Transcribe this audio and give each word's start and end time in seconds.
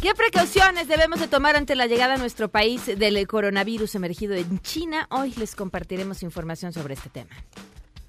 ¿Qué 0.00 0.14
precauciones 0.14 0.86
debemos 0.86 1.18
de 1.18 1.26
tomar 1.26 1.56
ante 1.56 1.74
la 1.74 1.88
llegada 1.88 2.14
a 2.14 2.18
nuestro 2.18 2.48
país 2.48 2.86
del 2.86 3.26
coronavirus 3.26 3.96
emergido 3.96 4.34
en 4.34 4.60
China? 4.60 5.08
Hoy 5.10 5.34
les 5.36 5.56
compartiremos 5.56 6.22
información 6.22 6.72
sobre 6.72 6.94
este 6.94 7.08
tema. 7.08 7.30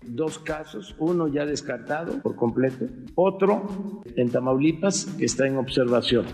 Dos 0.04 0.38
casos, 0.38 0.95
uno 1.00 1.28
ya 1.28 1.48
descartado 1.48 2.22
por 2.22 2.36
completo, 2.36 2.86
otro 3.16 4.04
en 4.16 4.30
Tamaulipas 4.30 5.05
que 5.17 5.26
está 5.26 5.48
en 5.48 5.58
observación. 5.58 6.28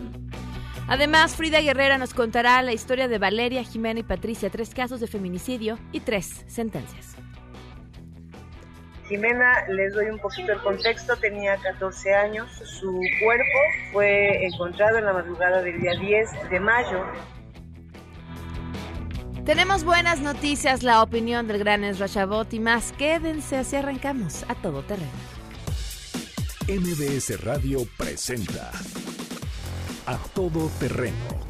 Además, 0.90 1.38
Frida 1.38 1.62
Guerrera 1.62 1.98
nos 1.98 2.14
contará 2.14 2.62
la 2.62 2.74
historia 2.74 3.08
de 3.08 3.18
Valeria, 3.18 3.64
Jimena 3.64 4.02
y 4.02 4.04
Patricia, 4.04 4.50
tres 4.50 4.74
casos 4.76 5.00
de 5.00 5.08
feminicidio 5.08 5.80
y 5.94 6.02
tres 6.02 6.44
sentencias. 6.48 7.15
Jimena, 9.08 9.68
les 9.70 9.94
doy 9.94 10.08
un 10.08 10.20
poquito 10.20 10.52
el 10.52 10.60
contexto, 10.62 11.16
tenía 11.18 11.58
14 11.58 12.14
años, 12.14 12.50
su 12.52 13.00
cuerpo 13.24 13.60
fue 13.92 14.46
encontrado 14.46 14.98
en 14.98 15.06
la 15.06 15.14
madrugada 15.14 15.62
del 15.62 15.80
día 15.80 15.94
10 16.00 16.50
de 16.50 16.60
mayo. 16.60 17.06
Tenemos 19.46 19.84
buenas 19.84 20.22
noticias, 20.22 20.82
la 20.82 21.04
opinión 21.04 21.48
del 21.48 21.60
gran 21.60 21.84
Ezra 21.84 22.08
Chabot 22.08 22.52
y 22.52 22.60
más. 22.60 22.94
Quédense 22.94 23.58
así 23.58 23.76
arrancamos 23.76 24.44
a 24.48 24.56
todo 24.56 24.82
terreno. 24.82 25.12
MBS 26.68 27.44
Radio 27.44 27.88
presenta 27.96 28.72
A 30.08 30.18
Todo 30.34 30.68
Terreno 30.80 31.46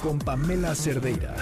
con 0.00 0.20
Pamela 0.20 0.72
Cerdeira. 0.76 1.34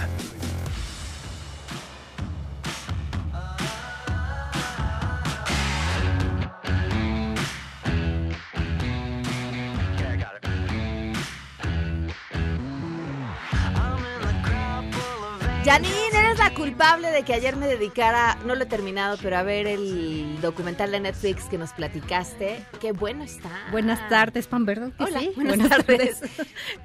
Janine, 15.63 15.91
eres 16.11 16.39
la 16.39 16.55
culpable 16.55 17.11
de 17.11 17.21
que 17.21 17.35
ayer 17.35 17.55
me 17.55 17.67
dedicara, 17.67 18.35
no 18.47 18.55
lo 18.55 18.63
he 18.63 18.65
terminado, 18.65 19.17
pero 19.21 19.37
a 19.37 19.43
ver 19.43 19.67
el 19.67 20.41
documental 20.41 20.91
de 20.91 20.99
Netflix 20.99 21.43
que 21.45 21.59
nos 21.59 21.71
platicaste. 21.73 22.65
Qué 22.79 22.93
bueno 22.93 23.23
está. 23.23 23.51
Buenas 23.71 24.09
tardes, 24.09 24.47
Pan 24.47 24.65
Verde. 24.65 24.91
Hola, 24.97 25.19
sí? 25.19 25.31
buenas, 25.35 25.69
tardes. 25.69 26.19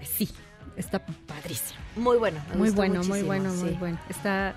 sí, 0.03 0.29
está 0.77 0.99
padrísimo. 1.27 1.81
Muy 1.97 2.19
bueno. 2.19 2.39
me 2.51 2.57
Muy 2.57 2.71
bueno, 2.71 3.03
muy 3.05 3.23
bueno, 3.23 3.55
muy 3.55 3.71
bueno. 3.71 3.99
Está, 4.11 4.55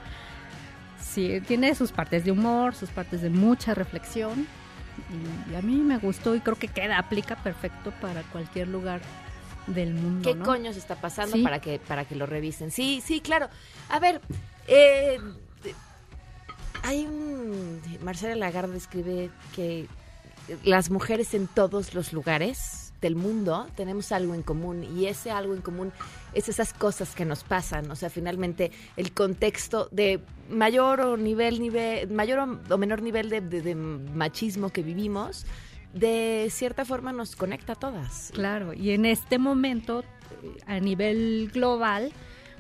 sí, 1.00 1.40
tiene 1.48 1.74
sus 1.74 1.94
partes 1.94 2.26
de 2.26 2.32
humor, 2.32 2.76
sus 2.76 2.90
partes 2.90 3.22
de 3.22 3.30
mucha 3.30 3.74
reflexión. 3.74 4.48
Y, 5.50 5.56
a 5.56 5.62
mí 5.62 5.76
me 5.78 5.98
gustó 5.98 6.36
y 6.36 6.42
creo 6.42 6.58
que 6.58 6.68
queda, 6.68 6.98
aplica 6.98 7.38
perfecto 7.38 7.94
para 8.02 8.24
cualquier 8.24 8.68
lugar 8.68 9.00
del 9.68 9.94
mundo. 9.94 10.30
¿Qué 10.30 10.36
¿no? 10.36 10.44
coño 10.44 10.74
se 10.74 10.80
está 10.80 10.96
pasando 10.96 11.38
Sí. 11.38 11.44
para 11.44 11.60
que 11.60 11.80
para 11.80 12.04
que 12.04 12.16
lo 12.16 12.26
revisen? 12.26 12.70
Sí, 12.70 13.02
sí, 13.06 13.22
claro. 13.22 13.50
A 13.90 14.00
ver, 14.00 14.22
eh, 14.68 15.20
hay 16.84 17.06
un 17.06 17.82
Marcela 18.04 18.36
Lagarde 18.36 18.78
escribe 18.78 19.30
que 19.56 19.88
las 20.64 20.90
mujeres 20.90 21.34
en 21.34 21.48
todos 21.48 21.94
los 21.94 22.14
lugares 22.14 22.94
del 23.02 23.16
mundo 23.16 23.68
tenemos 23.76 24.12
algo 24.12 24.34
en 24.34 24.42
común 24.44 24.84
y 24.84 25.06
ese 25.06 25.32
algo 25.32 25.54
en 25.54 25.62
común 25.62 25.92
es 26.34 26.50
esas 26.50 26.74
cosas 26.74 27.16
que 27.16 27.24
nos 27.24 27.44
pasan, 27.44 27.90
o 27.92 27.96
sea, 27.96 28.10
finalmente 28.10 28.72
el 28.98 29.14
contexto 29.14 29.88
de 29.92 30.20
mayor 30.50 31.00
o 31.02 31.16
nivel, 31.18 31.62
nivel 31.62 32.10
mayor 32.10 32.40
o, 32.70 32.78
menor 32.78 33.02
nivel 33.02 33.30
de, 33.30 33.42
de- 33.42 33.76
machismo 33.76 34.70
que 34.70 34.84
vivimos, 34.84 35.46
de 35.94 36.48
cierta 36.52 36.84
forma 36.84 37.14
nos 37.14 37.36
conecta 37.36 37.74
a 37.74 37.76
todas. 37.76 38.32
Claro, 38.34 38.74
y 38.74 38.92
en 38.92 39.06
este 39.06 39.40
momento, 39.40 40.04
a 40.68 40.80
nivel 40.80 41.50
global, 41.54 42.12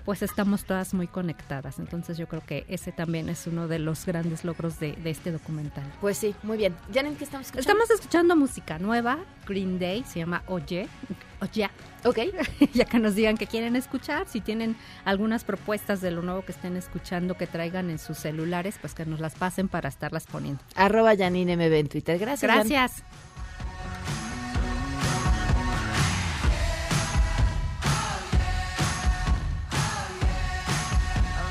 pues 0.09 0.23
estamos 0.23 0.63
todas 0.63 0.95
muy 0.95 1.05
conectadas. 1.05 1.77
Entonces 1.77 2.17
yo 2.17 2.27
creo 2.27 2.41
que 2.43 2.65
ese 2.67 2.91
también 2.91 3.29
es 3.29 3.45
uno 3.45 3.67
de 3.67 3.77
los 3.77 4.07
grandes 4.07 4.43
logros 4.43 4.79
de, 4.79 4.93
de 4.93 5.11
este 5.11 5.31
documental. 5.31 5.83
Pues 6.01 6.17
sí, 6.17 6.33
muy 6.41 6.57
bien. 6.57 6.75
Janet, 6.91 7.15
¿qué 7.15 7.25
estamos 7.25 7.45
escuchando? 7.45 7.83
Estamos 7.83 7.91
escuchando 7.91 8.35
música 8.35 8.79
nueva, 8.79 9.19
Green 9.45 9.77
Day, 9.77 10.03
se 10.07 10.17
llama 10.17 10.41
Oye, 10.47 10.87
Oye, 11.41 11.69
Ok. 12.05 12.17
ya 12.73 12.85
que 12.85 12.97
nos 12.97 13.13
digan 13.13 13.37
que 13.37 13.45
quieren 13.45 13.75
escuchar, 13.75 14.27
si 14.27 14.41
tienen 14.41 14.75
algunas 15.05 15.43
propuestas 15.43 16.01
de 16.01 16.09
lo 16.09 16.23
nuevo 16.23 16.43
que 16.43 16.53
estén 16.53 16.75
escuchando 16.75 17.35
que 17.35 17.45
traigan 17.45 17.91
en 17.91 17.99
sus 17.99 18.17
celulares, 18.17 18.77
pues 18.81 18.95
que 18.95 19.05
nos 19.05 19.19
las 19.19 19.35
pasen 19.35 19.67
para 19.67 19.89
estarlas 19.89 20.25
poniendo. 20.25 20.61
Arroba 20.75 21.15
Janine 21.15 21.55
MB 21.55 21.73
en 21.73 21.87
Twitter. 21.87 22.17
Gracias. 22.17 22.51
Jan. 22.51 22.89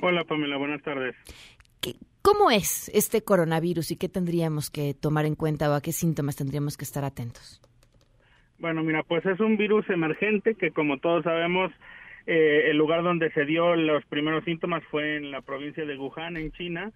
Hola, 0.00 0.24
Pamela. 0.24 0.56
Buenas 0.56 0.82
tardes. 0.82 1.16
¿Cómo 2.22 2.50
es 2.50 2.90
este 2.94 3.22
coronavirus 3.22 3.90
y 3.90 3.96
qué 3.96 4.08
tendríamos 4.08 4.70
que 4.70 4.94
tomar 4.94 5.26
en 5.26 5.34
cuenta 5.34 5.70
o 5.70 5.74
a 5.74 5.82
qué 5.82 5.92
síntomas 5.92 6.36
tendríamos 6.36 6.78
que 6.78 6.84
estar 6.84 7.04
atentos? 7.04 7.60
Bueno, 8.58 8.82
mira, 8.82 9.02
pues 9.02 9.26
es 9.26 9.40
un 9.40 9.58
virus 9.58 9.88
emergente 9.90 10.54
que, 10.54 10.70
como 10.70 10.96
todos 10.96 11.24
sabemos, 11.24 11.70
eh, 12.26 12.70
el 12.70 12.76
lugar 12.76 13.02
donde 13.02 13.30
se 13.32 13.44
dio 13.44 13.76
los 13.76 14.04
primeros 14.06 14.44
síntomas 14.44 14.82
fue 14.90 15.16
en 15.16 15.30
la 15.30 15.42
provincia 15.42 15.84
de 15.84 15.96
Wuhan, 15.96 16.36
en 16.36 16.52
China, 16.52 16.92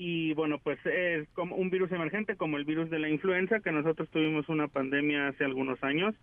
y 0.00 0.32
bueno, 0.34 0.58
pues 0.62 0.78
es 0.86 1.28
como 1.30 1.56
un 1.56 1.70
virus 1.70 1.90
emergente 1.90 2.36
como 2.36 2.56
el 2.56 2.64
virus 2.64 2.88
de 2.88 3.00
la 3.00 3.08
influenza, 3.08 3.58
que 3.58 3.72
nosotros 3.72 4.08
tuvimos 4.10 4.48
una 4.48 4.68
pandemia 4.68 5.26
hace 5.26 5.44
algunos 5.44 5.82
años. 5.82 6.14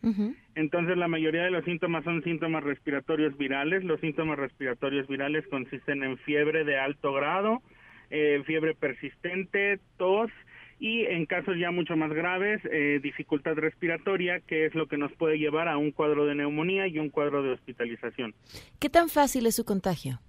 Entonces, 0.55 0.95
la 0.95 1.09
mayoría 1.09 1.43
de 1.43 1.51
los 1.51 1.65
síntomas 1.65 2.05
son 2.05 2.23
síntomas 2.23 2.63
respiratorios 2.63 3.37
virales. 3.37 3.83
Los 3.83 3.99
síntomas 3.99 4.39
respiratorios 4.39 5.09
virales 5.09 5.45
consisten 5.47 6.03
en 6.03 6.17
fiebre 6.19 6.63
de 6.63 6.79
alto 6.79 7.11
grado, 7.11 7.61
eh, 8.11 8.41
fiebre 8.45 8.75
persistente, 8.75 9.79
tos, 9.97 10.31
y 10.79 11.05
en 11.05 11.25
casos 11.25 11.57
ya 11.57 11.71
mucho 11.71 11.95
más 11.95 12.11
graves, 12.11 12.61
eh, 12.65 12.99
dificultad 13.01 13.55
respiratoria, 13.55 14.41
que 14.41 14.65
es 14.65 14.75
lo 14.75 14.87
que 14.87 14.97
nos 14.97 15.11
puede 15.13 15.37
llevar 15.37 15.67
a 15.67 15.77
un 15.77 15.91
cuadro 15.91 16.25
de 16.25 16.35
neumonía 16.35 16.87
y 16.87 16.99
un 16.99 17.09
cuadro 17.09 17.43
de 17.43 17.51
hospitalización. 17.51 18.33
¿Qué 18.79 18.89
tan 18.89 19.09
fácil 19.09 19.45
es 19.45 19.55
su 19.55 19.65
contagio? 19.65 20.19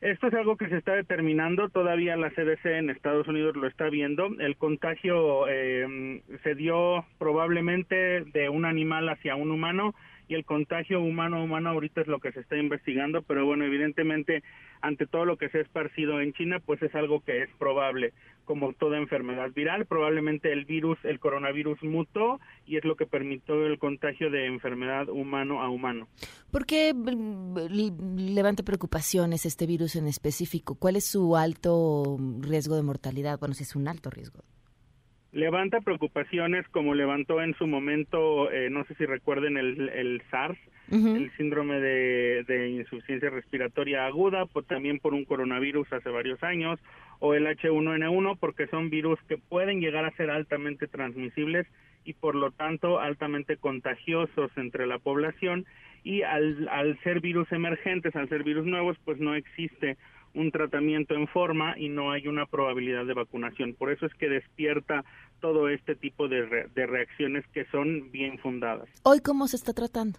Esto 0.00 0.26
es 0.26 0.34
algo 0.34 0.56
que 0.56 0.68
se 0.68 0.78
está 0.78 0.94
determinando, 0.94 1.68
todavía 1.68 2.16
la 2.16 2.30
CDC 2.30 2.64
en 2.64 2.90
Estados 2.90 3.28
Unidos 3.28 3.54
lo 3.54 3.68
está 3.68 3.88
viendo. 3.88 4.26
El 4.40 4.56
contagio 4.56 5.46
eh, 5.48 6.20
se 6.42 6.56
dio 6.56 7.06
probablemente 7.18 8.24
de 8.24 8.48
un 8.48 8.64
animal 8.64 9.08
hacia 9.08 9.36
un 9.36 9.52
humano 9.52 9.94
y 10.26 10.34
el 10.34 10.44
contagio 10.44 11.00
humano-humano 11.00 11.70
ahorita 11.70 12.00
es 12.00 12.08
lo 12.08 12.18
que 12.18 12.32
se 12.32 12.40
está 12.40 12.56
investigando, 12.56 13.22
pero 13.22 13.46
bueno, 13.46 13.64
evidentemente 13.64 14.42
ante 14.80 15.06
todo 15.06 15.24
lo 15.24 15.36
que 15.36 15.50
se 15.50 15.58
ha 15.58 15.62
esparcido 15.62 16.20
en 16.20 16.32
China, 16.32 16.58
pues 16.58 16.82
es 16.82 16.94
algo 16.94 17.20
que 17.20 17.42
es 17.42 17.50
probable, 17.58 18.12
como 18.44 18.72
toda 18.72 18.98
enfermedad 18.98 19.50
viral, 19.54 19.86
probablemente 19.86 20.52
el 20.52 20.64
virus, 20.64 20.98
el 21.04 21.20
coronavirus 21.20 21.82
mutó 21.82 22.40
y 22.66 22.76
es 22.76 22.84
lo 22.84 22.96
que 22.96 23.06
permitió 23.06 23.66
el 23.66 23.78
contagio 23.78 24.30
de 24.30 24.46
enfermedad 24.46 25.08
humano 25.08 25.62
a 25.62 25.70
humano. 25.70 26.08
¿Por 26.50 26.66
qué 26.66 26.94
levanta 28.16 28.62
preocupaciones 28.62 29.46
este 29.46 29.66
virus 29.66 29.96
en 29.96 30.06
específico? 30.06 30.74
¿Cuál 30.74 30.96
es 30.96 31.06
su 31.06 31.36
alto 31.36 32.18
riesgo 32.40 32.76
de 32.76 32.82
mortalidad? 32.82 33.38
Bueno, 33.38 33.54
si 33.54 33.62
es 33.62 33.76
un 33.76 33.88
alto 33.88 34.10
riesgo 34.10 34.44
levanta 35.32 35.80
preocupaciones 35.80 36.68
como 36.68 36.94
levantó 36.94 37.42
en 37.42 37.54
su 37.54 37.66
momento, 37.66 38.50
eh, 38.52 38.68
no 38.70 38.84
sé 38.84 38.94
si 38.94 39.06
recuerden 39.06 39.56
el, 39.56 39.88
el 39.88 40.22
SARS, 40.30 40.58
el 40.90 41.30
síndrome 41.38 41.80
de, 41.80 42.44
de, 42.46 42.68
insuficiencia 42.68 43.30
respiratoria 43.30 44.04
aguda, 44.04 44.44
pues 44.44 44.66
también 44.66 44.98
por 44.98 45.14
un 45.14 45.24
coronavirus 45.24 45.90
hace 45.90 46.10
varios 46.10 46.42
años, 46.42 46.78
o 47.24 47.34
el 47.34 47.46
H1N1, 47.46 48.36
porque 48.40 48.66
son 48.66 48.90
virus 48.90 49.16
que 49.28 49.38
pueden 49.38 49.80
llegar 49.80 50.04
a 50.04 50.10
ser 50.16 50.28
altamente 50.28 50.88
transmisibles 50.88 51.68
y 52.04 52.14
por 52.14 52.34
lo 52.34 52.50
tanto 52.50 52.98
altamente 52.98 53.56
contagiosos 53.56 54.50
entre 54.56 54.88
la 54.88 54.98
población 54.98 55.64
y 56.02 56.22
al, 56.22 56.68
al 56.68 56.98
ser 57.04 57.20
virus 57.20 57.50
emergentes, 57.52 58.16
al 58.16 58.28
ser 58.28 58.42
virus 58.42 58.66
nuevos, 58.66 58.96
pues 59.04 59.20
no 59.20 59.36
existe 59.36 59.98
un 60.34 60.50
tratamiento 60.50 61.14
en 61.14 61.28
forma 61.28 61.78
y 61.78 61.90
no 61.90 62.10
hay 62.10 62.26
una 62.26 62.46
probabilidad 62.46 63.06
de 63.06 63.14
vacunación. 63.14 63.74
Por 63.74 63.92
eso 63.92 64.04
es 64.06 64.14
que 64.14 64.28
despierta 64.28 65.04
todo 65.40 65.68
este 65.68 65.94
tipo 65.94 66.26
de, 66.26 66.68
de 66.74 66.86
reacciones 66.86 67.46
que 67.54 67.66
son 67.66 68.10
bien 68.10 68.40
fundadas. 68.40 68.88
¿Hoy 69.04 69.20
cómo 69.20 69.46
se 69.46 69.54
está 69.54 69.72
tratando? 69.72 70.18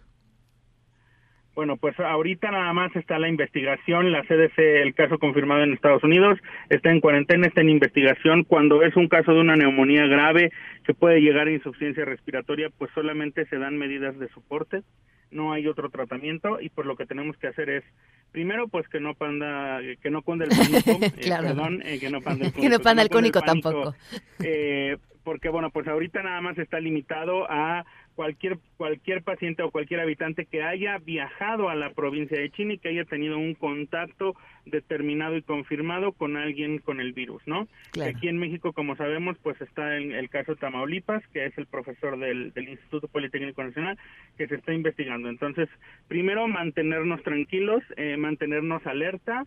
Bueno, 1.56 1.78
pues 1.78 2.00
ahorita 2.00 2.50
nada 2.50 2.74
más 2.74 2.96
está 2.96 3.20
la 3.20 3.30
investigación, 3.30 4.12
la 4.12 4.24
CDC, 4.24 4.58
el 4.58 4.96
caso 4.96 5.20
confirmado 5.20 5.64
en 5.64 5.74
Estados 5.74 6.04
Unidos, 6.04 6.40
está 6.70 6.90
en 6.90 7.00
cuarentena, 7.00 7.46
está 7.46 7.62
en 7.62 7.70
investigación. 7.70 8.44
Cuando 8.44 8.82
es 8.82 8.96
un 8.96 9.08
caso 9.08 9.34
de 9.34 9.42
una 9.42 9.56
neumonía 9.56 10.08
grave 10.08 10.52
que 10.84 10.96
puede 10.96 11.22
llegar 11.22 11.48
a 11.48 11.52
insuficiencia 11.52 12.06
respiratoria, 12.06 12.70
pues 12.76 12.90
solamente 12.96 13.46
se 13.46 13.60
dan 13.60 13.78
medidas 13.78 14.18
de 14.18 14.30
soporte, 14.30 14.82
no 15.34 15.52
hay 15.52 15.68
otro 15.68 15.90
tratamiento 15.90 16.60
y 16.62 16.70
pues 16.70 16.88
lo 16.88 16.96
que 16.96 17.06
tenemos 17.06 17.38
que 17.38 17.48
hacer 17.48 17.70
es 17.70 17.84
primero 18.32 18.68
pues 18.68 18.88
que 18.88 19.00
no 19.00 19.14
panda 19.16 19.80
que 20.02 20.10
no 20.10 20.22
cunde 20.22 20.46
el 20.46 20.52
pánico 20.84 21.06
eh, 21.06 21.30
perdón 21.42 21.82
eh, 21.84 22.00
que 22.00 22.10
no 22.10 22.22
panda 22.22 22.48
el, 22.48 22.54
que 22.62 22.70
no 22.70 22.80
panda 22.80 23.02
el 23.02 23.10
cónico 23.10 23.42
tampoco 23.42 23.96
eh, 24.44 24.98
porque 25.24 25.50
bueno 25.50 25.72
pues 25.72 25.88
ahorita 25.88 26.22
nada 26.22 26.40
más 26.42 26.58
está 26.58 26.80
limitado 26.80 27.50
a 27.50 27.84
cualquier 28.16 28.60
cualquier 28.78 29.24
paciente 29.24 29.64
o 29.64 29.72
cualquier 29.72 30.00
habitante 30.00 30.46
que 30.46 30.64
haya 30.64 30.98
viajado 30.98 31.70
a 31.70 31.76
la 31.76 31.92
provincia 31.92 32.40
de 32.40 32.50
China 32.52 32.74
y 32.74 32.78
que 32.78 32.90
haya 32.90 33.06
tenido 33.06 33.38
un 33.38 33.54
contacto 33.54 34.36
determinado 34.66 35.36
y 35.36 35.42
confirmado 35.42 36.12
con 36.14 36.38
alguien 36.38 36.80
con 36.80 37.00
el 37.00 37.14
virus, 37.14 37.42
¿no? 37.46 37.68
Aquí 38.04 38.28
en 38.28 38.38
México, 38.38 38.74
como 38.74 38.96
sabemos, 38.96 39.38
pues 39.42 39.60
está 39.62 39.98
en 39.98 40.12
el 40.12 40.30
caso 40.30 40.56
Tamaulipas, 40.56 41.26
que 41.28 41.46
es 41.46 41.58
el 41.58 41.66
profesor 41.66 42.18
del, 42.18 42.54
del 42.54 42.70
Instituto 42.70 43.08
Politécnico 43.08 43.64
Nacional, 43.64 43.98
que 44.38 44.48
se 44.48 44.56
está 44.56 44.74
investigando. 44.74 45.30
Entonces, 45.30 45.70
primero 46.08 46.48
mantenernos 46.48 47.22
tranquilos, 47.24 47.84
eh, 47.98 48.18
mantenernos 48.18 48.86
alerta, 48.86 49.46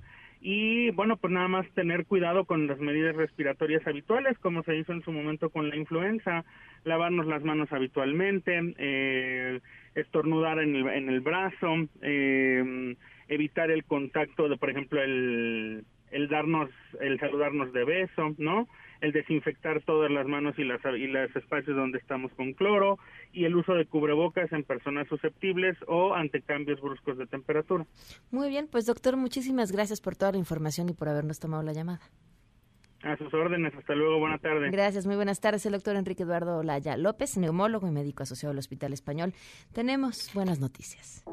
y 0.48 0.90
bueno, 0.93 1.16
pues 1.16 1.32
nada 1.32 1.48
más 1.48 1.69
tener 1.70 2.06
cuidado 2.06 2.44
con 2.44 2.69
las 2.69 2.78
medidas 2.78 3.16
respiratorias 3.16 3.84
habituales, 3.84 4.38
como 4.38 4.62
se 4.62 4.76
hizo 4.76 4.93
en 4.93 5.02
su 5.02 5.10
momento 5.10 5.50
con 5.50 5.69
la 5.69 5.75
influenza, 5.75 6.44
lavarnos 6.84 7.26
las 7.26 7.43
manos 7.43 7.72
habitualmente, 7.72 8.56
eh, 8.78 9.58
estornudar 9.96 10.60
en 10.60 10.76
el, 10.76 10.87
en 10.87 11.08
el 11.08 11.20
brazo, 11.20 11.75
eh, 12.00 12.94
evitar 13.26 13.72
el 13.72 13.82
contacto 13.82 14.48
de, 14.48 14.56
por 14.56 14.70
ejemplo, 14.70 15.02
el, 15.02 15.84
el 16.12 16.28
darnos, 16.28 16.70
el 17.00 17.19
saludarnos 17.19 17.72
de 17.72 17.84
beso, 17.84 18.32
¿no? 18.38 18.69
El 19.00 19.12
desinfectar 19.12 19.82
todas 19.82 20.10
las 20.10 20.26
manos 20.26 20.58
y 20.58 20.65
las 20.65 20.81
y 20.84 21.06
los 21.06 21.34
espacios 21.34 21.76
donde 21.76 21.98
estamos 21.98 22.32
con 22.32 22.53
cloro 22.53 22.98
y 23.32 23.44
el 23.44 23.56
uso 23.56 23.74
de 23.74 23.86
cubrebocas 23.86 24.53
en 24.53 24.65
personas 24.65 25.08
susceptibles 25.08 25.76
o 25.86 26.15
ante 26.15 26.43
cambios 26.43 26.81
bruscos 26.81 27.19
de 27.19 27.26
temperatura. 27.26 27.86
Muy 28.31 28.48
bien, 28.48 28.69
pues 28.70 28.86
doctor, 28.86 29.17
muchísimas 29.17 29.72
gracias 29.72 30.00
por 30.00 30.17
toda 30.17 30.32
la 30.32 30.38
información 30.38 30.88
y 30.88 30.93
por 30.93 31.08
habernos 31.08 31.38
tomado 31.38 31.62
la 31.62 31.72
llamada. 31.72 32.00
A 33.03 33.17
sus 33.17 33.32
órdenes, 33.34 33.72
hasta 33.74 33.94
luego, 33.94 34.19
buenas 34.19 34.41
tardes. 34.41 34.72
Gracias, 34.72 35.06
muy 35.06 35.17
buenas 35.17 35.41
tardes. 35.41 35.65
El 35.67 35.72
doctor 35.72 35.96
Enrique 35.96 36.24
Eduardo 36.24 36.62
Laya 36.62 36.96
López, 36.96 37.36
neumólogo 37.36 37.86
y 37.86 37.91
médico 37.93 38.22
asociado 38.22 38.53
al 38.53 38.58
Hospital 38.58 38.93
Español. 38.93 39.32
Tenemos 39.72 40.32
buenas 40.34 40.58
noticias. 40.58 41.24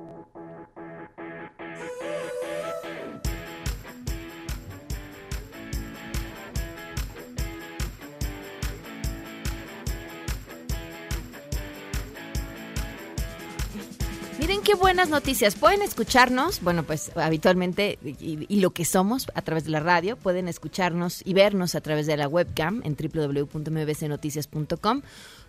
Qué 14.63 14.75
buenas 14.75 15.09
noticias. 15.09 15.55
Pueden 15.55 15.81
escucharnos, 15.81 16.61
bueno, 16.61 16.83
pues 16.83 17.11
habitualmente, 17.15 17.97
y, 18.01 18.61
lo 18.61 18.69
que 18.71 18.85
somos 18.85 19.27
a 19.35 19.41
través 19.41 19.65
de 19.65 19.71
la 19.71 19.81
radio, 19.81 20.15
pueden 20.15 20.47
escucharnos 20.47 21.21
y 21.25 21.33
vernos 21.33 21.75
a 21.75 21.81
través 21.81 22.07
de 22.07 22.15
la 22.15 22.27
webcam 22.27 22.81
en 22.85 22.95
www.mbcnoticias.com 22.95 25.01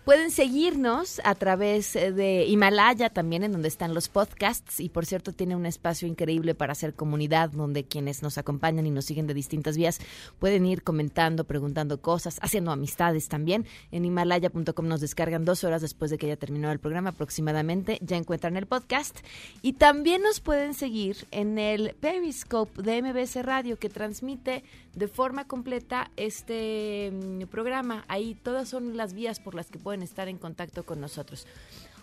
Pueden 0.05 0.29
seguirnos 0.29 1.19
a 1.23 1.33
través 1.33 1.95
eh, 1.95 2.11
de 2.11 2.45
Himalaya 2.45 3.09
también, 3.09 3.41
en 3.43 3.51
donde 3.51 3.67
están 3.67 3.95
los 3.95 4.07
podcasts. 4.07 4.79
Y 4.79 4.89
por 4.89 5.07
cierto, 5.07 5.31
tiene 5.31 5.55
un 5.55 5.65
espacio 5.65 6.07
increíble 6.07 6.53
para 6.53 6.73
hacer 6.73 6.93
comunidad, 6.93 7.49
donde 7.49 7.85
quienes 7.85 8.21
nos 8.21 8.37
acompañan 8.37 8.85
y 8.85 8.91
nos 8.91 9.05
siguen 9.05 9.25
de 9.25 9.33
distintas 9.33 9.77
vías 9.77 9.99
pueden 10.37 10.67
ir 10.67 10.83
comentando, 10.83 11.43
preguntando 11.45 12.01
cosas, 12.01 12.37
haciendo 12.43 12.71
amistades 12.71 13.29
también. 13.29 13.65
En 13.91 14.05
himalaya.com 14.05 14.87
nos 14.87 15.01
descargan 15.01 15.43
dos 15.43 15.63
horas 15.63 15.81
después 15.81 16.11
de 16.11 16.19
que 16.19 16.27
haya 16.27 16.37
terminado 16.37 16.71
el 16.71 16.79
programa 16.79 17.09
aproximadamente. 17.09 17.97
Ya 18.03 18.15
encuentran 18.15 18.57
el 18.57 18.67
podcast. 18.67 19.17
Y 19.63 19.73
también 19.73 20.21
nos 20.21 20.39
pueden 20.39 20.75
seguir 20.75 21.25
en 21.31 21.57
el 21.57 21.95
Periscope 21.99 22.83
de 22.83 23.01
MBS 23.01 23.43
Radio, 23.43 23.79
que 23.79 23.89
transmite 23.89 24.63
de 24.95 25.07
forma 25.07 25.45
completa 25.45 26.09
este 26.15 27.11
mm, 27.13 27.43
programa. 27.43 28.05
Ahí 28.07 28.35
todas 28.35 28.67
son 28.69 28.97
las 28.97 29.13
vías 29.13 29.39
por 29.39 29.53
las 29.53 29.69
que 29.69 29.77
pueden 29.77 30.01
estar 30.01 30.27
en 30.27 30.37
contacto 30.37 30.83
con 30.83 30.99
nosotros. 30.99 31.45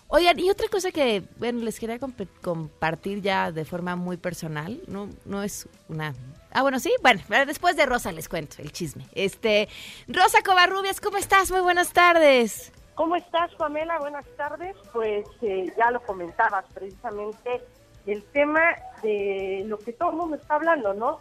Oigan, 0.08 0.38
y 0.38 0.50
otra 0.50 0.68
cosa 0.68 0.90
que, 0.90 1.22
bueno, 1.38 1.61
les 1.61 1.80
quería 1.80 1.99
compartir 1.99 3.22
ya 3.22 3.50
de 3.50 3.64
forma 3.64 3.96
muy 3.96 4.18
personal, 4.18 4.82
no, 4.87 5.08
no 5.25 5.42
es 5.42 5.66
una... 5.88 6.14
Ah, 6.50 6.61
bueno, 6.61 6.78
sí, 6.80 6.92
bueno, 7.00 7.22
después 7.46 7.76
de 7.76 7.87
Rosa 7.87 8.12
les 8.12 8.28
cuento 8.28 8.56
el 8.58 8.72
chisme. 8.72 9.06
Este, 9.14 9.70
Rosa 10.06 10.42
Covarrubias, 10.44 11.00
¿cómo 11.00 11.16
estás? 11.16 11.50
Muy 11.50 11.61
buenas 11.61 11.94
tardes. 11.94 12.72
¿Cómo 12.94 13.16
estás, 13.16 13.54
Pamela? 13.54 13.99
Buenas 14.00 14.26
tardes. 14.37 14.76
Pues 14.92 15.25
eh, 15.40 15.72
ya 15.78 15.90
lo 15.90 16.02
comentabas 16.02 16.66
precisamente, 16.75 17.62
el 18.06 18.22
tema 18.25 18.61
de 19.02 19.64
lo 19.66 19.78
que 19.78 19.94
todo 19.94 20.11
el 20.11 20.16
mundo 20.16 20.37
está 20.37 20.56
hablando, 20.56 20.92
¿no? 20.92 21.20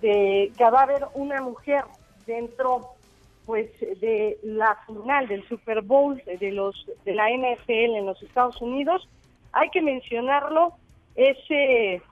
De 0.00 0.52
que 0.56 0.64
va 0.64 0.80
a 0.80 0.82
haber 0.84 1.04
una 1.14 1.40
mujer 1.42 1.84
dentro 2.26 2.90
pues 3.46 3.70
de 3.80 4.38
la 4.42 4.76
final 4.86 5.26
del 5.26 5.42
Super 5.48 5.80
Bowl 5.80 6.22
de 6.26 6.52
los 6.52 6.86
de 7.06 7.14
la 7.14 7.30
NFL 7.30 7.96
en 7.96 8.04
los 8.04 8.22
Estados 8.22 8.60
Unidos, 8.60 9.08
hay 9.52 9.70
que 9.70 9.80
mencionarlo, 9.80 10.74
es 11.16 11.38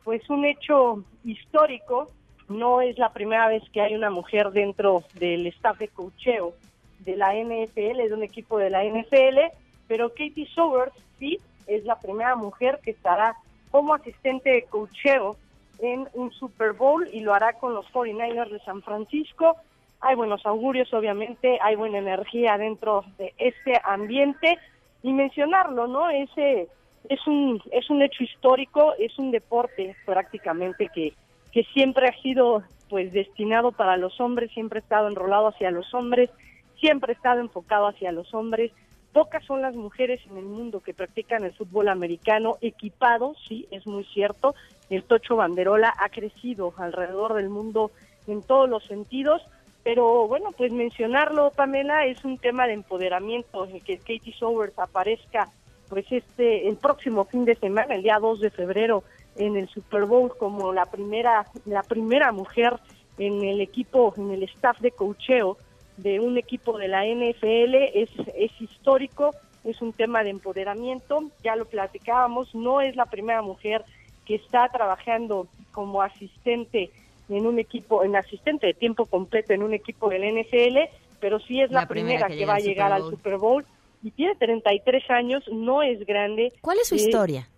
pues 0.03 0.29
un 0.31 0.47
hecho 0.47 1.05
histórico, 1.25 2.11
no 2.49 2.81
es 2.81 2.97
la 2.99 3.13
primera 3.13 3.49
vez 3.49 3.63
que 3.71 3.81
hay 3.83 3.95
una 3.95 4.11
mujer 4.11 4.51
dentro 4.53 5.05
del 5.15 5.47
staff 5.49 5.79
de 5.79 5.89
cocheo 5.89 6.55
de 7.01 7.17
la 7.17 7.35
NFL, 7.35 8.09
de 8.09 8.15
un 8.15 8.23
equipo 8.23 8.59
de 8.59 8.71
la 8.71 8.85
NFL, 8.85 9.53
pero 9.89 10.09
Katie 10.11 10.49
Sowers 10.55 10.93
sí 11.19 11.39
es 11.67 11.85
la 11.85 11.99
primera 11.99 12.35
mujer 12.35 12.81
que 12.83 12.93
estará 12.93 13.37
como 13.71 13.95
asistente 13.95 14.51
de 14.51 14.63
cocheo 14.63 15.37
en 15.79 16.09
un 16.15 16.33
Super 16.33 16.73
Bowl 16.73 17.09
y 17.13 17.21
lo 17.21 17.35
hará 17.35 17.55
con 17.55 17.75
los 17.75 17.87
49ers 17.93 18.51
de 18.51 18.61
San 18.61 18.83
Francisco 18.83 19.57
hay 20.01 20.15
buenos 20.15 20.45
augurios, 20.45 20.93
obviamente, 20.93 21.59
hay 21.63 21.75
buena 21.75 21.99
energía 21.99 22.59
dentro 22.59 23.05
de 23.19 23.35
este 23.39 23.81
ambiente 23.85 24.59
y 25.03 25.13
mencionarlo, 25.13 25.87
¿no? 25.87 26.11
Ese 26.11 26.69
es 27.09 27.27
un 27.27 27.63
es 27.71 27.89
un 27.89 28.03
hecho 28.03 28.23
histórico, 28.23 28.95
es 28.99 29.19
un 29.19 29.31
deporte 29.31 29.97
prácticamente 30.05 30.89
que 30.95 31.15
que 31.53 31.65
siempre 31.65 32.09
ha 32.09 32.23
sido 32.23 32.63
pues 32.89 33.13
destinado 33.13 33.73
para 33.73 33.97
los 33.97 34.21
hombres, 34.21 34.53
siempre 34.53 34.79
ha 34.79 34.83
estado 34.83 35.09
enrolado 35.09 35.49
hacia 35.49 35.71
los 35.71 35.93
hombres, 35.95 36.31
siempre 36.79 37.13
ha 37.13 37.17
estado 37.17 37.41
enfocado 37.41 37.87
hacia 37.89 38.13
los 38.13 38.33
hombres. 38.35 38.73
Pocas 39.13 39.45
son 39.47 39.63
las 39.63 39.75
mujeres 39.75 40.21
en 40.31 40.37
el 40.37 40.45
mundo 40.45 40.81
que 40.81 40.93
practican 40.93 41.43
el 41.45 41.55
fútbol 41.55 41.89
americano 41.89 42.59
equipado, 42.61 43.35
sí, 43.49 43.67
es 43.71 43.87
muy 43.87 44.05
cierto. 44.05 44.55
El 44.91 45.03
Tocho 45.05 45.37
Banderola 45.37 45.95
ha 45.99 46.09
crecido 46.09 46.73
alrededor 46.77 47.35
del 47.35 47.49
mundo 47.49 47.91
en 48.27 48.43
todos 48.43 48.69
los 48.69 48.85
sentidos 48.85 49.43
pero 49.87 50.27
bueno, 50.27 50.51
pues 50.51 50.73
mencionarlo, 50.73 51.53
Pamela, 51.53 52.07
es 52.07 52.25
un 52.25 52.39
tema 52.39 52.67
de 52.67 52.73
empoderamiento, 52.73 53.67
el 53.67 53.85
que 53.85 53.99
Katie 53.99 54.35
Sowers 54.37 54.77
aparezca 54.81 55.49
pues 55.89 56.05
este 56.11 56.69
el 56.69 56.77
próximo 56.77 57.25
fin 57.27 57.45
de 57.45 57.55
semana, 57.55 57.95
el 57.95 58.03
día 58.03 58.19
2 58.19 58.41
de 58.41 58.51
febrero, 58.51 59.05
en 59.37 59.57
el 59.57 59.69
Super 59.69 60.05
Bowl 60.07 60.37
como 60.37 60.73
la 60.73 60.87
primera 60.87 61.47
la 61.67 61.85
primera 61.85 62.33
mujer 62.33 62.81
en 63.17 63.45
el 63.45 63.61
equipo, 63.61 64.13
en 64.17 64.33
el 64.33 64.43
staff 64.43 64.81
de 64.81 64.91
cocheo 64.91 65.57
de 65.99 66.19
un 66.19 66.37
equipo 66.37 66.79
de 66.79 66.89
la 66.89 67.05
NFL 67.05 67.75
es, 67.95 68.11
es 68.35 68.61
histórico, 68.61 69.37
es 69.63 69.81
un 69.81 69.93
tema 69.93 70.25
de 70.25 70.31
empoderamiento, 70.31 71.31
ya 71.45 71.55
lo 71.55 71.65
platicábamos, 71.65 72.53
no 72.57 72.81
es 72.81 72.97
la 72.97 73.07
primera 73.07 73.41
mujer 73.41 73.85
que 74.27 74.35
está 74.35 74.69
trabajando 74.69 75.47
como 75.73 76.03
asistente 76.03 76.91
en 77.29 77.47
un 77.47 77.59
equipo, 77.59 78.05
en 78.05 78.17
asistente 78.17 78.67
de 78.67 78.75
tiempo 78.75 79.07
completo 79.07 79.53
en 79.53 79.63
un 79.63 79.73
equipo 79.73 80.09
del 80.11 80.23
NFL, 80.23 80.79
pero 81.21 81.41
sí 81.41 81.61
es 81.61 81.71
la, 81.71 81.87
primera, 81.87 82.29
que, 82.29 82.45
va 82.45 82.57
a 82.57 82.61
llegar 82.61 82.93
al 82.93 83.03
Super 83.03 83.39
Bowl 83.39 83.65
y 84.03 84.11
tiene 84.11 84.35
33 84.37 85.11
años, 85.11 85.45
no 85.51 85.83
es 85.83 86.05
grande. 86.07 86.53
¿Cuál 86.61 86.79
es 86.79 86.89
su 86.89 86.95
eh, 86.97 86.99
historia? 86.99 87.49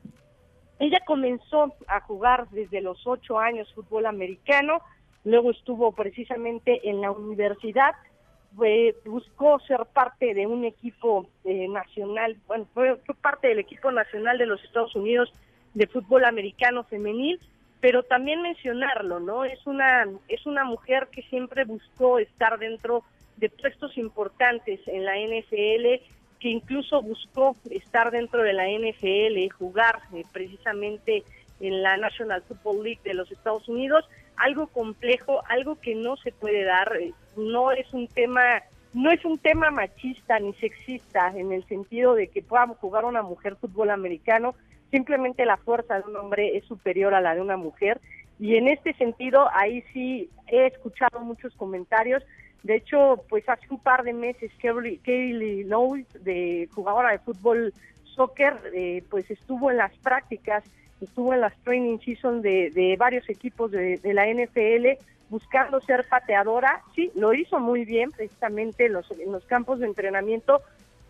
Ella 0.79 1.01
comenzó 1.05 1.75
a 1.89 2.01
jugar 2.01 2.49
desde 2.51 2.81
los 2.81 3.05
8 3.07 3.39
años 3.39 3.73
fútbol 3.75 4.07
americano, 4.07 4.81
luego 5.25 5.51
estuvo 5.51 5.93
precisamente 5.93 6.89
en 6.89 7.01
la 7.01 7.11
universidad, 7.11 7.95
buscó 9.05 9.61
ser 9.61 9.85
parte 9.93 10.35
de 10.35 10.47
un 10.47 10.65
equipo 10.65 11.27
eh, 11.45 11.69
nacional, 11.69 12.37
bueno, 12.47 12.67
fue 12.73 12.97
parte 13.21 13.49
del 13.49 13.59
equipo 13.59 13.91
nacional 13.91 14.39
de 14.39 14.47
los 14.47 14.63
Estados 14.65 14.95
Unidos 14.95 15.33
de 15.75 15.87
fútbol 15.87 16.25
americano 16.25 16.85
femenil 16.85 17.41
pero 17.81 18.03
también 18.03 18.43
mencionarlo, 18.43 19.21
¿no? 19.21 19.45
Es 19.45 19.65
una 19.67 20.07
es 20.29 20.47
una 20.47 20.65
mujer 20.65 21.09
que 21.13 21.23
siempre 21.23 21.65
buscó 21.65 22.19
estar 22.19 22.59
dentro 22.59 23.05
de 23.37 23.51
puestos 23.51 23.97
importantes 23.97 24.81
en 24.87 25.05
la 25.05 25.17
NFL, 25.17 26.03
que 26.41 26.49
incluso 26.49 27.03
buscó 27.03 27.57
estar 27.71 28.11
dentro 28.11 28.43
de 28.43 28.53
la 28.53 28.67
NFL 28.69 29.39
y 29.39 29.49
jugar 29.49 30.01
eh, 30.13 30.25
precisamente 30.33 31.23
en 31.61 31.83
la 31.83 31.97
National 31.97 32.43
Football 32.43 32.83
League 32.83 33.01
de 33.05 33.15
los 33.15 33.31
Estados 33.31 33.69
Unidos, 33.69 34.09
algo 34.37 34.67
complejo, 34.69 35.43
algo 35.49 35.81
que 35.81 35.95
no 35.95 36.17
se 36.17 36.33
puede 36.33 36.65
dar, 36.65 36.97
eh, 37.01 37.13
no 37.37 37.73
es 37.73 37.93
un 37.93 38.09
tema 38.09 38.63
no 38.95 39.13
es 39.13 39.25
un 39.25 39.39
tema 39.39 39.71
machista 39.71 40.41
ni 40.41 40.55
sexista 40.55 41.33
en 41.37 41.53
el 41.53 41.63
sentido 41.69 42.15
de 42.15 42.29
que 42.29 42.43
pueda 42.43 42.67
jugar 42.67 43.05
una 43.05 43.23
mujer 43.23 43.55
fútbol 43.57 43.91
americano, 43.91 44.55
simplemente 44.91 45.45
la 45.45 45.57
fuerza 45.57 46.01
de 46.01 46.09
un 46.09 46.17
hombre 46.17 46.57
es 46.57 46.65
superior 46.65 47.15
a 47.15 47.21
la 47.21 47.35
de 47.35 47.41
una 47.41 47.57
mujer. 47.57 48.01
Y 48.39 48.57
en 48.57 48.69
este 48.69 48.93
sentido 48.95 49.49
ahí 49.53 49.83
sí 49.93 50.31
he 50.47 50.67
escuchado 50.67 51.21
muchos 51.21 51.55
comentarios. 51.55 52.23
De 52.63 52.77
hecho 52.77 53.25
pues 53.29 53.49
hace 53.49 53.67
un 53.71 53.81
par 53.81 54.03
de 54.03 54.13
meses 54.13 54.51
Kaylee 54.61 55.65
Knowles 55.65 56.07
de 56.25 56.69
jugadora 56.75 57.13
de 57.13 57.19
fútbol 57.19 57.73
soccer 58.05 58.55
eh, 58.75 59.03
pues 59.11 59.31
estuvo 59.31 59.71
en 59.71 59.77
las 59.77 59.97
prácticas 59.99 60.65
estuvo 61.01 61.33
en 61.33 61.41
las 61.41 61.57
training 61.63 61.99
season 61.99 62.43
de, 62.43 62.97
varios 62.99 63.29
equipos 63.29 63.71
de, 63.71 64.01
la 64.03 64.27
NFL 64.27 65.01
buscando 65.31 65.81
ser 65.83 66.07
pateadora. 66.09 66.83
Sí 66.95 67.13
lo 67.15 67.35
hizo 67.35 67.61
muy 67.61 67.85
bien 67.85 68.11
precisamente 68.11 68.87
en 68.87 68.95
los, 68.95 69.07
los 69.27 69.45
campos 69.45 69.79
de 69.79 69.87
entrenamiento 69.87 70.63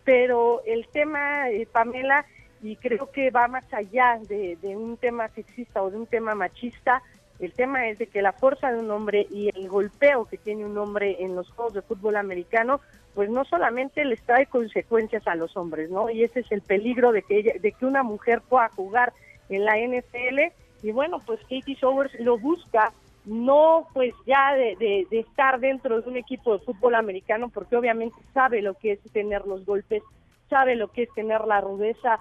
pero 0.09 0.63
el 0.65 0.89
tema 0.89 1.51
eh, 1.51 1.69
Pamela 1.71 2.25
y 2.63 2.77
creo 2.77 3.11
que 3.11 3.31
va 3.31 3.49
más 3.49 3.65
allá 3.73 4.19
de, 4.29 4.57
un 4.77 4.97
tema 4.97 5.29
sexista 5.29 5.83
o 5.83 5.91
de 5.91 5.97
un 5.97 6.07
tema 6.07 6.35
machista. 6.35 7.03
El 7.39 7.53
tema 7.53 7.89
es 7.89 7.99
de 7.99 8.09
que 8.09 8.21
la 8.21 8.33
fuerza 8.33 8.73
de 8.73 8.81
un 8.81 8.91
hombre 8.91 9.27
y 9.31 9.49
el 9.55 9.69
golpeo 9.69 10.25
que 10.25 10.39
tiene 10.39 10.65
un 10.65 10.77
hombre 10.77 11.17
en 11.21 11.37
los 11.37 11.49
juegos 11.51 11.75
de 11.75 11.83
fútbol 11.83 12.17
americano, 12.17 12.81
pues 13.15 13.31
no 13.31 13.45
solamente 13.45 14.05
les 14.05 14.21
trae 14.23 14.47
consecuencias 14.47 15.27
a 15.29 15.37
los 15.37 15.57
hombres, 15.57 15.89
¿no? 15.89 16.11
Y 16.11 16.25
ese 16.25 16.41
es 16.41 16.51
el 16.51 16.63
peligro 16.63 17.13
de 17.13 17.23
que, 17.23 17.59
de 17.61 17.73
que 17.73 17.87
una 17.87 18.03
mujer 18.03 18.43
pueda 18.49 18.69
jugar 18.71 19.13
en 19.49 19.65
la 19.65 19.77
NFL. 19.77 20.53
Y 20.83 20.91
bueno, 20.91 21.23
pues 21.25 21.41
Katie 21.43 21.77
Sowers 21.79 22.13
lo 22.19 22.39
busca, 22.39 22.93
no 23.25 23.87
pues 23.95 24.15
ya 24.27 24.55
de, 24.55 25.07
de 25.09 25.19
estar 25.21 25.61
dentro 25.61 26.01
de 26.01 26.09
un 26.09 26.17
equipo 26.17 26.59
de 26.59 26.65
fútbol 26.65 26.97
americano, 26.97 27.51
porque 27.51 27.77
obviamente 27.77 28.17
sabe 28.35 28.63
lo 28.63 28.75
que 28.75 28.93
es 28.93 29.01
tener 29.13 29.47
los 29.47 29.65
golpes, 29.65 30.03
sabe 30.51 30.75
lo 30.75 30.89
que 30.89 31.05
es 31.05 31.15
tener 31.15 31.43
la 31.43 31.61
rudeza, 31.61 32.19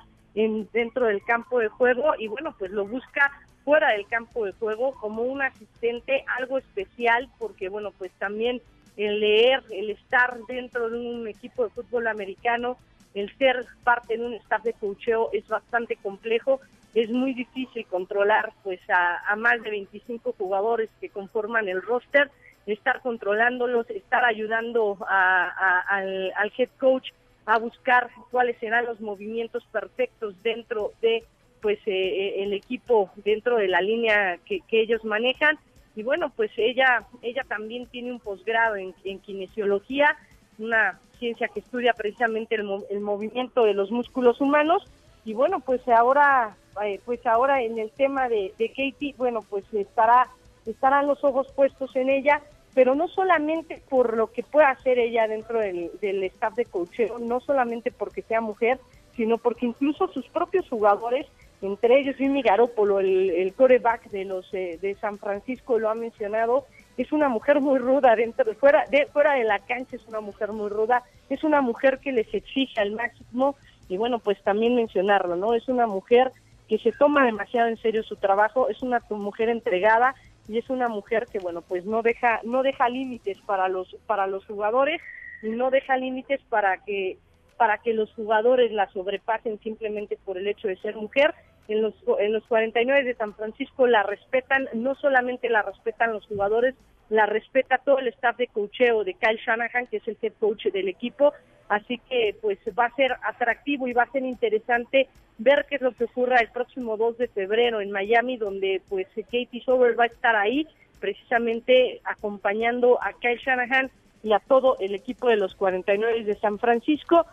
dentro 0.71 1.07
del 1.07 1.23
campo 1.23 1.59
de 1.59 1.67
juego 1.67 2.13
y 2.17 2.27
bueno, 2.27 2.55
pues 2.57 2.71
lo 2.71 2.85
busca 2.85 3.31
fuera 3.63 3.91
del 3.91 4.07
campo 4.07 4.45
de 4.45 4.53
juego 4.53 4.93
como 4.93 5.23
un 5.23 5.41
asistente, 5.41 6.23
algo 6.37 6.57
especial, 6.57 7.27
porque 7.39 7.69
bueno, 7.69 7.91
pues 7.97 8.11
también 8.13 8.61
el 8.97 9.19
leer, 9.19 9.63
el 9.71 9.89
estar 9.89 10.37
dentro 10.47 10.89
de 10.89 10.97
un 10.97 11.27
equipo 11.27 11.63
de 11.63 11.71
fútbol 11.71 12.07
americano, 12.07 12.77
el 13.13 13.35
ser 13.37 13.65
parte 13.83 14.17
de 14.17 14.25
un 14.25 14.33
staff 14.35 14.63
de 14.63 14.73
cocheo 14.73 15.29
es 15.33 15.47
bastante 15.47 15.95
complejo, 15.97 16.61
es 16.93 17.09
muy 17.09 17.33
difícil 17.33 17.85
controlar 17.87 18.53
pues 18.63 18.79
a, 18.89 19.35
más 19.35 19.61
de 19.63 19.71
25 19.71 20.33
jugadores 20.37 20.89
que 21.01 21.09
conforman 21.09 21.67
el 21.67 21.81
roster, 21.81 22.29
estar 22.67 23.01
controlándolos, 23.01 23.89
estar 23.89 24.23
ayudando 24.23 24.97
al, 25.07 26.31
al 26.35 26.53
head 26.57 26.69
coach 26.79 27.09
a 27.47 27.57
buscar 27.57 28.09
cuáles 28.29 28.57
serán 28.59 28.85
los 28.85 28.99
movimientos 28.99 29.63
perfectos 29.71 30.35
dentro 30.43 30.91
de 31.01 31.23
pues 31.61 31.79
eh, 31.87 31.91
eh, 31.91 32.43
el 32.43 32.53
equipo 32.53 33.09
dentro 33.23 33.55
de 33.55 33.69
la 33.69 33.81
línea 33.81 34.37
que, 34.45 34.61
ellos 34.69 35.03
manejan. 35.05 35.57
Y 35.95 36.03
bueno 36.03 36.29
pues 36.35 36.51
ella 36.57 37.05
ella 37.21 37.43
también 37.47 37.87
tiene 37.87 38.11
un 38.11 38.19
posgrado 38.19 38.75
en, 38.75 38.93
kinesiología 39.19 40.15
una 40.59 40.99
ciencia 41.19 41.47
que 41.47 41.61
estudia 41.61 41.93
precisamente 41.93 42.55
el, 42.55 42.67
el, 42.89 42.99
movimiento 42.99 43.63
de 43.63 43.73
los 43.73 43.91
músculos 43.91 44.41
humanos. 44.41 44.83
Y 45.23 45.33
bueno 45.33 45.61
pues 45.61 45.87
ahora 45.87 46.57
eh, 46.83 46.99
pues 47.05 47.25
ahora 47.25 47.61
en 47.63 47.79
el 47.79 47.91
tema 47.91 48.27
de, 48.27 48.53
de 48.59 48.67
Katie 48.69 49.15
bueno 49.17 49.41
pues 49.49 49.63
estará 49.73 50.27
estarán 50.65 51.07
los 51.07 51.23
ojos 51.23 51.47
puestos 51.53 51.95
en 51.95 52.09
ella 52.09 52.41
pero 52.77 52.93
no 52.93 53.07
solamente 53.07 53.81
por 53.89 54.15
lo 54.15 54.31
que 54.31 54.43
pueda 54.43 54.69
hacer 54.69 54.99
ella 54.99 55.27
dentro 55.27 55.59
del, 55.59 55.89
staff 56.25 56.53
de 56.53 56.65
cocheo, 56.65 57.17
no 57.17 57.39
solamente 57.39 57.89
porque 57.91 58.21
sea 58.21 58.39
mujer, 58.39 58.79
sino 59.15 59.39
porque 59.39 59.65
incluso 59.65 60.07
sus 60.09 60.29
propios 60.29 60.69
jugadores, 60.69 61.25
entre 61.63 61.99
ellos 61.99 62.17
Jimmy 62.17 62.43
Garoppolo, 62.43 62.99
el, 62.99 63.31
el 63.31 63.51
coreback 63.55 64.11
de 64.11 64.25
los 64.25 64.53
eh, 64.53 64.77
de 64.79 64.93
San 65.01 65.17
Francisco, 65.17 65.79
lo 65.79 65.89
ha 65.89 65.95
mencionado, 65.95 66.67
es 66.99 67.11
una 67.11 67.29
mujer 67.29 67.61
muy 67.61 67.79
ruda 67.79 68.15
dentro, 68.15 68.53
fuera 68.53 68.85
de, 68.91 69.07
fuera 69.07 69.33
de 69.33 69.43
la 69.43 69.57
cancha 69.57 69.95
es 69.95 70.07
una 70.07 70.21
mujer 70.21 70.51
muy 70.51 70.69
ruda, 70.69 71.01
es 71.31 71.43
una 71.43 71.61
mujer 71.61 71.97
que 71.97 72.11
les 72.11 72.31
exige 72.31 72.79
al 72.79 72.91
máximo 72.91 73.55
y 73.89 73.97
bueno, 73.97 74.19
pues 74.19 74.39
también 74.43 74.75
mencionarlo, 74.75 75.35
¿no? 75.35 75.55
Es 75.55 75.67
una 75.67 75.87
mujer 75.87 76.31
que 76.67 76.77
se 76.77 76.91
toma 76.91 77.25
demasiado 77.25 77.69
en 77.69 77.77
serio 77.77 78.03
su 78.03 78.17
trabajo, 78.17 78.69
es 78.69 78.83
una 78.83 79.01
mujer 79.09 79.49
entregada 79.49 80.13
y 80.47 80.57
es 80.57 80.69
una 80.69 80.87
mujer 80.87 81.27
que 81.31 81.39
bueno, 81.39 81.61
pues 81.61 81.85
no 81.85 82.01
deja 82.01 82.39
no 82.43 82.63
deja 82.63 82.89
límites 82.89 83.37
para 83.45 83.67
los 83.67 83.95
para 84.05 84.27
los 84.27 84.45
jugadores 84.45 85.01
y 85.43 85.49
no 85.49 85.69
deja 85.69 85.97
límites 85.97 86.41
para 86.49 86.83
que 86.83 87.17
para 87.57 87.79
que 87.79 87.93
los 87.93 88.11
jugadores 88.13 88.71
la 88.71 88.87
sobrepasen 88.91 89.59
simplemente 89.59 90.17
por 90.23 90.37
el 90.37 90.47
hecho 90.47 90.67
de 90.67 90.77
ser 90.77 90.95
mujer. 90.95 91.33
En 91.67 91.81
los, 91.81 91.93
en 92.19 92.31
los 92.31 92.45
49 92.45 93.03
de 93.03 93.15
San 93.15 93.33
Francisco 93.33 93.87
la 93.87 94.03
respetan, 94.03 94.69
no 94.73 94.95
solamente 94.95 95.49
la 95.49 95.63
respetan 95.63 96.13
los 96.13 96.25
jugadores, 96.27 96.75
la 97.09 97.25
respeta 97.25 97.79
todo 97.79 97.99
el 97.99 98.07
staff 98.09 98.37
de 98.37 98.47
cocheo 98.47 99.03
de 99.03 99.15
Kyle 99.15 99.39
Shanahan, 99.45 99.87
que 99.87 99.97
es 99.97 100.07
el 100.07 100.17
head 100.21 100.33
coach 100.39 100.67
del 100.67 100.87
equipo. 100.87 101.33
Así 101.67 101.97
que 102.09 102.35
pues 102.41 102.59
va 102.77 102.85
a 102.85 102.95
ser 102.95 103.13
atractivo 103.23 103.87
y 103.87 103.93
va 103.93 104.03
a 104.03 104.11
ser 104.11 104.23
interesante 104.23 105.09
ver 105.37 105.65
qué 105.69 105.75
es 105.75 105.81
lo 105.81 105.91
que 105.91 106.05
ocurra 106.05 106.39
el 106.39 106.49
próximo 106.49 106.97
2 106.97 107.17
de 107.17 107.27
febrero 107.27 107.81
en 107.81 107.91
Miami, 107.91 108.37
donde 108.37 108.81
pues 108.89 109.07
Katie 109.15 109.63
Sober 109.63 109.99
va 109.99 110.05
a 110.05 110.07
estar 110.07 110.35
ahí 110.35 110.67
precisamente 110.99 112.01
acompañando 112.03 113.01
a 113.01 113.13
Kyle 113.13 113.37
Shanahan 113.37 113.91
y 114.23 114.33
a 114.33 114.39
todo 114.39 114.77
el 114.79 114.95
equipo 114.95 115.27
de 115.27 115.37
los 115.37 115.55
49 115.55 116.23
de 116.23 116.35
San 116.35 116.57
Francisco. 116.59 117.25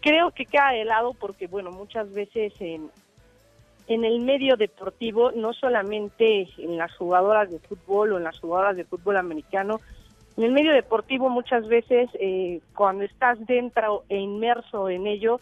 Creo 0.00 0.32
que 0.32 0.46
queda 0.46 0.70
de 0.72 0.84
lado 0.84 1.14
porque, 1.14 1.46
bueno, 1.46 1.70
muchas 1.70 2.12
veces 2.12 2.52
en, 2.60 2.90
en 3.88 4.04
el 4.04 4.20
medio 4.20 4.56
deportivo, 4.56 5.32
no 5.32 5.52
solamente 5.52 6.48
en 6.58 6.76
las 6.76 6.94
jugadoras 6.96 7.50
de 7.50 7.58
fútbol 7.60 8.12
o 8.12 8.16
en 8.18 8.24
las 8.24 8.38
jugadoras 8.38 8.76
de 8.76 8.84
fútbol 8.84 9.16
americano, 9.16 9.80
en 10.36 10.44
el 10.44 10.52
medio 10.52 10.72
deportivo 10.72 11.30
muchas 11.30 11.66
veces 11.66 12.10
eh, 12.14 12.60
cuando 12.74 13.04
estás 13.04 13.38
dentro 13.46 14.04
e 14.08 14.18
inmerso 14.18 14.90
en 14.90 15.06
ello, 15.06 15.40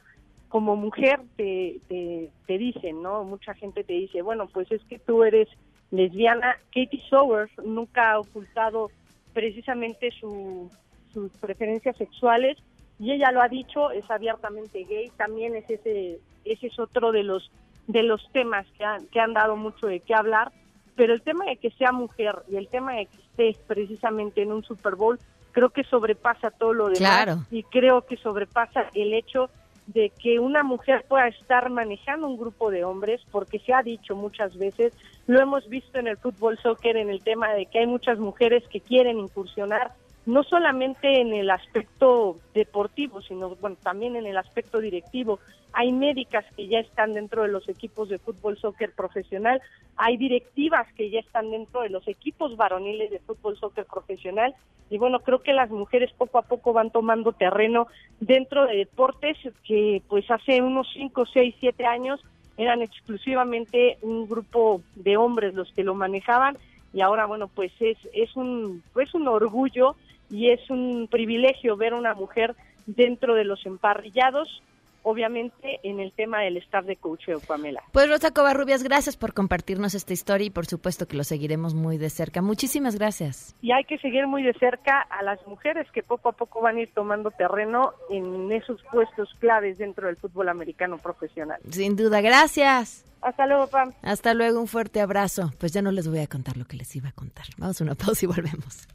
como 0.55 0.77
mujer 0.77 1.19
te, 1.35 1.81
te, 1.89 2.31
te 2.47 2.59
dicen, 2.59 3.03
¿no? 3.03 3.25
Mucha 3.25 3.55
gente 3.55 3.83
te 3.83 3.95
dice, 3.95 4.23
bueno, 4.23 4.47
pues 4.47 4.71
es 4.71 4.85
que 4.85 5.01
tú 5.01 5.25
eres 5.25 5.49
lesbiana. 5.91 6.55
Katie 6.67 7.03
Sowers 7.11 7.51
nunca 7.65 8.13
ha 8.13 8.21
ocultado 8.21 8.93
precisamente 9.33 10.13
su, 10.13 10.71
sus 11.13 11.33
preferencias 11.39 11.97
sexuales 11.97 12.57
y 13.01 13.11
ella 13.11 13.33
lo 13.33 13.43
ha 13.43 13.49
dicho, 13.49 13.91
es 13.91 14.09
abiertamente 14.09 14.85
gay, 14.85 15.11
también 15.17 15.57
es 15.57 15.69
ese, 15.69 16.21
ese 16.45 16.69
es 16.69 16.79
otro 16.79 17.11
de 17.11 17.25
los 17.25 17.51
de 17.89 18.05
los 18.05 18.23
temas 18.31 18.65
que 18.79 18.85
han, 18.85 19.09
que 19.09 19.19
han 19.19 19.33
dado 19.33 19.57
mucho 19.57 19.89
de 19.89 19.99
qué 19.99 20.15
hablar, 20.15 20.53
pero 20.95 21.15
el 21.15 21.23
tema 21.23 21.47
de 21.47 21.57
que 21.57 21.73
sea 21.73 21.91
mujer 21.91 22.45
y 22.49 22.55
el 22.55 22.69
tema 22.69 22.93
de 22.93 23.07
que 23.07 23.17
esté 23.17 23.61
precisamente 23.67 24.43
en 24.43 24.53
un 24.53 24.63
Super 24.63 24.95
Bowl, 24.95 25.19
creo 25.51 25.71
que 25.71 25.83
sobrepasa 25.83 26.53
todo 26.53 26.73
lo 26.75 26.91
demás 26.91 27.41
y 27.51 27.65
creo 27.65 28.03
que 28.03 28.17
sobrepasa 28.19 28.85
el 28.95 29.15
hecho 29.15 29.51
de 29.51 29.64
que 29.93 30.39
una 30.39 30.63
mujer 30.63 31.05
pueda 31.09 31.29
estar 31.29 31.71
manejando 31.71 32.27
un 32.27 32.39
grupo 32.39 32.71
de 32.71 32.85
hombres, 32.85 33.21
porque 33.31 33.59
se 33.59 33.75
ha 33.75 33.83
dicho 33.83 34.17
muchas 34.17 34.57
veces, 34.57 34.93
lo 35.27 35.41
hemos 35.41 35.69
visto 35.69 35.99
en 35.99 36.09
el 36.09 36.17
fútbol 36.17 36.59
soccer, 36.59 36.97
en 36.97 37.11
el 37.11 37.23
tema 37.23 37.53
de 37.53 37.67
que 37.67 37.81
hay 37.81 37.87
muchas 37.87 38.19
mujeres 38.19 38.65
que 38.69 38.81
quieren 38.81 39.19
incursionar 39.19 39.93
no 40.27 40.43
solamente 40.43 41.21
en 41.21 41.35
el 41.35 41.51
aspecto 41.51 42.39
deportivo, 42.55 43.21
sino 43.21 43.57
bueno, 43.57 43.77
también 43.83 44.17
en 44.17 44.27
el 44.27 44.37
aspecto 44.37 44.81
directivo. 44.81 45.39
Hay 45.73 45.93
médicas 45.93 46.45
que 46.57 46.69
ya 46.69 46.79
están 46.79 47.15
dentro 47.15 47.43
de 47.43 47.49
los 47.49 47.69
equipos 47.69 48.09
de 48.09 48.19
fútbol 48.19 48.57
soccer 48.59 48.93
profesional, 48.93 49.61
hay 49.97 50.17
directivas 50.17 50.87
que 50.95 51.11
ya 51.11 51.21
están 51.21 51.51
dentro 51.51 51.83
de 51.83 51.91
los 51.91 52.07
equipos 52.09 52.57
varoniles 52.57 53.11
de 53.11 53.19
fútbol 53.21 53.57
soccer 53.59 53.85
profesional. 53.85 54.55
Y 54.91 54.99
bueno, 54.99 55.21
creo 55.21 55.43
que 55.43 55.53
las 55.53 55.71
mujeres 55.71 56.13
poco 56.17 56.39
a 56.39 56.43
poco 56.43 56.73
van 56.73 56.91
tomando 56.91 57.33
terreno 57.33 57.87
dentro 58.21 58.67
de 58.67 58.77
deportes 58.77 59.37
que 59.65 60.03
pues 60.09 60.31
hace 60.31 60.63
unos 60.63 60.89
5, 60.95 61.27
6, 61.27 61.55
7 61.59 61.87
años 61.87 62.21
eran 62.57 62.83
exclusivamente 62.83 63.99
un 64.03 64.29
grupo 64.29 64.83
de 64.95 65.17
hombres 65.17 65.55
los 65.55 65.73
que 65.73 65.85
lo 65.85 65.95
manejaban. 65.95 66.57
Y 66.93 67.01
ahora 67.01 67.27
bueno, 67.27 67.49
pues 67.49 67.73
es 67.81 67.99
es 68.13 68.37
un 68.37 68.83
es 69.01 69.15
un 69.15 69.27
orgullo 69.27 69.97
y 70.31 70.51
es 70.51 70.69
un 70.71 71.09
privilegio 71.11 71.77
ver 71.77 71.93
a 71.93 71.97
una 71.97 72.15
mujer 72.15 72.55
dentro 72.87 73.35
de 73.35 73.45
los 73.45 73.65
emparrillados, 73.67 74.63
obviamente 75.03 75.81
en 75.83 76.01
el 76.01 76.13
tema 76.13 76.41
del 76.41 76.57
staff 76.59 76.87
de 76.87 76.97
coaching, 76.97 77.35
Pamela. 77.47 77.83
Pues 77.93 78.09
Rosa 78.09 78.31
Covarrubias, 78.31 78.83
gracias 78.83 79.17
por 79.17 79.35
compartirnos 79.35 79.95
esta 79.95 80.13
historia 80.13 80.47
y 80.47 80.51
por 80.51 80.67
supuesto 80.67 81.07
que 81.07 81.17
lo 81.17 81.25
seguiremos 81.25 81.75
muy 81.75 81.99
de 81.99 82.11
cerca. 82.11 82.43
Muchísimas 82.43 82.97
gracias. 82.97 83.55
Y 83.61 83.73
hay 83.73 83.85
que 83.85 83.99
seguir 83.99 84.27
muy 84.27 84.43
de 84.43 84.55
cerca 84.55 85.01
a 85.01 85.23
las 85.23 85.47
mujeres 85.47 85.87
que 85.93 86.03
poco 86.03 86.31
a 86.31 86.33
poco 86.33 86.61
van 86.61 86.77
a 86.79 86.83
ir 86.83 86.91
tomando 86.95 87.31
terreno 87.31 87.93
en 88.11 88.51
esos 88.51 88.83
puestos 88.91 89.29
claves 89.39 89.79
dentro 89.79 90.07
del 90.07 90.17
fútbol 90.17 90.49
americano 90.49 90.99
profesional. 90.99 91.61
Sin 91.71 91.97
duda, 91.97 92.21
gracias. 92.21 93.05
Hasta 93.21 93.47
luego, 93.47 93.67
Pam. 93.69 93.93
Hasta 94.03 94.35
luego, 94.35 94.61
un 94.61 94.67
fuerte 94.67 95.01
abrazo. 95.01 95.51
Pues 95.59 95.73
ya 95.73 95.81
no 95.81 95.91
les 95.91 96.09
voy 96.09 96.19
a 96.19 96.27
contar 96.27 96.59
lo 96.59 96.67
que 96.67 96.77
les 96.77 96.95
iba 96.95 97.09
a 97.09 97.13
contar. 97.13 97.47
Vamos 97.57 97.81
a 97.81 97.85
una 97.85 97.95
pausa 97.95 98.27
y 98.27 98.29
volvemos. 98.29 98.87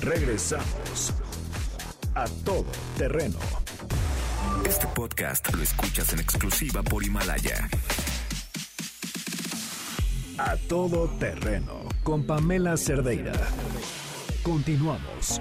Regresamos 0.00 1.12
a 2.14 2.24
todo 2.44 2.66
terreno. 2.96 3.38
Este 4.66 4.86
podcast 4.88 5.52
lo 5.54 5.62
escuchas 5.62 6.12
en 6.12 6.20
exclusiva 6.20 6.82
por 6.82 7.04
Himalaya. 7.04 7.68
A 10.38 10.56
todo 10.68 11.08
terreno 11.18 11.88
con 12.02 12.24
Pamela 12.24 12.76
Cerdeira. 12.76 13.32
Continuamos. 14.42 15.40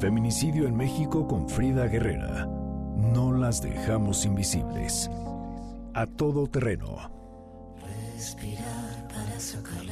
Feminicidio 0.00 0.66
en 0.66 0.76
México 0.76 1.28
con 1.28 1.48
Frida 1.48 1.86
Guerrera. 1.86 2.46
No 2.46 3.32
las 3.32 3.62
dejamos 3.62 4.24
invisibles. 4.24 5.08
A 5.94 6.06
todo 6.06 6.46
terreno. 6.48 6.96
Respirar 8.14 9.08
para 9.08 9.38
sacar 9.38 9.84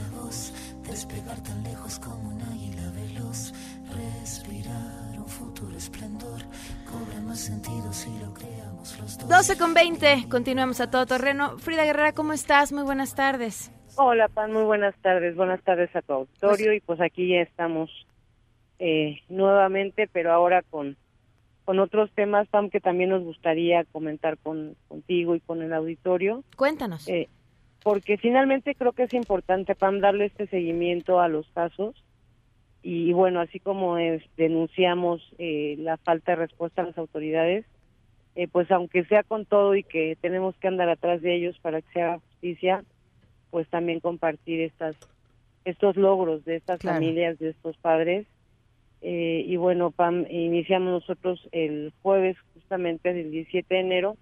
despegar 0.91 1.41
tan 1.43 1.63
lejos 1.63 2.01
como 2.01 2.29
un 2.31 2.43
águila 2.43 2.91
veloz. 2.91 3.53
Respirar 3.95 5.19
un 5.19 5.27
futuro 5.27 5.77
esplendor, 5.77 6.41
cobra 6.85 7.21
más 7.21 7.41
sentido 7.41 7.93
si 7.93 8.11
lo 8.19 8.35
creamos 8.35 8.99
los 8.99 9.19
dos. 9.19 9.29
12 9.29 9.59
con 9.59 9.75
20, 9.75 10.29
continuamos 10.29 10.81
a 10.81 10.91
todo 10.91 11.07
terreno. 11.07 11.59
Frida 11.59 11.85
Guerrera, 11.85 12.13
¿cómo 12.13 12.33
estás? 12.33 12.73
Muy 12.73 12.83
buenas 12.83 13.15
tardes. 13.15 13.71
Hola, 13.97 14.29
Pan, 14.29 14.53
muy 14.53 14.65
buenas 14.65 14.95
tardes. 15.01 15.37
Buenas 15.37 15.63
tardes 15.63 15.95
a 15.95 16.03
tu 16.03 16.13
auditorio. 16.13 16.73
y 16.73 16.81
pues 16.81 17.01
aquí 17.01 17.29
ya 17.29 17.43
estamos 17.43 17.91
eh, 18.79 19.21
nuevamente, 19.29 20.09
pero 20.13 20.33
ahora 20.33 20.63
con, 20.63 20.97
con 21.65 21.79
otros 21.79 22.11
temas, 22.15 22.49
Pam, 22.49 22.71
que 22.71 22.81
también 22.81 23.11
nos 23.11 23.23
gustaría 23.23 23.85
comentar 23.85 24.39
con, 24.39 24.77
contigo 24.89 25.35
y 25.37 25.41
con 25.41 25.63
el 25.63 25.73
auditorio. 25.73 26.43
Cuéntanos. 26.57 27.07
Eh, 27.09 27.29
porque 27.83 28.19
finalmente 28.19 28.75
creo 28.75 28.93
que 28.93 29.05
es 29.05 29.15
importante, 29.15 29.75
Pam, 29.75 30.01
darle 30.01 30.27
este 30.27 30.47
seguimiento 30.47 31.21
a 31.21 31.29
los 31.29 31.49
casos. 31.51 31.95
Y 32.83 33.13
bueno, 33.13 33.41
así 33.41 33.61
como 33.61 33.99
es, 33.99 34.23
denunciamos 34.37 35.23
eh, 35.39 35.77
la 35.79 35.97
falta 35.99 36.33
de 36.33 36.37
respuesta 36.37 36.83
a 36.83 36.87
las 36.87 36.99
autoridades, 36.99 37.67
eh, 38.37 38.49
pues 38.49 38.71
aunque 38.71 39.05
sea 39.05 39.23
con 39.23 39.45
todo 39.45 39.75
y 39.75 39.83
que 39.83 40.17
tenemos 40.21 40.57
que 40.57 40.69
andar 40.69 40.89
atrás 40.89 41.21
de 41.21 41.35
ellos 41.35 41.59
para 41.61 41.83
que 41.83 41.93
se 41.93 42.03
haga 42.03 42.21
justicia, 42.21 42.85
pues 43.51 43.69
también 43.69 44.01
compartir 44.01 44.61
estas 44.61 44.97
estos 45.67 45.97
logros 45.97 46.45
de 46.47 46.57
estas 46.57 46.81
Claro. 46.81 46.97
familias, 46.97 47.39
de 47.39 47.51
estos 47.51 47.77
padres. 47.77 48.27
Eh, 49.03 49.45
y 49.47 49.57
bueno, 49.57 49.91
Pam, 49.91 50.27
iniciamos 50.31 50.91
nosotros 50.91 51.47
el 51.53 51.93
jueves, 52.03 52.37
justamente 52.55 53.11
el 53.11 53.31
17 53.31 53.75
de 53.75 53.81
enero, 53.81 54.17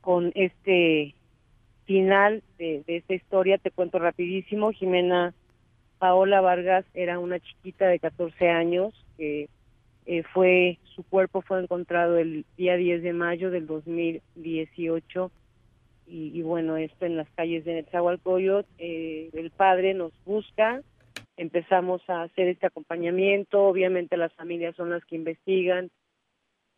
con 0.00 0.32
este 0.34 1.14
final 1.84 2.42
de, 2.58 2.82
de 2.86 2.96
esta 2.96 3.14
historia. 3.14 3.58
Te 3.58 3.70
cuento 3.70 3.98
rapidísimo. 3.98 4.72
Jimena 4.72 5.34
Paola 5.98 6.40
Vargas 6.40 6.84
era 6.94 7.18
una 7.18 7.40
chiquita 7.40 7.88
de 7.88 7.98
14 7.98 8.50
años 8.50 8.92
que 9.16 9.48
eh, 10.06 10.22
fue 10.34 10.78
su 10.94 11.02
cuerpo 11.02 11.40
fue 11.40 11.62
encontrado 11.62 12.18
el 12.18 12.44
día 12.58 12.76
10 12.76 13.02
de 13.02 13.12
mayo 13.14 13.50
del 13.50 13.66
2018 13.66 15.30
y, 16.06 16.38
y 16.38 16.42
bueno 16.42 16.76
esto 16.76 17.06
en 17.06 17.16
las 17.16 17.28
calles 17.30 17.64
de 17.64 17.74
Netzahualcoyot 17.74 18.66
eh, 18.76 19.30
el 19.32 19.50
padre 19.50 19.94
nos 19.94 20.12
busca 20.26 20.82
empezamos 21.38 22.02
a 22.10 22.24
hacer 22.24 22.48
este 22.48 22.66
acompañamiento 22.66 23.64
obviamente 23.64 24.18
las 24.18 24.34
familias 24.34 24.76
son 24.76 24.90
las 24.90 25.02
que 25.06 25.16
investigan 25.16 25.90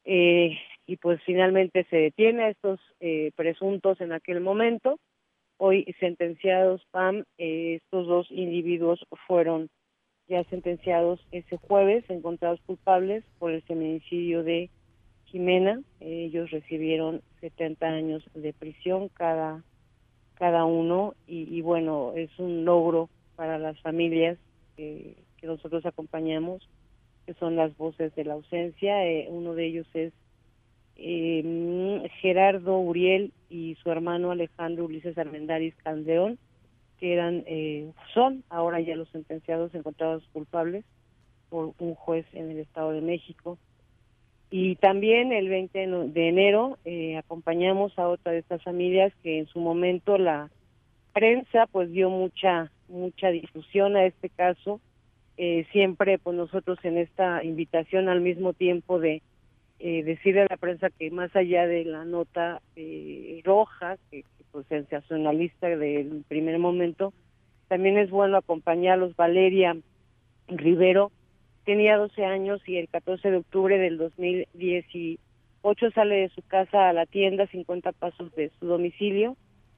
eh, 0.05 0.57
y 0.87 0.97
pues 0.97 1.21
finalmente 1.25 1.85
se 1.91 1.97
detiene 1.97 2.45
a 2.45 2.51
estos 2.51 2.81
eh, 3.01 3.33
presuntos 3.37 4.01
en 4.01 4.13
aquel 4.13 4.41
momento 4.41 4.99
hoy 5.59 5.95
sentenciados 6.01 6.87
PAM 6.91 7.25
eh, 7.39 7.81
estos 7.83 8.07
dos 8.07 8.31
individuos 8.31 9.05
fueron 9.27 9.69
ya 10.29 10.43
sentenciados 10.45 11.25
ese 11.31 11.57
jueves, 11.57 12.05
encontrados 12.09 12.61
culpables 12.67 13.25
por 13.39 13.53
el 13.53 13.63
feminicidio 13.63 14.43
de 14.43 14.71
Jimena. 15.27 15.81
Ellos 16.01 16.51
recibieron 16.51 17.23
70 17.41 17.87
años 17.87 18.25
de 18.35 18.53
prisión 18.53 19.09
cada, 19.09 19.63
cada 20.35 20.65
uno 20.65 21.15
y, 21.29 21.57
y 21.57 21.63
bueno, 21.63 22.13
es 22.17 22.37
un 22.39 22.65
logro 22.65 23.09
para 23.37 23.59
las 23.59 23.81
familias 23.83 24.37
que 24.77 25.15
nosotros 25.43 25.87
acompañamos, 25.87 26.69
que 27.25 27.35
son 27.35 27.55
las 27.55 27.77
voces 27.77 28.13
de 28.17 28.25
la 28.25 28.35
ausencia. 28.35 29.07
Eh, 29.07 29.29
uno 29.31 29.55
de 29.55 29.67
ellos 29.67 29.87
es 29.95 30.13
eh, 30.97 32.09
Gerardo 32.21 32.79
Uriel 32.79 33.33
y 33.51 33.77
su 33.83 33.91
hermano 33.91 34.31
Alejandro 34.31 34.85
Ulises 34.85 35.19
Armendáriz 35.19 35.75
Caldeón, 35.77 36.39
que 36.99 37.13
eran, 37.13 37.45
eh, 37.47 37.91
son 38.15 38.43
ahora 38.49 38.81
ya 38.81 38.97
los 38.97 39.09
sentenciados 39.11 39.75
encontrados 39.75 40.25
culpables 40.33 40.85
por 41.51 41.73
un 41.79 41.95
juez 41.95 42.27
en 42.33 42.51
el 42.51 42.59
Estado 42.59 42.93
de 42.93 43.03
México. 43.03 43.59
Y 44.51 44.77
también 44.77 45.33
el 45.33 45.49
20 45.49 45.87
de 45.87 46.29
enero 46.29 46.79
eh, 46.85 47.17
acompañamos 47.17 47.99
a 47.99 48.09
otra 48.09 48.33
de 48.33 48.39
estas 48.39 48.63
familias 48.63 49.13
que 49.23 49.39
en 49.39 49.47
su 49.47 49.59
momento 49.59 50.19
la 50.19 50.51
prensa 51.13 51.67
pues 51.67 51.91
dio 51.91 52.11
mucha 52.11 52.71
mucha 52.89 53.31
difusión 53.31 53.97
a 53.97 54.05
este 54.05 54.29
caso. 54.29 54.81
Eh, 55.39 55.67
siempre 55.73 56.19
pues 56.19 56.37
nosotros 56.37 56.79
en 56.83 56.97
esta 56.97 57.45
invitación 57.45 58.09
al 58.09 58.21
mismo 58.21 58.53
tiempo 58.55 58.99
de 58.99 59.23
eh, 59.79 60.03
decirle 60.05 60.43
a 60.43 60.47
la 60.49 60.57
prensa 60.57 60.91
que 60.91 61.11
más 61.11 61.35
allá 61.37 61.67
de 61.67 61.85
la 61.85 62.05
nota 62.05 62.63
eh, 62.77 63.41
roja, 63.45 63.97
que, 64.11 64.23
que 64.23 64.45
pues 64.51 64.67
sensacionalista 64.69 65.69
del 65.69 66.25
primer 66.29 66.59
momento, 66.59 67.13
también 67.69 67.99
es 67.99 68.11
bueno 68.11 68.39
acompañarlos. 68.39 69.17
Valeria 69.17 69.77
Rivero 70.49 71.13
tenía 71.65 71.97
12 71.99 72.25
años 72.25 72.61
y 72.67 72.77
el 72.77 72.89
14 72.89 73.31
de 73.31 73.37
octubre 73.39 73.79
del 73.79 73.99
2018 73.99 75.91
sale 75.95 76.17
de 76.17 76.29
su 76.31 76.43
casa 76.43 76.89
a 76.89 76.93
la 76.93 77.07
tienda 77.07 77.47
50 77.47 77.93
pasos 77.93 78.35
de 78.35 78.51
su 78.59 78.67
domicilio. 78.67 79.37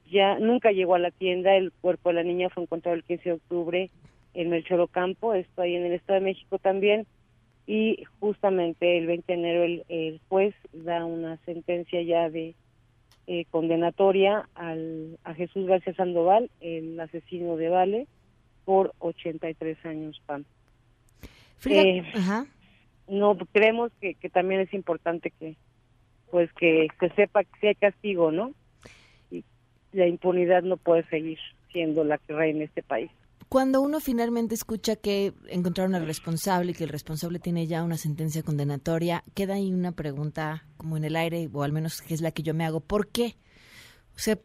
Ya 0.09 0.39
nunca 0.39 0.71
llegó 0.71 0.95
a 0.95 0.99
la 0.99 1.11
tienda, 1.11 1.55
el 1.55 1.71
cuerpo 1.71 2.09
de 2.09 2.15
la 2.15 2.23
niña 2.23 2.49
fue 2.49 2.63
encontrado 2.63 2.95
el 2.95 3.03
15 3.03 3.23
de 3.23 3.33
octubre 3.33 3.89
en 4.33 4.49
Melchor 4.49 4.79
Ocampo, 4.79 5.33
esto 5.33 5.61
ahí 5.61 5.75
en 5.75 5.85
el 5.85 5.93
Estado 5.93 6.19
de 6.19 6.25
México 6.25 6.57
también 6.59 7.05
y 7.69 8.03
justamente 8.19 8.97
el 8.97 9.05
20 9.05 9.31
de 9.31 9.39
enero 9.39 9.63
el, 9.63 9.85
el 9.89 10.19
juez 10.27 10.55
da 10.73 11.05
una 11.05 11.37
sentencia 11.45 12.01
ya 12.01 12.27
de 12.27 12.55
eh, 13.27 13.45
condenatoria 13.51 14.49
al, 14.55 15.19
a 15.23 15.35
Jesús 15.35 15.67
García 15.67 15.93
Sandoval, 15.93 16.49
el 16.61 16.99
asesino 16.99 17.57
de 17.57 17.69
Vale, 17.69 18.07
por 18.65 18.95
83 18.97 19.85
años, 19.85 20.19
Pam. 20.25 20.45
Frida, 21.57 21.83
Eh, 21.83 22.03
ajá. 22.15 22.47
No, 23.07 23.37
creemos 23.37 23.91
que, 24.01 24.15
que 24.15 24.31
también 24.31 24.61
es 24.61 24.73
importante 24.73 25.31
que 25.39 25.55
pues 26.31 26.51
que 26.53 26.87
se 26.99 27.09
sepa 27.09 27.43
que 27.43 27.59
sí 27.61 27.67
hay 27.67 27.75
castigo, 27.75 28.31
¿no? 28.31 28.51
Y 29.29 29.43
la 29.91 30.07
impunidad 30.07 30.63
no 30.63 30.77
puede 30.77 31.03
seguir 31.09 31.37
siendo 31.71 32.03
la 32.03 32.17
que 32.17 32.33
reina 32.33 32.61
en 32.61 32.65
este 32.65 32.81
país. 32.81 33.11
Cuando 33.49 33.81
uno 33.81 33.99
finalmente 33.99 34.53
escucha 34.53 34.95
que 34.95 35.33
encontraron 35.47 35.95
al 35.95 36.05
responsable 36.05 36.71
y 36.71 36.73
que 36.75 36.83
el 36.83 36.91
responsable 36.91 37.39
tiene 37.39 37.65
ya 37.65 37.83
una 37.83 37.97
sentencia 37.97 38.43
condenatoria, 38.43 39.23
queda 39.33 39.55
ahí 39.55 39.73
una 39.73 39.91
pregunta 39.91 40.65
como 40.77 40.97
en 40.97 41.03
el 41.03 41.15
aire, 41.15 41.49
o 41.51 41.63
al 41.63 41.71
menos 41.71 42.03
que 42.03 42.13
es 42.13 42.21
la 42.21 42.31
que 42.31 42.43
yo 42.43 42.53
me 42.53 42.63
hago. 42.63 42.79
¿Por 42.79 43.07
qué? 43.07 43.33
O 44.15 44.19
sea, 44.19 44.37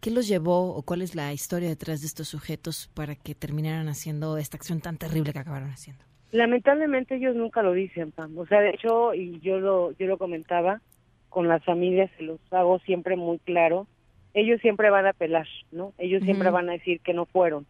¿qué 0.00 0.10
los 0.10 0.28
llevó 0.28 0.74
o 0.74 0.82
cuál 0.82 1.02
es 1.02 1.14
la 1.14 1.30
historia 1.34 1.68
detrás 1.68 2.00
de 2.00 2.06
estos 2.06 2.28
sujetos 2.28 2.90
para 2.94 3.16
que 3.16 3.34
terminaran 3.34 3.88
haciendo 3.88 4.38
esta 4.38 4.56
acción 4.56 4.80
tan 4.80 4.96
terrible 4.96 5.34
que 5.34 5.40
acabaron 5.40 5.68
haciendo? 5.68 6.02
Lamentablemente 6.32 7.16
ellos 7.16 7.36
nunca 7.36 7.62
lo 7.62 7.74
dicen, 7.74 8.12
Pam. 8.12 8.38
O 8.38 8.46
sea, 8.46 8.60
de 8.60 8.70
hecho, 8.70 9.12
y 9.12 9.40
yo 9.40 9.60
lo, 9.60 9.92
yo 9.98 10.06
lo 10.06 10.16
comentaba 10.16 10.80
con 11.28 11.48
las 11.48 11.62
familias, 11.64 12.10
se 12.16 12.22
los 12.22 12.40
hago 12.50 12.78
siempre 12.78 13.14
muy 13.14 13.38
claro, 13.40 13.86
ellos 14.32 14.58
siempre 14.62 14.88
van 14.88 15.04
a 15.04 15.10
apelar, 15.10 15.46
¿no? 15.70 15.92
Ellos 15.98 16.22
siempre 16.22 16.50
van 16.50 16.70
a 16.70 16.72
decir 16.72 17.00
que 17.00 17.12
no 17.12 17.26
fueron, 17.26 17.66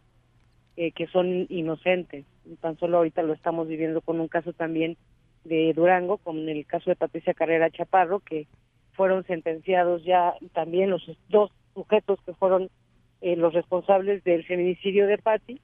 eh, 0.77 0.91
que 0.91 1.07
son 1.07 1.47
inocentes. 1.49 2.25
Tan 2.61 2.77
solo 2.77 2.97
ahorita 2.97 3.23
lo 3.23 3.33
estamos 3.33 3.67
viviendo 3.67 4.01
con 4.01 4.19
un 4.19 4.27
caso 4.27 4.53
también 4.53 4.95
de 5.43 5.73
Durango, 5.73 6.17
con 6.17 6.47
el 6.47 6.65
caso 6.65 6.89
de 6.89 6.95
Patricia 6.95 7.33
Carrera 7.33 7.71
Chaparro, 7.71 8.19
que 8.19 8.47
fueron 8.93 9.25
sentenciados 9.25 10.03
ya 10.03 10.35
también 10.53 10.89
los 10.89 11.03
dos 11.29 11.51
sujetos 11.73 12.19
que 12.25 12.33
fueron 12.33 12.69
eh, 13.21 13.35
los 13.35 13.53
responsables 13.53 14.23
del 14.23 14.45
feminicidio 14.45 15.07
de 15.07 15.17
Patti 15.17 15.59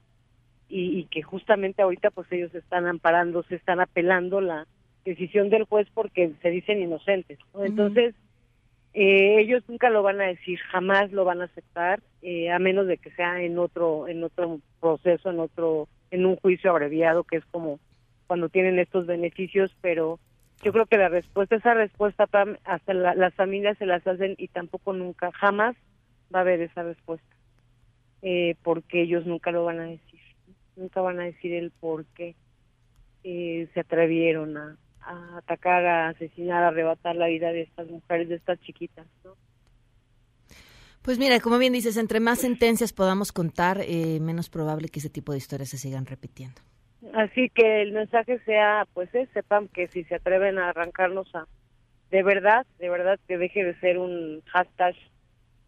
y, 0.68 0.98
y 0.98 1.04
que 1.04 1.22
justamente 1.22 1.82
ahorita 1.82 2.10
pues 2.10 2.30
ellos 2.32 2.54
están 2.54 2.86
amparando, 2.86 3.44
se 3.44 3.54
están 3.54 3.80
apelando 3.80 4.40
la 4.40 4.66
decisión 5.04 5.48
del 5.48 5.64
juez 5.64 5.86
porque 5.94 6.32
se 6.42 6.50
dicen 6.50 6.82
inocentes. 6.82 7.38
¿no? 7.52 7.64
Entonces, 7.64 8.14
eh, 8.94 9.40
ellos 9.40 9.62
nunca 9.68 9.90
lo 9.90 10.02
van 10.02 10.20
a 10.20 10.26
decir, 10.26 10.58
jamás 10.70 11.12
lo 11.12 11.24
van 11.24 11.42
a 11.42 11.46
aceptar, 11.46 12.00
eh, 12.22 12.50
a 12.50 12.58
menos 12.58 12.86
de 12.86 12.98
que 12.98 13.10
sea 13.12 13.42
en 13.42 13.58
otro, 13.58 14.08
en 14.08 14.22
otro 14.24 14.60
proceso, 14.80 15.30
en 15.30 15.40
otro, 15.40 15.88
en 16.10 16.24
un 16.26 16.36
juicio 16.36 16.70
abreviado, 16.70 17.24
que 17.24 17.36
es 17.36 17.44
como 17.50 17.80
cuando 18.26 18.48
tienen 18.48 18.78
estos 18.78 19.06
beneficios, 19.06 19.74
pero 19.80 20.18
yo 20.62 20.72
creo 20.72 20.86
que 20.86 20.96
la 20.96 21.08
respuesta, 21.08 21.56
esa 21.56 21.74
respuesta, 21.74 22.28
hasta 22.64 22.94
la- 22.94 23.14
las 23.14 23.34
familias 23.34 23.76
se 23.78 23.86
las 23.86 24.06
hacen 24.06 24.34
y 24.38 24.48
tampoco 24.48 24.92
nunca, 24.92 25.30
jamás 25.32 25.76
va 26.34 26.38
a 26.38 26.42
haber 26.42 26.60
esa 26.62 26.82
respuesta, 26.84 27.36
eh, 28.22 28.54
porque 28.62 29.02
ellos 29.02 29.26
nunca 29.26 29.50
lo 29.50 29.64
van 29.64 29.80
a 29.80 29.84
decir, 29.86 30.20
nunca 30.76 31.00
van 31.00 31.20
a 31.20 31.24
decir 31.24 31.52
el 31.52 31.70
por 31.72 32.04
qué 32.14 32.34
eh, 33.24 33.68
se 33.74 33.80
atrevieron 33.80 34.56
a, 34.56 34.76
a 35.06 35.38
atacar, 35.38 35.84
a 35.86 36.08
asesinar, 36.08 36.62
a 36.62 36.68
arrebatar 36.68 37.16
la 37.16 37.26
vida 37.26 37.52
de 37.52 37.62
estas 37.62 37.88
mujeres, 37.88 38.28
de 38.28 38.36
estas 38.36 38.60
chiquitas, 38.60 39.06
¿no? 39.24 39.34
Pues 41.02 41.18
mira, 41.18 41.38
como 41.40 41.58
bien 41.58 41.74
dices, 41.74 41.98
entre 41.98 42.18
más 42.18 42.40
sentencias 42.40 42.94
podamos 42.94 43.30
contar, 43.30 43.82
eh, 43.82 44.20
menos 44.20 44.48
probable 44.48 44.88
que 44.88 45.00
ese 45.00 45.10
tipo 45.10 45.32
de 45.32 45.38
historias 45.38 45.68
se 45.68 45.76
sigan 45.76 46.06
repitiendo. 46.06 46.62
Así 47.12 47.50
que 47.50 47.82
el 47.82 47.92
mensaje 47.92 48.38
sea, 48.46 48.86
pues, 48.94 49.14
es, 49.14 49.28
sepan 49.34 49.68
que 49.68 49.88
si 49.88 50.04
se 50.04 50.14
atreven 50.14 50.58
a 50.58 50.70
arrancarnos 50.70 51.32
a, 51.34 51.46
de 52.10 52.22
verdad, 52.22 52.66
de 52.78 52.88
verdad 52.88 53.20
que 53.28 53.36
deje 53.36 53.64
de 53.64 53.78
ser 53.80 53.98
un 53.98 54.40
hashtag, 54.46 54.94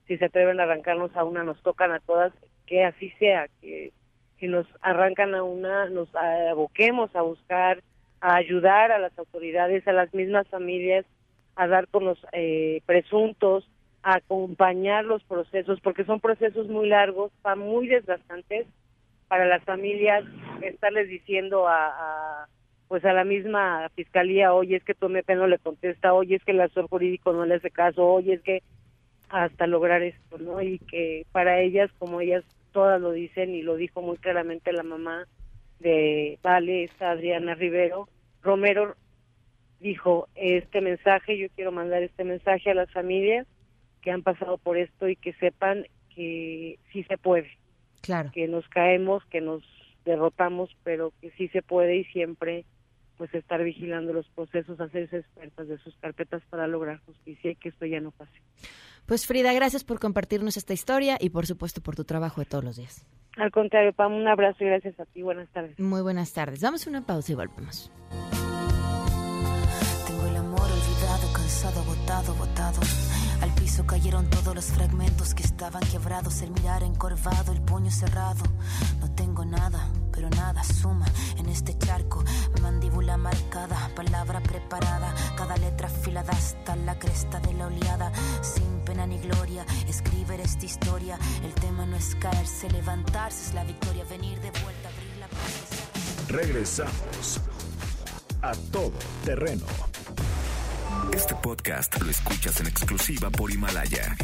si 0.07 0.17
se 0.17 0.25
atreven 0.25 0.59
a 0.59 0.63
arrancarnos 0.63 1.15
a 1.15 1.25
una, 1.25 1.45
nos 1.45 1.61
tocan 1.63 1.93
a 1.93 2.01
todas, 2.01 2.33
que 2.67 2.85
así 2.85 3.11
sea, 3.19 3.49
que 3.61 3.93
si 4.39 4.47
nos 4.49 4.67
arrancan 4.81 5.35
a 5.35 5.43
una, 5.43 5.91
nos 5.91 6.09
aboquemos 6.15 7.15
a 7.15 7.21
buscar, 7.21 7.83
a 8.21 8.37
ayudar 8.37 8.93
a 8.93 8.99
las 8.99 9.17
autoridades, 9.19 9.87
a 9.89 9.93
las 9.93 10.13
mismas 10.15 10.49
familias, 10.49 11.05
a 11.57 11.67
dar 11.67 11.89
con 11.89 12.05
los 12.05 12.19
eh, 12.33 12.83
presuntos, 12.87 13.69
a 14.03 14.17
acompañar 14.17 15.05
los 15.05 15.23
procesos, 15.25 15.81
porque 15.81 16.05
son 16.05 16.21
procesos 16.21 16.69
muy 16.69 16.89
largos, 16.89 17.33
pa- 17.43 17.57
muy 17.57 17.89
desgastantes 17.89 18.67
para 19.29 19.47
las 19.47 19.65
familias, 19.65 20.25
estarles 20.63 21.09
diciendo 21.09 21.67
a, 21.67 21.87
a, 22.43 22.49
pues 22.89 23.05
a 23.05 23.13
la 23.13 23.25
misma 23.25 23.89
fiscalía, 23.97 24.55
oye, 24.55 24.77
es 24.77 24.85
que 24.85 24.95
tu 24.95 25.07
MP 25.07 25.35
no 25.35 25.47
le 25.49 25.59
contesta, 25.59 26.13
oye, 26.15 26.37
es 26.37 26.45
que 26.45 26.53
el 26.53 26.61
asesor 26.61 26.89
jurídico 26.89 27.33
no 27.33 27.45
le 27.45 27.57
hace 27.57 27.71
caso, 27.71 28.07
oye, 28.07 28.35
es 28.35 28.43
que 28.43 28.63
hasta 29.29 29.67
lograr 29.67 30.03
esto, 30.03 30.39
¿no? 30.39 30.63
Y 30.63 30.79
que 30.79 31.27
para 31.33 31.61
ellas, 31.61 31.91
como 31.99 32.21
ellas 32.21 32.45
todas 32.73 33.01
lo 33.01 33.11
dicen 33.13 33.55
y 33.55 33.63
lo 33.63 33.77
dijo 33.77 34.03
muy 34.03 34.19
claramente 34.19 34.73
la 34.73 34.85
mamá 34.85 35.27
de 35.81 36.39
Vale, 36.43 36.85
esta 36.85 37.11
Adriana 37.11 37.55
Rivero, 37.55 38.09
Romero 38.43 38.97
dijo 39.81 40.29
este 40.35 40.81
mensaje, 40.81 41.37
yo 41.39 41.49
quiero 41.55 41.73
mandar 41.73 42.03
este 42.03 42.25
mensaje 42.25 42.71
a 42.71 42.75
las 42.75 42.91
familias 42.93 43.47
que 44.01 44.11
han 44.11 44.23
pasado 44.23 44.59
por 44.59 44.77
esto 44.79 45.09
y 45.09 45.17
que 45.17 45.33
sepan 45.35 45.87
que 46.15 46.79
sí 46.93 47.05
se 47.05 47.19
puede, 47.19 47.51
Claro. 48.01 48.31
que 48.33 48.49
nos 48.49 48.67
caemos, 48.69 49.25
que 49.27 49.41
nos 49.41 49.63
derrotamos, 50.05 50.71
pero 50.85 51.13
que 51.21 51.31
sí 51.33 51.49
se 51.49 51.63
puede 51.63 51.97
y 51.97 52.05
siempre 52.05 52.65
pues 53.19 53.35
estar 53.35 53.63
vigilando 53.63 54.13
los 54.13 54.29
procesos, 54.29 54.79
hacerse 54.81 55.19
expertas 55.19 55.69
de 55.69 55.79
sus 55.79 55.97
carpetas 55.97 56.43
para 56.51 56.67
lograr 56.67 57.01
justicia 57.07 57.51
y 57.51 57.57
que 57.57 57.71
esto 57.71 57.87
ya 57.87 58.01
no 58.01 58.11
pase. 58.11 58.41
Pues 59.07 59.27
Frida, 59.27 59.53
gracias 59.53 59.85
por 59.85 60.01
compartirnos 60.01 60.57
esta 60.57 60.73
historia 60.73 61.17
y 61.21 61.31
por 61.31 61.47
supuesto 61.47 61.81
por 61.81 61.95
tu 61.95 62.05
trabajo 62.05 62.41
de 62.41 62.47
todos 62.47 62.65
los 62.65 62.77
días. 62.77 63.07
Al 63.37 63.51
contrario, 63.51 63.93
Pam, 63.93 64.15
un 64.15 64.27
abrazo 64.27 64.65
y 64.65 64.67
gracias 64.67 64.99
a 64.99 65.05
ti. 65.05 65.23
Buenas 65.23 65.49
tardes. 65.51 65.79
Muy 65.79 66.03
buenas 66.03 66.33
tardes. 66.33 66.61
Damos 66.61 66.87
una 66.87 67.05
pausa 67.05 67.33
y 67.33 67.35
volvemos. 67.35 67.91
Tengo 70.07 70.27
el 70.27 70.37
amor 70.37 70.61
olvidado, 70.61 71.33
cansado, 71.33 71.81
agotado, 71.83 72.35
botado. 72.35 72.81
Piso 73.67 73.85
cayeron 73.85 74.31
todos 74.31 74.55
los 74.55 74.67
fragmentos 74.67 75.35
que 75.35 75.43
estaban 75.43 75.83
quebrados. 75.91 76.41
El 76.41 76.53
mirar 76.53 76.85
encorvado, 76.85 77.51
el 77.51 77.61
puño 77.61 77.91
cerrado. 77.91 78.45
No 79.01 79.11
tengo 79.17 79.45
nada, 79.45 79.91
pero 80.13 80.31
nada 80.31 80.63
suma 80.63 81.05
en 81.37 81.49
este 81.49 81.77
charco. 81.77 82.23
Mandíbula 82.63 83.17
marcada, 83.17 83.91
palabra 83.97 84.41
preparada. 84.41 85.13
Cada 85.37 85.57
letra 85.57 85.89
afilada 85.89 86.33
hasta 86.33 86.77
la 86.77 86.97
cresta 86.97 87.41
de 87.41 87.55
la 87.55 87.67
oleada. 87.67 88.13
Sin 88.41 88.85
pena 88.85 89.05
ni 89.05 89.19
gloria, 89.19 89.67
escribir 89.89 90.41
esta 90.41 90.65
historia. 90.65 91.19
El 91.43 91.53
tema 91.55 91.87
no 91.87 91.97
es 91.97 92.15
caerse, 92.15 92.71
levantarse 92.71 93.49
es 93.49 93.55
la 93.55 93.65
victoria. 93.65 94.05
Venir 94.05 94.41
de 94.43 94.53
vuelta, 94.63 94.91
abrir 94.91 95.17
la 95.19 95.27
puerta. 95.27 96.29
Regresamos 96.29 97.41
a 98.43 98.53
todo 98.71 98.93
terreno. 99.25 99.67
Este 101.27 101.43
podcast 101.43 102.01
lo 102.01 102.09
escuchas 102.09 102.61
en 102.61 102.69
exclusiva 102.69 103.31
por 103.31 103.51
Himalaya. 103.51 104.17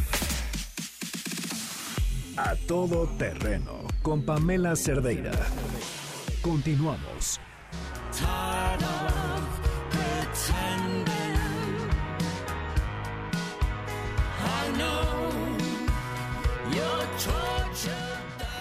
A 2.36 2.54
todo 2.68 3.08
terreno 3.18 3.88
con 4.02 4.24
Pamela 4.24 4.76
Cerdeira. 4.76 5.32
Continuamos. 6.42 7.40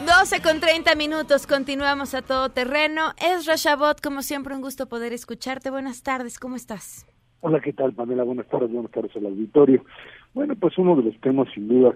12 0.08 0.42
con 0.42 0.60
30 0.60 0.96
minutos, 0.96 1.46
continuamos 1.46 2.16
a 2.16 2.24
todo 2.24 2.50
terreno. 2.50 3.14
Es 3.18 3.46
Rashabot, 3.46 4.02
como 4.02 4.24
siempre, 4.24 4.56
un 4.56 4.62
gusto 4.62 4.88
poder 4.88 5.14
escucharte. 5.14 5.70
Buenas 5.70 6.02
tardes, 6.02 6.40
¿cómo 6.40 6.56
estás? 6.56 7.06
Hola, 7.44 7.60
¿qué 7.60 7.74
tal, 7.74 7.94
Pamela? 7.94 8.24
Buenas 8.24 8.48
tardes, 8.50 8.72
buenas 8.72 8.92
tardes 8.92 9.16
al 9.16 9.26
auditorio. 9.26 9.84
Bueno, 10.36 10.56
pues 10.56 10.78
uno 10.78 10.96
de 10.96 11.02
los 11.02 11.20
temas, 11.22 11.48
sin 11.52 11.68
duda, 11.68 11.96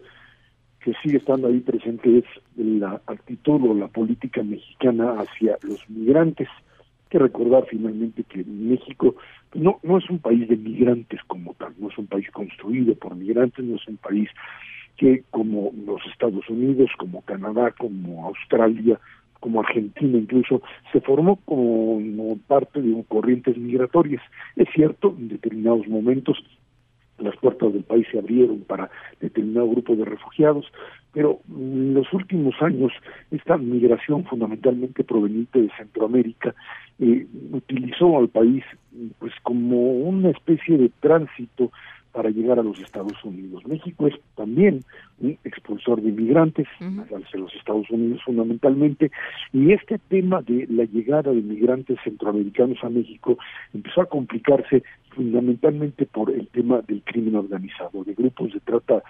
que 0.80 0.94
sigue 1.04 1.18
estando 1.18 1.48
ahí 1.48 1.60
presente 1.60 2.18
es 2.18 2.26
la 2.56 3.00
actitud 3.06 3.62
o 3.70 3.76
la 3.76 3.88
política 3.88 4.42
mexicana 4.42 5.18
hacia 5.20 5.60
los 5.62 5.88
migrantes. 5.88 6.48
Hay 6.80 7.10
que 7.12 7.20
recordar 7.20 7.64
finalmente 7.70 8.24
que 8.24 8.44
México 8.44 9.16
no, 9.54 9.80
no 9.84 10.00
es 10.00 10.10
un 10.10 10.18
país 10.18 10.50
de 10.50 10.58
migrantes 10.58 11.20
como 11.28 11.54
tal, 11.54 11.76
no 11.78 11.90
es 11.90 11.98
un 12.00 12.08
país 12.08 12.28
construido 12.32 12.96
por 12.96 13.16
migrantes, 13.16 13.64
no 13.64 13.76
es 13.76 13.88
un 13.88 13.98
país 13.98 14.28
que 14.98 15.26
como 15.30 15.72
los 15.86 16.02
Estados 16.12 16.50
Unidos, 16.50 16.90
como 16.98 17.22
Canadá, 17.22 17.70
como 17.78 18.26
Australia, 18.26 19.00
como 19.40 19.60
Argentina 19.60 20.18
incluso, 20.18 20.62
se 20.92 21.02
formó 21.02 21.38
como 21.46 22.38
parte 22.48 22.82
de 22.82 23.04
corrientes 23.08 23.58
migratorias. 23.58 24.22
Es 24.56 24.68
cierto, 24.74 25.16
en 25.18 25.30
determinados 25.30 25.88
momentos 25.88 26.38
las 27.18 27.36
puertas 27.38 27.74
del 27.74 27.84
país 27.84 28.06
se 28.12 28.20
abrieron 28.20 28.62
para 28.62 28.90
determinado 29.22 29.70
grupo 29.70 29.96
de 29.96 30.06
refugiados, 30.06 30.66
pero 31.14 31.40
en 31.50 31.94
los 31.94 32.12
últimos 32.14 32.56
años 32.62 32.92
esta 33.32 33.58
migración 33.58 34.26
fundamentalmente 34.26 35.04
proveniente 35.04 35.62
de 35.62 35.72
Centroamérica 35.78 36.54
eh, 37.00 37.26
utilizó 37.52 38.18
al 38.18 38.28
país 38.28 38.64
pues 39.20 39.34
como 39.44 39.92
una 39.92 40.30
especie 40.30 40.78
de 40.78 40.92
tránsito 41.00 41.72
para 42.16 42.30
llegar 42.30 42.58
a 42.58 42.64
los 42.64 42.80
Estados 42.80 43.22
Unidos. 43.26 43.68
México 43.68 44.08
es 44.08 44.16
también 44.36 44.80
un 45.20 45.38
expulsor 45.44 46.02
de 46.02 46.10
inmigrantes 46.10 46.66
hacia 46.80 47.40
los 47.40 47.54
Estados 47.56 47.90
Unidos 47.90 48.22
fundamentalmente, 48.24 49.12
y 49.52 49.74
este 49.74 50.00
tema 50.08 50.42
de 50.42 50.66
la 50.70 50.86
llegada 50.86 51.32
de 51.32 51.40
inmigrantes 51.40 51.98
centroamericanos 52.06 52.78
a 52.84 52.90
México 52.90 53.38
empezó 53.74 54.02
a 54.02 54.06
complicarse 54.06 54.84
fundamentalmente 55.10 56.06
por 56.06 56.32
el 56.32 56.48
tema 56.48 56.82
del 56.88 57.02
crimen 57.04 57.36
organizado, 57.36 58.06
de 58.06 58.14
grupos 58.14 58.54
de 58.54 58.62
trata 58.62 59.04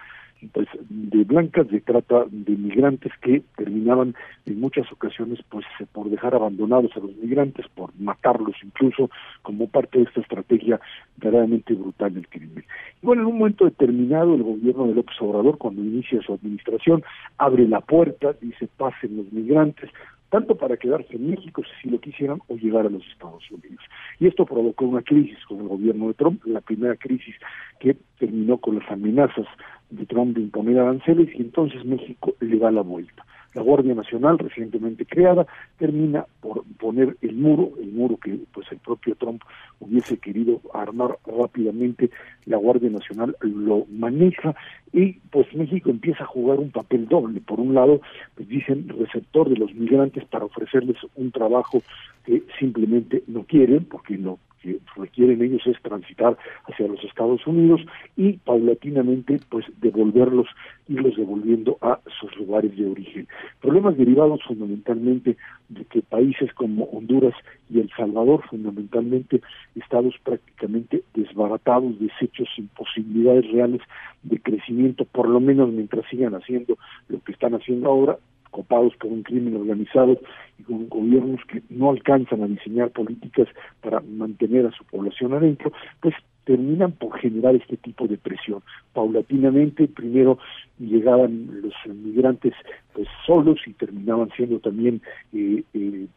pues 0.54 0.68
de 0.90 1.24
blancas 1.24 1.68
de 1.70 1.82
trata 1.82 2.26
de 2.30 2.56
migrantes 2.56 3.12
que 3.22 3.42
terminaban 3.56 4.16
en 4.46 4.60
muchas 4.60 4.92
ocasiones 4.92 5.40
pues 5.50 5.66
por 5.92 6.10
dejar 6.10 6.36
abandonados 6.36 6.92
a 6.96 7.00
los 7.00 7.16
migrantes, 7.16 7.66
por 7.76 7.92
matarlos 8.00 8.56
incluso 8.64 9.10
como 9.42 9.68
parte 9.68 10.00
de 10.00 10.06
esta 10.06 10.22
estrategia 10.22 10.80
verdaderamente 11.18 11.74
brutal 11.74 12.14
del 12.14 12.28
crimen. 12.28 12.66
Y 13.02 13.06
bueno, 13.06 13.24
en 13.24 13.28
un 13.30 13.38
momento 13.40 13.66
determinado 13.66 14.36
el 14.36 14.44
gobierno 14.44 14.88
de 14.88 14.96
López 14.96 15.16
Obrador 15.20 15.58
cuando 15.58 15.82
inicia 15.82 16.22
su 16.22 16.34
administración 16.34 17.04
abre 17.38 17.68
la 17.68 17.82
puerta, 17.82 18.34
dice 18.42 18.68
pasen 18.78 19.18
los 19.18 19.32
migrantes, 19.32 19.90
tanto 20.30 20.56
para 20.56 20.78
quedarse 20.78 21.16
en 21.16 21.30
México 21.30 21.62
si 21.82 21.90
lo 21.90 22.00
quisieran 22.00 22.40
o 22.48 22.56
llegar 22.56 22.86
a 22.86 22.90
los 22.90 23.06
Estados 23.08 23.50
Unidos. 23.52 23.80
Y 24.20 24.28
esto 24.28 24.46
provocó 24.46 24.86
una 24.86 25.02
crisis 25.02 25.38
con 25.48 25.62
el 25.62 25.68
gobierno 25.68 26.08
de 26.08 26.14
Trump, 26.16 26.44
la 26.46 26.62
primera 26.62 26.96
crisis 26.96 27.36
que 27.80 27.96
terminó 28.20 28.58
con 28.58 28.80
las 28.80 28.90
amenazas 28.92 29.46
de 29.90 30.06
Trump 30.06 30.38
imponer 30.38 30.80
aranceles 30.80 31.30
y 31.36 31.42
entonces 31.42 31.86
México 31.86 32.34
le 32.40 32.58
da 32.58 32.72
la 32.72 32.82
vuelta. 32.82 33.26
La 33.56 33.62
Guardia 33.62 33.96
Nacional, 33.96 34.38
recientemente 34.38 35.06
creada, 35.06 35.48
termina 35.78 36.26
por 36.42 36.66
poner 36.78 37.16
el 37.22 37.38
muro, 37.38 37.72
el 37.82 37.94
muro 37.94 38.18
que 38.18 38.38
pues 38.54 38.70
el 38.70 38.80
propio 38.80 39.16
Trump 39.16 39.42
hubiese 39.80 40.18
querido 40.18 40.60
armar 40.74 41.18
rápidamente, 41.26 42.10
la 42.46 42.58
Guardia 42.58 42.90
Nacional 42.90 43.38
lo 43.40 43.86
maneja 43.90 44.54
y 44.92 45.14
pues 45.32 45.48
México 45.56 45.90
empieza 45.90 46.26
a 46.26 46.28
jugar 46.28 46.60
un 46.60 46.72
papel 46.72 47.08
doble. 47.08 47.40
Por 47.40 47.62
un 47.62 47.74
lado, 47.74 48.02
pues 48.36 48.50
dicen 48.50 48.90
receptor 48.90 49.50
de 49.50 49.56
los 49.56 49.74
migrantes 49.74 50.26
para 50.26 50.46
ofrecerles 50.46 50.98
un 51.16 51.32
trabajo 51.32 51.82
que 52.26 52.44
simplemente 52.60 53.24
no 53.28 53.44
quieren, 53.44 53.86
porque 53.86 54.18
lo 54.18 54.38
que 54.62 54.80
requieren 54.96 55.42
ellos 55.42 55.62
es 55.66 55.82
transitar 55.82 56.38
hacia 56.66 56.88
los 56.88 57.04
Estados 57.04 57.46
Unidos 57.46 57.82
y 58.16 58.34
paulatinamente 58.34 59.40
pues 59.50 59.66
devolverlos, 59.82 60.48
irlos 60.88 61.16
devolviendo 61.16 61.78
a 61.82 62.00
sus 62.20 62.36
lugares 62.38 62.76
de 62.76 62.88
origen. 62.88 63.28
Problemas 63.62 63.98
derivados 63.98 64.42
fundamentalmente 64.44 65.38
de 65.70 65.86
que 65.86 66.02
países 66.02 66.54
como 66.54 66.86
Honduras 66.86 67.34
y 67.70 67.80
El 67.80 67.90
Salvador, 67.96 68.44
fundamentalmente 68.50 69.42
estados 69.76 70.16
prácticamente 70.24 71.04
desbaratados, 71.14 72.00
deshechos 72.00 72.48
sin 72.56 72.68
posibilidades 72.70 73.52
reales 73.52 73.82
de 74.24 74.40
crecimiento, 74.40 75.06
por 75.06 75.30
lo 75.30 75.40
menos 75.40 75.70
mientras 75.70 76.06
sigan 76.10 76.36
haciendo 76.36 76.78
lo 77.10 77.20
que 77.20 77.32
están 77.32 77.56
haciendo 77.56 77.90
ahora, 77.90 78.18
copados 78.56 78.96
por 78.96 79.12
un 79.12 79.22
crimen 79.22 79.58
organizado 79.58 80.18
y 80.58 80.64
con 80.64 80.88
gobiernos 80.88 81.42
que 81.50 81.62
no 81.70 81.90
alcanzan 81.90 82.42
a 82.42 82.48
diseñar 82.48 82.90
políticas 82.92 83.50
para 83.82 84.00
mantener 84.00 84.66
a 84.66 84.72
su 84.72 84.86
población 84.86 85.34
adentro, 85.34 85.74
pues 86.00 86.16
terminan 86.46 86.94
por 86.94 87.20
generar 87.20 87.56
este 87.56 87.76
tipo 87.76 88.08
de 88.08 88.18
presión. 88.18 88.62
Paulatinamente, 88.94 89.90
primero 89.90 90.38
llegaban 90.80 91.50
los 91.62 91.74
migrantes 91.94 92.54
pues 92.94 93.10
solos 93.26 93.58
y 93.66 93.74
terminaban 93.74 94.30
siendo 94.38 94.60
también 94.60 95.02
eh, 95.34 95.64
eh, 95.74 96.08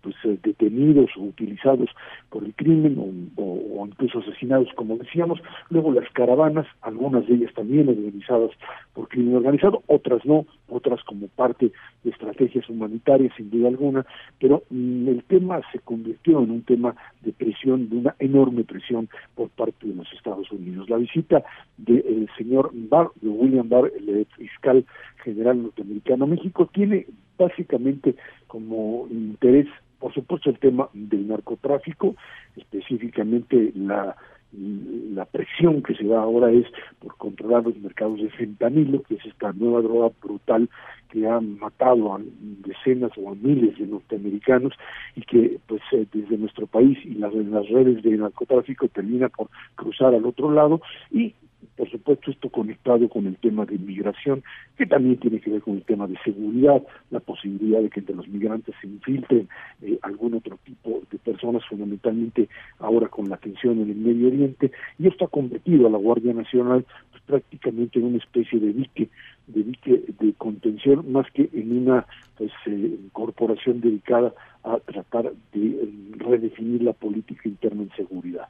pues 0.00 0.14
detenidos 0.42 1.10
o 1.16 1.22
utilizados 1.22 1.90
por 2.30 2.44
el 2.44 2.54
crimen 2.54 2.98
o, 2.98 3.42
o, 3.42 3.86
incluso 3.86 4.20
asesinados 4.20 4.68
como 4.74 4.96
decíamos. 4.96 5.40
Luego 5.70 5.92
las 5.92 6.10
caravanas 6.12 6.66
algunas 6.82 7.26
de 7.26 7.34
ellas 7.34 7.52
también 7.54 7.88
organizadas 7.88 8.50
por 8.94 9.08
crimen 9.08 9.36
organizado 9.36 9.82
otras 9.86 10.24
no 10.24 10.46
otras 10.68 11.02
como 11.04 11.28
parte 11.28 11.72
de 12.04 12.10
estrategias 12.10 12.68
humanitarias 12.68 13.32
sin 13.36 13.50
duda 13.50 13.68
alguna. 13.68 14.06
Pero 14.38 14.62
mm, 14.70 15.08
el 15.08 15.24
tema 15.24 15.60
se 15.72 15.78
convirtió 15.80 16.42
en 16.42 16.50
un 16.50 16.62
tema 16.62 16.94
de 17.22 17.32
presión 17.32 17.88
de 17.88 17.96
una 17.96 18.14
enorme 18.18 18.64
presión 18.64 19.08
por 19.34 19.48
parte 19.50 19.86
de 19.86 19.94
los 19.94 20.10
Estados 20.12 20.50
Unidos. 20.50 20.88
La 20.88 20.96
visita 20.96 21.42
del 21.76 22.28
señor 22.36 22.70
Barr 22.72 23.10
de 23.20 23.28
William 23.28 23.68
Barr 23.68 23.92
el 23.96 24.26
fiscal 24.36 24.84
general 25.22 25.62
norteamericano 25.62 26.26
México 26.26 26.68
tiene 26.72 27.06
básicamente 27.38 28.16
como 28.48 29.06
interés, 29.10 29.68
por 30.00 30.12
supuesto, 30.12 30.50
el 30.50 30.58
tema 30.58 30.88
del 30.92 31.28
narcotráfico, 31.28 32.16
específicamente 32.56 33.72
la 33.76 34.16
la 34.52 35.26
presión 35.26 35.82
que 35.82 35.94
se 35.94 36.04
da 36.04 36.22
ahora 36.22 36.50
es 36.50 36.66
por 37.00 37.16
controlar 37.16 37.64
los 37.64 37.78
mercados 37.78 38.18
de 38.20 38.30
fentanilo, 38.30 39.02
que 39.02 39.16
es 39.16 39.26
esta 39.26 39.52
nueva 39.52 39.82
droga 39.82 40.10
brutal 40.22 40.70
que 41.10 41.26
ha 41.26 41.40
matado 41.40 42.14
a 42.14 42.20
decenas 42.64 43.12
o 43.16 43.30
a 43.30 43.34
miles 43.34 43.78
de 43.78 43.86
norteamericanos 43.86 44.72
y 45.16 45.22
que 45.22 45.58
pues 45.66 45.82
eh, 45.92 46.06
desde 46.12 46.38
nuestro 46.38 46.66
país 46.66 46.98
y 47.04 47.14
las, 47.14 47.34
las 47.34 47.68
redes 47.68 48.02
de 48.02 48.16
narcotráfico 48.16 48.88
termina 48.88 49.28
por 49.28 49.48
cruzar 49.74 50.14
al 50.14 50.24
otro 50.24 50.50
lado 50.50 50.80
y 51.10 51.34
por 51.76 51.90
supuesto 51.90 52.30
esto 52.30 52.48
conectado 52.50 53.08
con 53.08 53.26
el 53.26 53.36
tema 53.36 53.64
de 53.64 53.76
inmigración, 53.76 54.42
que 54.76 54.86
también 54.86 55.16
tiene 55.18 55.40
que 55.40 55.50
ver 55.50 55.62
con 55.62 55.76
el 55.76 55.84
tema 55.84 56.06
de 56.06 56.16
seguridad, 56.24 56.82
la 57.10 57.20
posibilidad 57.20 57.80
de 57.80 57.90
que 57.90 58.00
entre 58.00 58.16
los 58.16 58.28
migrantes 58.28 58.74
se 58.80 58.86
infiltren 58.86 59.48
eh, 59.82 59.98
algún 60.02 60.34
otro 60.34 60.58
tipo 60.64 61.02
de 61.10 61.18
personas, 61.18 61.64
fundamentalmente 61.68 62.48
ahora 62.78 63.08
con 63.08 63.28
la 63.28 63.36
tensión 63.36 63.80
en 63.80 63.90
el 63.90 63.96
Medio 63.96 64.28
Oriente, 64.28 64.70
y 64.98 65.06
esto 65.06 65.24
ha 65.24 65.28
convertido 65.28 65.86
a 65.86 65.90
la 65.90 65.98
Guardia 65.98 66.32
Nacional 66.32 66.84
pues, 67.10 67.22
prácticamente 67.24 67.98
en 67.98 68.06
una 68.06 68.18
especie 68.18 68.58
de 68.58 68.72
dique, 68.72 69.08
de 69.46 69.62
dique 69.62 70.02
de 70.20 70.32
contención, 70.34 71.10
más 71.12 71.30
que 71.32 71.48
en 71.52 71.76
una 71.76 72.06
pues, 72.36 72.52
eh, 72.66 72.98
corporación 73.12 73.80
dedicada 73.80 74.32
a 74.64 74.78
tratar 74.80 75.32
de 75.52 75.66
eh, 75.66 75.88
redefinir 76.18 76.82
la 76.82 76.92
política 76.92 77.48
interna 77.48 77.82
en 77.82 77.90
seguridad 77.96 78.48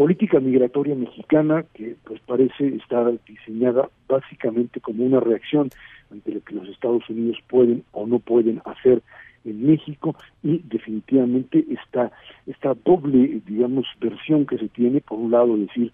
política 0.00 0.40
migratoria 0.40 0.94
mexicana 0.94 1.62
que 1.74 1.94
pues 2.04 2.18
parece 2.22 2.68
estar 2.68 3.12
diseñada 3.26 3.90
básicamente 4.08 4.80
como 4.80 5.04
una 5.04 5.20
reacción 5.20 5.68
ante 6.10 6.32
lo 6.32 6.40
que 6.40 6.54
los 6.54 6.66
Estados 6.70 7.02
Unidos 7.10 7.36
pueden 7.50 7.84
o 7.92 8.06
no 8.06 8.18
pueden 8.18 8.62
hacer 8.64 9.02
en 9.44 9.66
México 9.66 10.16
y 10.42 10.62
definitivamente 10.64 11.66
esta 11.68 12.12
esta 12.46 12.72
doble 12.82 13.42
digamos 13.46 13.84
versión 14.00 14.46
que 14.46 14.56
se 14.56 14.68
tiene 14.68 15.02
por 15.02 15.18
un 15.18 15.32
lado 15.32 15.54
decir 15.58 15.92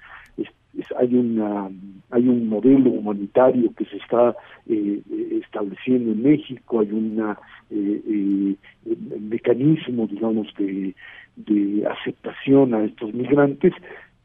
hay 0.98 1.14
una 1.14 1.70
hay 2.10 2.28
un 2.28 2.48
modelo 2.48 2.90
humanitario 2.90 3.72
que 3.74 3.84
se 3.86 3.96
está 3.96 4.36
eh, 4.68 5.00
estableciendo 5.42 6.12
en 6.12 6.22
México 6.22 6.80
hay 6.80 6.90
una 6.92 7.38
eh, 7.70 8.02
eh, 8.06 8.56
mecanismo 9.20 10.06
digamos 10.06 10.48
de 10.58 10.94
de 11.36 11.86
aceptación 11.86 12.74
a 12.74 12.84
estos 12.84 13.12
migrantes, 13.12 13.72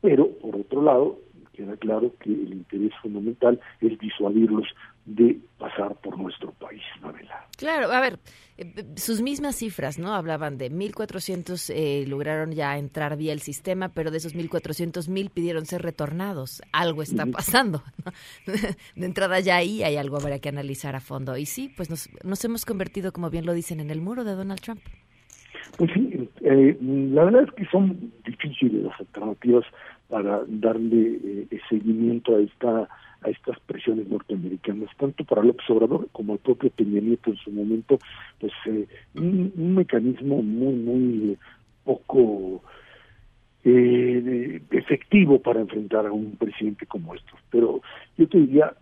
pero 0.02 0.30
por 0.42 0.56
otro 0.56 0.82
lado, 0.82 1.20
queda 1.54 1.76
claro 1.78 2.14
que 2.20 2.32
el 2.32 2.54
interés 2.54 2.92
fundamental 3.02 3.60
es 3.80 3.98
disuadirlos 4.00 4.68
de 5.06 5.40
pasar 5.58 5.96
por 5.96 6.18
nuestro 6.18 6.52
país, 6.54 6.82
Mabela. 7.02 7.48
Claro, 7.58 7.92
a 7.92 8.00
ver, 8.00 8.20
eh, 8.58 8.86
sus 8.96 9.22
mismas 9.22 9.56
cifras, 9.56 9.98
¿no? 9.98 10.14
Hablaban 10.14 10.58
de 10.58 10.72
1.400 10.72 11.74
eh, 11.76 12.06
lograron 12.08 12.52
ya 12.52 12.78
entrar 12.78 13.18
vía 13.18 13.34
el 13.34 13.40
sistema, 13.40 13.90
pero 13.90 14.12
de 14.12 14.18
esos 14.18 14.36
1.400, 14.36 15.10
1.000 15.10 15.32
pidieron 15.32 15.66
ser 15.66 15.82
retornados. 15.82 16.62
Algo 16.72 17.02
está 17.02 17.26
pasando. 17.26 17.84
de 18.96 19.06
entrada 19.06 19.40
ya 19.40 19.58
ahí 19.58 19.84
hay 19.84 19.98
algo 19.98 20.18
habrá 20.18 20.40
que 20.40 20.50
analizar 20.50 20.96
a 20.96 21.02
fondo. 21.02 21.36
Y 21.38 21.46
sí, 21.46 21.74
pues 21.76 21.90
nos, 21.90 22.10
nos 22.24 22.44
hemos 22.46 22.66
convertido, 22.66 23.12
como 23.12 23.30
bien 23.30 23.46
lo 23.46 23.54
dicen, 23.54 23.80
en 23.80 23.90
el 23.90 24.02
muro 24.02 24.24
de 24.24 24.36
Donald 24.36 24.62
Trump. 24.62 24.82
Pues 25.78 25.92
sí, 25.94 26.30
eh, 26.42 26.78
la 26.82 27.24
verdad 27.26 27.44
es 27.44 27.52
que 27.54 27.66
son 27.66 28.12
difíciles 28.26 28.84
las 28.84 29.00
alternativas 29.00 29.66
para 30.12 30.42
darle 30.48 31.48
eh, 31.50 31.60
seguimiento 31.70 32.36
a 32.36 32.42
esta 32.42 32.90
a 33.24 33.30
estas 33.30 33.60
presiones 33.62 34.08
norteamericanas, 34.08 34.90
tanto 34.98 35.24
para 35.24 35.44
López 35.44 35.70
Obrador 35.70 36.08
como 36.12 36.34
el 36.34 36.40
propio 36.40 36.72
Peña 36.72 37.00
Nieto 37.02 37.30
en 37.30 37.38
su 37.38 37.52
momento, 37.52 38.00
pues 38.40 38.52
eh, 38.66 38.88
un, 39.14 39.76
mecanismo 39.76 40.42
muy, 40.42 40.74
muy 40.74 41.38
poco 41.84 42.64
eh, 43.64 44.60
efectivo 44.72 45.40
para 45.40 45.62
enfrentar 45.62 46.08
a 46.08 46.12
un 46.12 46.36
presidente 46.36 46.88
como 46.88 47.14
estos. 47.14 47.40
Pero 47.52 47.82
yo 48.18 48.28
te 48.28 48.40
diría, 48.40 48.74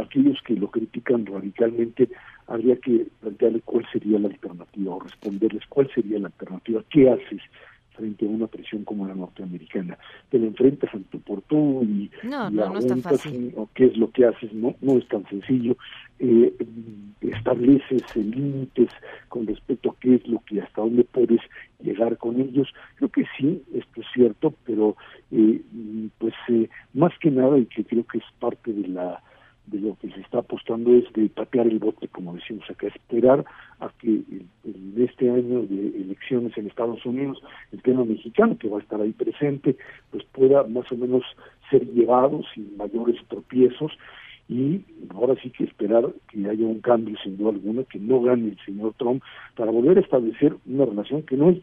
aquellos 0.00 0.40
que 0.42 0.54
lo 0.54 0.70
critican 0.70 1.26
radicalmente, 1.26 2.08
habría 2.46 2.76
que 2.76 3.08
plantearle 3.20 3.62
cuál 3.62 3.84
sería 3.92 4.20
la 4.20 4.28
alternativa 4.28 4.94
o 4.94 5.00
responderles 5.00 5.66
cuál 5.68 5.90
sería 5.92 6.20
la 6.20 6.28
alternativa, 6.28 6.84
qué 6.88 7.10
haces 7.10 7.42
frente 7.98 8.24
a 8.24 8.28
una 8.28 8.46
presión 8.46 8.84
como 8.84 9.06
la 9.06 9.14
norteamericana. 9.14 9.98
Te 10.30 10.38
la 10.38 10.46
enfrentas 10.46 10.94
en 10.94 11.04
tu 11.04 11.20
por 11.20 11.42
tú 11.42 11.82
y, 11.82 12.10
no, 12.22 12.48
no, 12.48 12.70
no 12.70 12.78
está 12.78 12.96
fácil. 12.96 13.52
o 13.56 13.68
qué 13.74 13.86
es 13.86 13.96
lo 13.96 14.10
que 14.12 14.24
haces, 14.24 14.52
no, 14.52 14.74
no 14.80 14.98
es 14.98 15.06
tan 15.08 15.26
sencillo. 15.28 15.76
Eh, 16.20 16.54
estableces 17.20 18.02
límites 18.16 18.88
con 19.28 19.46
respecto 19.46 19.90
a 19.90 19.96
qué 20.00 20.16
es 20.16 20.26
lo 20.28 20.40
que 20.46 20.60
hasta 20.60 20.80
dónde 20.80 21.04
puedes 21.04 21.40
llegar 21.82 22.16
con 22.16 22.40
ellos. 22.40 22.68
Creo 22.96 23.10
que 23.10 23.24
sí, 23.36 23.62
esto 23.74 24.00
es 24.00 24.06
cierto, 24.14 24.54
pero 24.64 24.96
eh, 25.32 25.60
pues 26.18 26.34
eh, 26.48 26.68
más 26.94 27.12
que 27.20 27.30
nada 27.30 27.58
y 27.58 27.66
que 27.66 27.84
creo 27.84 28.06
que 28.06 28.18
es 28.18 28.24
parte 28.38 28.72
de 28.72 28.88
la 28.88 29.22
de 29.70 29.80
lo 29.80 29.96
que 30.00 30.10
se 30.10 30.20
está 30.20 30.38
apostando 30.38 30.94
es 30.94 31.04
de 31.12 31.28
patear 31.28 31.66
el 31.66 31.78
bote, 31.78 32.08
como 32.08 32.34
decimos 32.34 32.64
acá, 32.70 32.86
esperar 32.86 33.44
a 33.80 33.90
que 33.98 34.22
en 34.64 34.94
este 34.96 35.30
año 35.30 35.62
de 35.62 35.97
en 36.36 36.66
Estados 36.66 37.04
Unidos 37.06 37.42
el 37.72 37.82
tema 37.82 38.04
mexicano, 38.04 38.56
que 38.58 38.68
va 38.68 38.78
a 38.78 38.82
estar 38.82 39.00
ahí 39.00 39.12
presente, 39.12 39.76
pues 40.10 40.24
pueda 40.32 40.64
más 40.64 40.90
o 40.92 40.96
menos 40.96 41.24
ser 41.70 41.86
llevado 41.92 42.42
sin 42.54 42.76
mayores 42.76 43.16
tropiezos 43.28 43.92
y 44.48 44.82
ahora 45.10 45.34
sí 45.42 45.50
que 45.50 45.64
esperar 45.64 46.06
que 46.30 46.48
haya 46.48 46.66
un 46.66 46.80
cambio 46.80 47.16
sin 47.22 47.36
duda 47.36 47.50
alguna, 47.50 47.84
que 47.84 47.98
no 47.98 48.22
gane 48.22 48.48
el 48.48 48.58
señor 48.64 48.94
Trump 48.96 49.22
para 49.56 49.70
volver 49.70 49.98
a 49.98 50.00
establecer 50.00 50.56
una 50.66 50.86
relación 50.86 51.22
que 51.22 51.36
no 51.36 51.50
es 51.50 51.58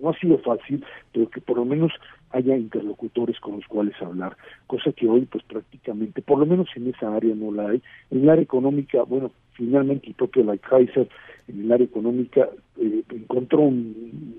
no 0.00 0.10
ha 0.10 0.18
sido 0.18 0.38
fácil, 0.38 0.84
pero 1.12 1.28
que 1.28 1.40
por 1.40 1.56
lo 1.56 1.64
menos 1.64 1.92
haya 2.30 2.56
interlocutores 2.56 3.38
con 3.40 3.56
los 3.56 3.66
cuales 3.66 3.94
hablar, 4.00 4.36
cosa 4.66 4.92
que 4.92 5.08
hoy 5.08 5.26
pues 5.26 5.44
prácticamente, 5.44 6.22
por 6.22 6.38
lo 6.38 6.46
menos 6.46 6.68
en 6.76 6.88
esa 6.88 7.14
área 7.14 7.34
no 7.34 7.52
la 7.52 7.70
hay. 7.70 7.82
En 8.10 8.22
el 8.22 8.30
área 8.30 8.42
económica, 8.42 9.02
bueno, 9.02 9.32
finalmente 9.52 10.08
el 10.08 10.14
propio 10.14 10.44
Lighthizer 10.44 11.08
en 11.48 11.60
el 11.60 11.72
área 11.72 11.86
económica 11.86 12.48
eh, 12.78 13.02
encontró 13.10 13.62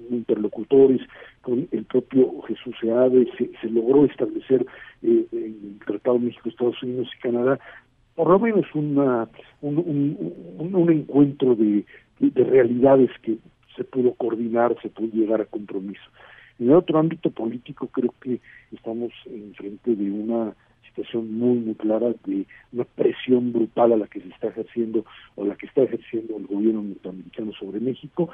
interlocutores 0.10 1.02
con 1.42 1.68
el 1.72 1.84
propio 1.86 2.42
Jesús 2.44 2.76
Seade, 2.80 3.28
se, 3.38 3.52
se 3.62 3.70
logró 3.70 4.06
establecer 4.06 4.66
eh, 5.02 5.26
en 5.32 5.78
el 5.80 5.80
Tratado 5.86 6.20
México, 6.20 6.50
Estados 6.50 6.82
Unidos 6.84 7.10
y 7.18 7.22
Canadá 7.22 7.60
por 8.16 8.30
lo 8.30 8.40
menos 8.40 8.66
una, 8.74 9.28
un, 9.62 9.78
un, 9.78 10.76
un, 10.76 10.92
encuentro 10.92 11.56
de, 11.56 11.84
de 12.20 12.44
realidades 12.44 13.10
que 13.22 13.38
se 13.76 13.84
pudo 13.84 14.14
coordinar, 14.14 14.76
se 14.82 14.90
pudo 14.90 15.08
llegar 15.08 15.42
a 15.42 15.46
compromiso. 15.46 16.04
En 16.60 16.70
el 16.70 16.76
otro 16.76 17.00
ámbito 17.00 17.32
político 17.32 17.88
creo 17.88 18.14
que 18.22 18.40
estamos 18.72 19.12
en 19.26 19.54
frente 19.56 19.96
de 19.96 20.12
una 20.12 20.54
situación 20.96 21.34
muy 21.34 21.58
muy 21.60 21.76
clara 21.76 22.14
de 22.26 22.46
una 22.72 22.84
presión 22.84 23.52
brutal 23.52 23.94
a 23.94 23.98
la 23.98 24.08
que 24.08 24.22
se 24.22 24.30
está 24.30 24.48
ejerciendo 24.48 25.06
o 25.36 25.46
la 25.46 25.56
que 25.56 25.66
está 25.66 25.82
ejerciendo 25.82 26.38
el 26.38 26.46
gobierno 26.46 26.84
norteamericano 26.84 27.52
sobre 27.54 27.80
México 27.80 28.30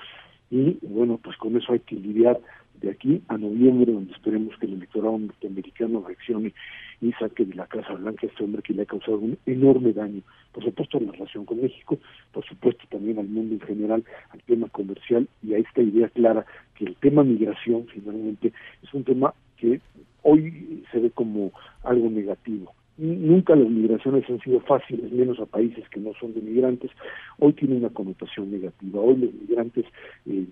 y 0.52 0.78
bueno 0.82 1.20
pues 1.24 1.38
con 1.38 1.56
eso 1.58 1.74
hay 1.74 1.80
que 1.80 1.96
lidiar 1.96 2.40
de 2.82 2.92
aquí 2.92 3.22
a 3.28 3.38
noviembre 3.38 3.92
donde 3.92 4.14
esperemos 4.14 4.58
que 4.58 4.66
el 4.66 4.74
electorado 4.74 5.18
norteamericano 5.18 6.04
reaccione 6.06 6.54
y 7.02 7.12
saque 7.14 7.46
de 7.46 7.56
la 7.56 7.68
Casa 7.68 7.94
Blanca 7.94 8.26
a 8.26 8.30
este 8.30 8.44
hombre 8.44 8.62
que 8.62 8.74
le 8.74 8.84
ha 8.84 8.86
causado 8.86 9.18
un 9.18 9.38
enorme 9.46 9.94
daño, 9.94 10.22
por 10.52 10.64
supuesto 10.64 10.98
en 10.98 11.08
la 11.08 11.12
relación 11.14 11.46
con 11.46 11.62
México, 11.62 11.98
por 12.32 12.46
supuesto 12.46 12.84
también 12.90 13.20
al 13.20 13.28
mundo 13.28 13.56
en 13.56 13.62
general, 13.62 14.04
al 14.30 14.42
tema 14.44 14.68
comercial 14.70 15.28
y 15.44 15.54
a 15.54 15.58
esta 15.58 15.82
idea 15.82 16.10
clara 16.10 16.46
que 16.76 16.86
el 16.86 16.96
tema 16.96 17.24
migración 17.24 17.86
finalmente 17.88 18.54
es 18.84 18.94
un 18.94 19.04
tema 19.04 19.34
que 19.58 19.80
hoy 20.24 20.84
se 20.92 21.00
ve 21.00 21.12
como 21.12 21.52
algo 21.84 22.10
negativo. 22.10 22.74
Nunca 23.02 23.56
las 23.56 23.70
migraciones 23.70 24.30
han 24.30 24.42
sido 24.42 24.60
fáciles, 24.60 25.10
menos 25.12 25.40
a 25.40 25.46
países 25.46 25.88
que 25.90 26.02
no 26.02 26.12
son 26.20 26.34
de 26.34 26.42
migrantes. 26.42 26.92
Hoy 27.38 27.54
tiene 27.54 27.78
una 27.78 27.90
connotación 27.90 28.52
negativa. 28.52 29.00
Hoy 29.00 29.16
los 29.16 29.34
migrantes 29.34 29.86
eh, 30.26 30.46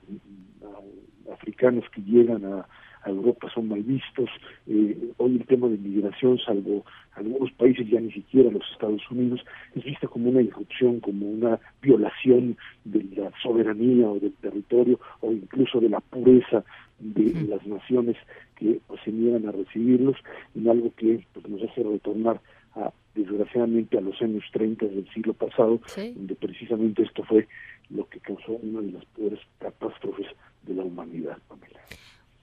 africanos 1.33 1.83
que 1.93 2.01
llegan 2.01 2.45
a, 2.45 2.65
Europa 3.09 3.49
son 3.53 3.69
mal 3.69 3.83
vistos. 3.83 4.29
Eh, 4.67 4.97
hoy 5.17 5.37
el 5.37 5.45
tema 5.45 5.67
de 5.67 5.77
migración, 5.77 6.37
salvo 6.39 6.85
algunos 7.13 7.51
países, 7.53 7.89
ya 7.89 7.99
ni 7.99 8.11
siquiera 8.11 8.51
los 8.51 8.63
Estados 8.71 9.01
Unidos, 9.09 9.41
es 9.75 9.83
vista 9.83 10.07
como 10.07 10.29
una 10.29 10.41
irrupción, 10.41 10.99
como 10.99 11.27
una 11.27 11.59
violación 11.81 12.57
de 12.85 13.03
la 13.15 13.31
soberanía 13.41 14.07
o 14.07 14.19
del 14.19 14.33
territorio 14.33 14.99
o 15.21 15.31
incluso 15.31 15.79
de 15.79 15.89
la 15.89 15.99
pureza 15.99 16.63
de 16.99 17.47
las 17.47 17.65
naciones 17.65 18.17
que 18.55 18.79
pues, 18.87 18.99
se 19.03 19.11
niegan 19.11 19.47
a 19.47 19.51
recibirlos 19.51 20.17
en 20.55 20.69
algo 20.69 20.91
que 20.95 21.25
pues, 21.33 21.47
nos 21.47 21.61
hace 21.69 21.83
retornar 21.83 22.41
a, 22.75 22.91
desgraciadamente 23.15 23.97
a 23.97 24.01
los 24.01 24.21
años 24.21 24.43
30 24.51 24.85
del 24.85 25.07
siglo 25.13 25.33
pasado, 25.33 25.79
donde 25.95 26.35
precisamente 26.35 27.03
esto 27.03 27.23
fue 27.23 27.47
lo 27.89 28.07
que 28.09 28.19
causó 28.19 28.53
una 28.53 28.81
de 28.81 28.91
las 28.91 29.05
peores 29.05 29.39
catástrofes 29.59 30.27
de 30.63 30.73
la 30.75 30.83
humanidad, 30.83 31.37
Pamela. 31.47 31.79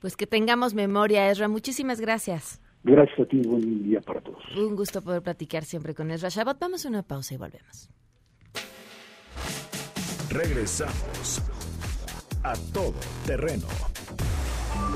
Pues 0.04 0.18
que 0.18 0.26
tengamos 0.26 0.74
memoria, 0.74 1.30
Ezra. 1.30 1.48
Muchísimas 1.48 1.98
gracias. 1.98 2.60
Gracias 2.82 3.20
a 3.20 3.24
ti, 3.24 3.40
buen 3.40 3.84
día 3.84 4.02
para 4.02 4.20
todos. 4.20 4.44
Un 4.54 4.76
gusto 4.76 5.00
poder 5.00 5.22
platicar 5.22 5.64
siempre 5.64 5.94
con 5.94 6.10
Ezra 6.10 6.28
Shabbat. 6.28 6.58
Vamos 6.60 6.84
a 6.84 6.90
una 6.90 7.02
pausa 7.02 7.32
y 7.32 7.38
volvemos. 7.38 7.88
Regresamos 10.28 11.40
a 12.42 12.52
todo 12.74 12.92
terreno. 13.24 13.64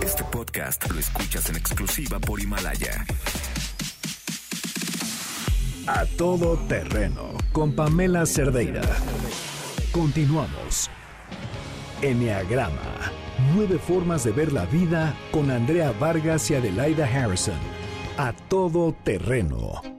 Este 0.02 0.24
podcast 0.24 0.86
lo 0.92 0.98
escuchas 0.98 1.48
en 1.48 1.56
exclusiva 1.56 2.18
por 2.18 2.38
Himalaya. 2.38 3.06
A 5.86 6.04
todo 6.18 6.58
terreno 6.68 7.30
con 7.52 7.74
Pamela 7.74 8.26
Cerdeira. 8.26 8.82
Continuamos. 9.90 10.90
Enneagrama. 12.02 13.27
Nueve 13.54 13.78
formas 13.78 14.24
de 14.24 14.32
ver 14.32 14.52
la 14.52 14.66
vida 14.66 15.14
con 15.30 15.50
Andrea 15.50 15.92
Vargas 15.92 16.50
y 16.50 16.56
Adelaida 16.56 17.06
Harrison. 17.06 17.54
A 18.16 18.32
todo 18.32 18.92
terreno. 19.04 19.97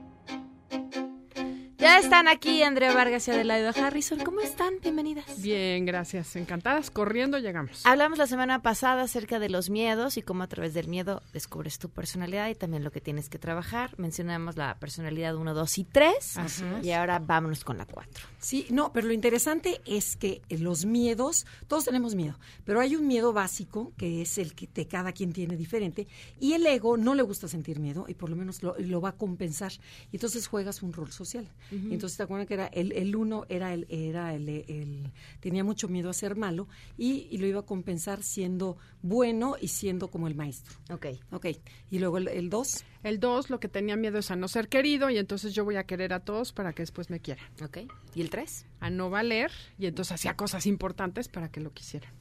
Ya 1.80 1.98
están 1.98 2.28
aquí 2.28 2.62
Andrea 2.62 2.92
Vargas 2.92 3.26
y 3.26 3.30
Adelaida 3.30 3.70
Harrison. 3.70 4.18
¿Cómo 4.18 4.40
están? 4.40 4.74
Bienvenidas. 4.82 5.40
Bien, 5.40 5.86
gracias. 5.86 6.36
Encantadas. 6.36 6.90
Corriendo 6.90 7.38
llegamos. 7.38 7.86
Hablamos 7.86 8.18
la 8.18 8.26
semana 8.26 8.60
pasada 8.60 9.04
acerca 9.04 9.38
de 9.38 9.48
los 9.48 9.70
miedos 9.70 10.18
y 10.18 10.22
cómo 10.22 10.42
a 10.42 10.46
través 10.46 10.74
del 10.74 10.88
miedo 10.88 11.22
descubres 11.32 11.78
tu 11.78 11.88
personalidad 11.88 12.50
y 12.50 12.54
también 12.54 12.84
lo 12.84 12.92
que 12.92 13.00
tienes 13.00 13.30
que 13.30 13.38
trabajar. 13.38 13.98
Mencionamos 13.98 14.58
la 14.58 14.78
personalidad 14.78 15.34
1, 15.34 15.54
2 15.54 15.78
y 15.78 15.84
3. 15.84 16.34
Y 16.82 16.90
ahora 16.90 17.18
vámonos 17.18 17.64
con 17.64 17.78
la 17.78 17.86
4. 17.86 18.26
Sí, 18.38 18.66
no, 18.68 18.92
pero 18.92 19.06
lo 19.06 19.14
interesante 19.14 19.80
es 19.86 20.16
que 20.16 20.42
los 20.50 20.84
miedos, 20.84 21.46
todos 21.66 21.86
tenemos 21.86 22.14
miedo, 22.14 22.38
pero 22.66 22.80
hay 22.80 22.94
un 22.94 23.06
miedo 23.06 23.32
básico 23.32 23.92
que 23.96 24.20
es 24.20 24.36
el 24.36 24.54
que 24.54 24.66
te, 24.66 24.86
cada 24.86 25.12
quien 25.12 25.32
tiene 25.32 25.56
diferente 25.56 26.06
y 26.38 26.52
el 26.52 26.66
ego 26.66 26.98
no 26.98 27.14
le 27.14 27.22
gusta 27.22 27.48
sentir 27.48 27.80
miedo 27.80 28.04
y 28.06 28.12
por 28.12 28.28
lo 28.28 28.36
menos 28.36 28.62
lo, 28.62 28.76
lo 28.78 29.00
va 29.00 29.10
a 29.10 29.16
compensar. 29.16 29.72
Y 30.12 30.16
entonces 30.16 30.46
juegas 30.46 30.82
un 30.82 30.92
rol 30.92 31.10
social. 31.10 31.48
Entonces 31.70 32.16
te 32.16 32.22
acuerdas 32.22 32.46
que 32.48 32.54
era 32.54 32.66
el, 32.66 32.92
el 32.92 33.14
uno 33.14 33.44
era 33.48 33.72
el, 33.72 33.86
era 33.88 34.34
el, 34.34 34.48
el, 34.48 35.12
tenía 35.40 35.64
mucho 35.64 35.88
miedo 35.88 36.10
a 36.10 36.12
ser 36.12 36.36
malo 36.36 36.66
y, 36.98 37.28
y, 37.30 37.38
lo 37.38 37.46
iba 37.46 37.60
a 37.60 37.66
compensar 37.66 38.22
siendo 38.22 38.76
bueno 39.02 39.56
y 39.60 39.68
siendo 39.68 40.08
como 40.08 40.26
el 40.26 40.34
maestro. 40.34 40.74
Ok. 40.90 41.06
Ok. 41.30 41.46
Y 41.90 41.98
luego 41.98 42.18
el, 42.18 42.28
el 42.28 42.50
dos. 42.50 42.84
El 43.02 43.20
dos 43.20 43.50
lo 43.50 43.60
que 43.60 43.68
tenía 43.68 43.96
miedo 43.96 44.18
es 44.18 44.30
a 44.30 44.36
no 44.36 44.48
ser 44.48 44.68
querido 44.68 45.10
y 45.10 45.18
entonces 45.18 45.54
yo 45.54 45.64
voy 45.64 45.76
a 45.76 45.84
querer 45.84 46.12
a 46.12 46.20
todos 46.20 46.52
para 46.52 46.72
que 46.72 46.82
después 46.82 47.10
me 47.10 47.20
quieran. 47.20 47.44
Ok. 47.62 47.78
¿Y 48.14 48.20
el 48.20 48.30
tres? 48.30 48.66
A 48.80 48.90
no 48.90 49.10
valer 49.10 49.50
y 49.78 49.86
entonces 49.86 50.12
hacía 50.12 50.34
cosas 50.34 50.66
importantes 50.66 51.28
para 51.28 51.50
que 51.50 51.60
lo 51.60 51.72
quisieran, 51.72 52.12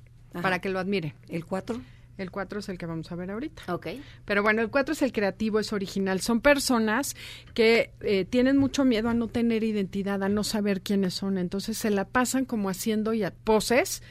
para 0.42 0.60
que 0.60 0.70
lo 0.70 0.80
admiren. 0.80 1.14
¿El 1.28 1.46
cuatro? 1.46 1.82
El 2.20 2.32
4 2.32 2.60
es 2.60 2.68
el 2.70 2.78
que 2.78 2.86
vamos 2.86 3.12
a 3.12 3.16
ver 3.16 3.32
ahorita. 3.32 3.74
Ok. 3.74 3.88
Pero 4.26 4.44
bueno, 4.44 4.62
el 4.62 4.70
4 4.70 4.92
es 4.92 5.02
el 5.02 5.14
creativo, 5.14 5.60
es 5.60 5.72
original. 5.72 6.20
Son 6.20 6.42
personas 6.42 7.16
que 7.54 7.92
eh, 8.02 8.26
tienen 8.26 8.58
mucho 8.58 8.84
miedo 8.84 9.08
a 9.08 9.14
no 9.14 9.30
tener 9.30 9.64
identidad, 9.64 10.22
a 10.22 10.30
no 10.30 10.44
saber 10.44 10.82
quiénes 10.82 11.14
son. 11.14 11.38
Entonces 11.38 11.78
se 11.78 11.90
la 11.90 12.06
pasan 12.06 12.44
como 12.44 12.70
haciendo 12.70 13.14
ya 13.14 13.32
poses 13.32 14.04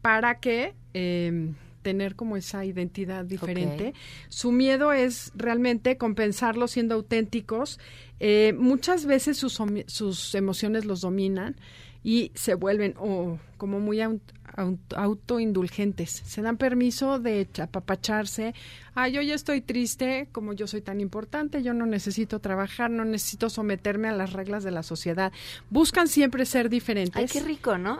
para 0.00 0.38
que 0.38 0.74
eh, 0.94 1.50
tener 1.82 2.14
como 2.14 2.36
esa 2.36 2.64
identidad 2.64 3.24
diferente. 3.24 3.94
Su 4.28 4.52
miedo 4.52 4.92
es 4.92 5.32
realmente 5.34 5.96
compensarlo 5.96 6.68
siendo 6.68 6.94
auténticos. 6.94 7.80
Eh, 8.20 8.54
muchas 8.56 9.06
veces 9.06 9.38
sus, 9.38 9.60
sus 9.86 10.34
emociones 10.36 10.84
los 10.84 11.00
dominan 11.00 11.56
y 12.02 12.30
se 12.34 12.54
vuelven 12.54 12.94
o 12.98 13.38
como 13.56 13.80
muy 13.80 14.00
autoindulgentes. 14.96 16.22
Se 16.24 16.42
dan 16.42 16.56
permiso 16.56 17.18
de 17.18 17.46
apapacharse. 17.62 18.54
Ah, 18.94 19.08
yo 19.08 19.20
ya 19.20 19.34
estoy 19.34 19.60
triste, 19.60 20.28
como 20.32 20.54
yo 20.54 20.66
soy 20.66 20.80
tan 20.80 21.02
importante, 21.02 21.62
yo 21.62 21.74
no 21.74 21.84
necesito 21.84 22.38
trabajar, 22.38 22.90
no 22.90 23.04
necesito 23.04 23.50
someterme 23.50 24.08
a 24.08 24.12
las 24.12 24.32
reglas 24.32 24.64
de 24.64 24.70
la 24.70 24.82
sociedad. 24.82 25.32
Buscan 25.68 26.08
siempre 26.08 26.46
ser 26.46 26.70
diferentes. 26.70 27.16
Ay, 27.16 27.28
qué 27.28 27.46
rico, 27.46 27.76
¿no? 27.76 27.98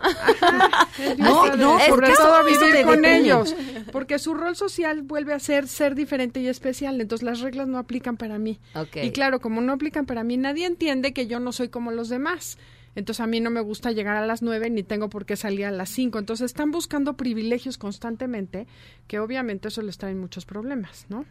No, 1.17 1.55
no, 1.55 1.77
Es 1.79 1.85
sobre 1.85 2.11
todo 2.13 2.43
vivir 2.43 2.85
con 2.85 3.05
ellos, 3.05 3.55
porque 3.91 4.17
su 4.17 4.33
rol 4.33 4.55
social 4.55 5.03
vuelve 5.03 5.33
a 5.33 5.39
ser 5.39 5.67
ser 5.67 5.93
diferente 5.93 6.39
y 6.39 6.47
especial, 6.47 6.99
entonces 6.99 7.23
las 7.23 7.41
reglas 7.41 7.67
no 7.67 7.77
aplican 7.77 8.17
para 8.17 8.39
mí. 8.39 8.59
Y 8.95 9.11
claro, 9.11 9.39
como 9.39 9.61
no 9.61 9.73
aplican 9.73 10.07
para 10.07 10.23
mí, 10.23 10.37
nadie 10.37 10.65
entiende 10.65 11.13
que 11.13 11.27
yo 11.27 11.39
no 11.39 11.51
soy 11.51 11.69
como 11.69 11.91
los 11.91 12.09
demás. 12.09 12.57
Entonces 12.97 13.21
a 13.21 13.27
mí 13.27 13.39
no 13.39 13.51
me 13.51 13.61
gusta 13.61 13.91
llegar 13.91 14.17
a 14.17 14.25
las 14.25 14.41
nueve 14.41 14.71
ni 14.71 14.81
tengo 14.81 15.07
por 15.07 15.27
qué 15.27 15.35
salir 15.35 15.65
a 15.65 15.71
las 15.71 15.89
cinco. 15.89 16.17
Entonces 16.17 16.47
están 16.47 16.71
buscando 16.71 17.15
privilegios 17.15 17.77
constantemente, 17.77 18.65
que 19.05 19.19
obviamente 19.19 19.67
eso 19.67 19.83
les 19.83 19.99
trae 19.99 20.15
muchos 20.15 20.45
problemas, 20.45 21.05
¿no? 21.07 21.23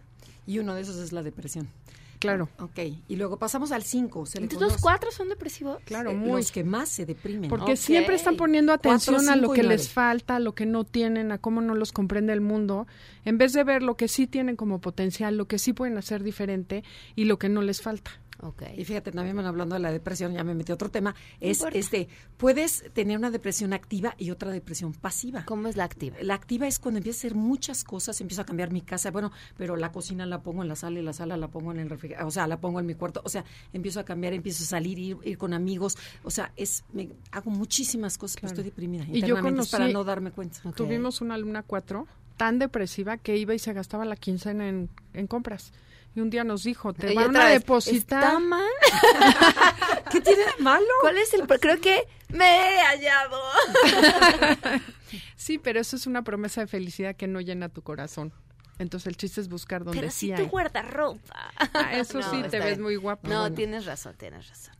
Y 0.46 0.60
uno 0.60 0.76
de 0.76 0.82
esos 0.82 0.96
es 0.98 1.12
la 1.12 1.24
depresión. 1.24 1.68
Claro. 2.20 2.48
Ok, 2.60 2.78
y 3.08 3.16
luego 3.16 3.36
pasamos 3.36 3.72
al 3.72 3.82
5. 3.82 4.24
Entonces 4.34 4.60
los 4.60 4.78
cuatro 4.78 5.10
son 5.10 5.28
depresivos. 5.28 5.82
Claro, 5.84 6.12
Eh, 6.12 6.14
muy. 6.14 6.40
Los 6.40 6.52
que 6.52 6.62
más 6.62 6.88
se 6.88 7.04
deprimen. 7.04 7.50
Porque 7.50 7.76
siempre 7.76 8.14
están 8.14 8.36
poniendo 8.36 8.72
atención 8.72 9.16
Cuatro, 9.16 9.32
a 9.32 9.36
lo 9.36 9.50
que 9.50 9.64
les 9.64 9.90
falta, 9.90 10.36
a 10.36 10.38
lo 10.38 10.54
que 10.54 10.66
no 10.66 10.84
tienen, 10.84 11.32
a 11.32 11.38
cómo 11.38 11.60
no 11.60 11.74
los 11.74 11.90
comprende 11.90 12.32
el 12.32 12.40
mundo, 12.40 12.86
en 13.24 13.38
vez 13.38 13.52
de 13.52 13.64
ver 13.64 13.82
lo 13.82 13.96
que 13.96 14.06
sí 14.06 14.28
tienen 14.28 14.54
como 14.54 14.80
potencial, 14.80 15.36
lo 15.36 15.46
que 15.46 15.58
sí 15.58 15.72
pueden 15.72 15.98
hacer 15.98 16.22
diferente 16.22 16.84
y 17.16 17.24
lo 17.24 17.40
que 17.40 17.48
no 17.48 17.60
les 17.60 17.82
falta. 17.82 18.12
Y 18.76 18.84
fíjate, 18.84 19.12
también 19.12 19.36
me 19.36 19.46
hablando 19.46 19.74
de 19.74 19.80
la 19.80 19.90
depresión, 19.90 20.34
ya 20.34 20.44
me 20.44 20.54
metí 20.54 20.72
a 20.72 20.74
otro 20.74 20.90
tema, 20.90 21.14
es 21.40 21.64
este, 21.72 22.08
puedes 22.36 22.84
tener 22.92 23.16
una 23.16 23.30
depresión 23.30 23.72
activa 23.72 24.14
y 24.18 24.30
otra 24.30 24.50
depresión 24.50 24.92
pasiva. 24.92 25.44
¿Cómo 25.44 25.68
es 25.68 25.76
la 25.76 25.84
activa? 25.84 26.16
La 26.20 26.34
activa 26.34 26.66
es 26.66 26.78
cuando 26.78 26.98
empiezo 26.98 27.18
a 27.18 27.20
hacer 27.20 27.34
muchas 27.34 27.84
cosas, 27.84 28.20
empiezo 28.20 28.42
a 28.42 28.46
cambiar 28.46 28.70
mi 28.70 28.82
casa, 28.82 29.10
bueno, 29.10 29.32
pero 29.56 29.76
la 29.76 29.92
cocina 29.92 30.26
la 30.26 30.42
pongo 30.42 30.62
en 30.62 30.68
la 30.68 30.76
sala 30.76 30.98
y 30.98 31.02
la 31.02 31.12
sala 31.12 31.36
la 31.36 31.48
pongo 31.48 31.72
en 31.72 31.80
el 31.80 31.90
refrigerador, 31.90 32.28
o 32.28 32.30
sea, 32.30 32.46
la 32.46 32.60
pongo 32.60 32.80
en 32.80 32.86
mi 32.86 32.94
cuarto, 32.94 33.22
o 33.24 33.28
sea, 33.28 33.44
empiezo 33.72 34.00
a 34.00 34.04
cambiar, 34.04 34.32
empiezo 34.32 34.64
a 34.64 34.66
salir, 34.66 34.98
ir, 34.98 35.16
ir 35.24 35.38
con 35.38 35.54
amigos, 35.54 35.96
o 36.22 36.30
sea, 36.30 36.52
es, 36.56 36.84
me, 36.92 37.08
hago 37.32 37.50
muchísimas 37.50 38.18
cosas, 38.18 38.36
pero 38.36 38.48
estoy 38.48 38.64
deprimida 38.64 39.04
Y 39.04 39.20
yo 39.20 39.28
internamente, 39.28 39.62
es 39.62 39.70
conocí, 39.70 39.72
para 39.72 39.88
no 39.88 40.04
darme 40.04 40.30
cuenta. 40.30 40.58
Tuvimos 40.72 41.20
una 41.20 41.34
alumna 41.34 41.62
cuatro 41.62 42.06
tan 42.36 42.58
depresiva 42.58 43.16
que 43.16 43.36
iba 43.36 43.54
y 43.54 43.58
se 43.58 43.72
gastaba 43.72 44.04
la 44.04 44.16
quincena 44.16 44.68
en, 44.68 44.90
en 45.14 45.26
compras. 45.26 45.72
Y 46.16 46.20
un 46.20 46.30
día 46.30 46.44
nos 46.44 46.62
dijo, 46.64 46.94
te 46.94 47.12
van 47.14 47.36
a 47.36 47.44
vez, 47.44 47.60
depositar. 47.60 48.22
¿Está 48.24 48.38
mal? 48.38 48.64
¿Qué 50.10 50.22
tiene 50.22 50.44
de 50.46 50.62
malo? 50.62 50.86
¿Cuál 51.02 51.18
es 51.18 51.34
el...? 51.34 51.46
Creo 51.46 51.78
que 51.78 52.08
me 52.30 52.46
he 52.46 52.80
hallado. 52.80 53.38
sí, 55.36 55.58
pero 55.58 55.78
eso 55.78 55.94
es 55.94 56.06
una 56.06 56.22
promesa 56.22 56.62
de 56.62 56.66
felicidad 56.68 57.16
que 57.16 57.26
no 57.26 57.40
llena 57.42 57.68
tu 57.68 57.82
corazón. 57.82 58.32
Entonces 58.78 59.08
el 59.08 59.16
chiste 59.18 59.42
es 59.42 59.48
buscar 59.48 59.84
donde 59.84 60.00
Pero 60.00 60.10
sí 60.10 60.32
tu 60.34 60.46
guardarropa. 60.48 61.52
Ah, 61.74 61.98
eso 61.98 62.22
sí, 62.30 62.40
te 62.40 62.46
está 62.46 62.58
ves 62.60 62.66
bien. 62.76 62.82
muy 62.82 62.96
guapa. 62.96 63.28
No, 63.28 63.40
Bueno. 63.40 63.54
tienes 63.54 63.84
razón, 63.84 64.14
tienes 64.16 64.48
razón. 64.48 64.74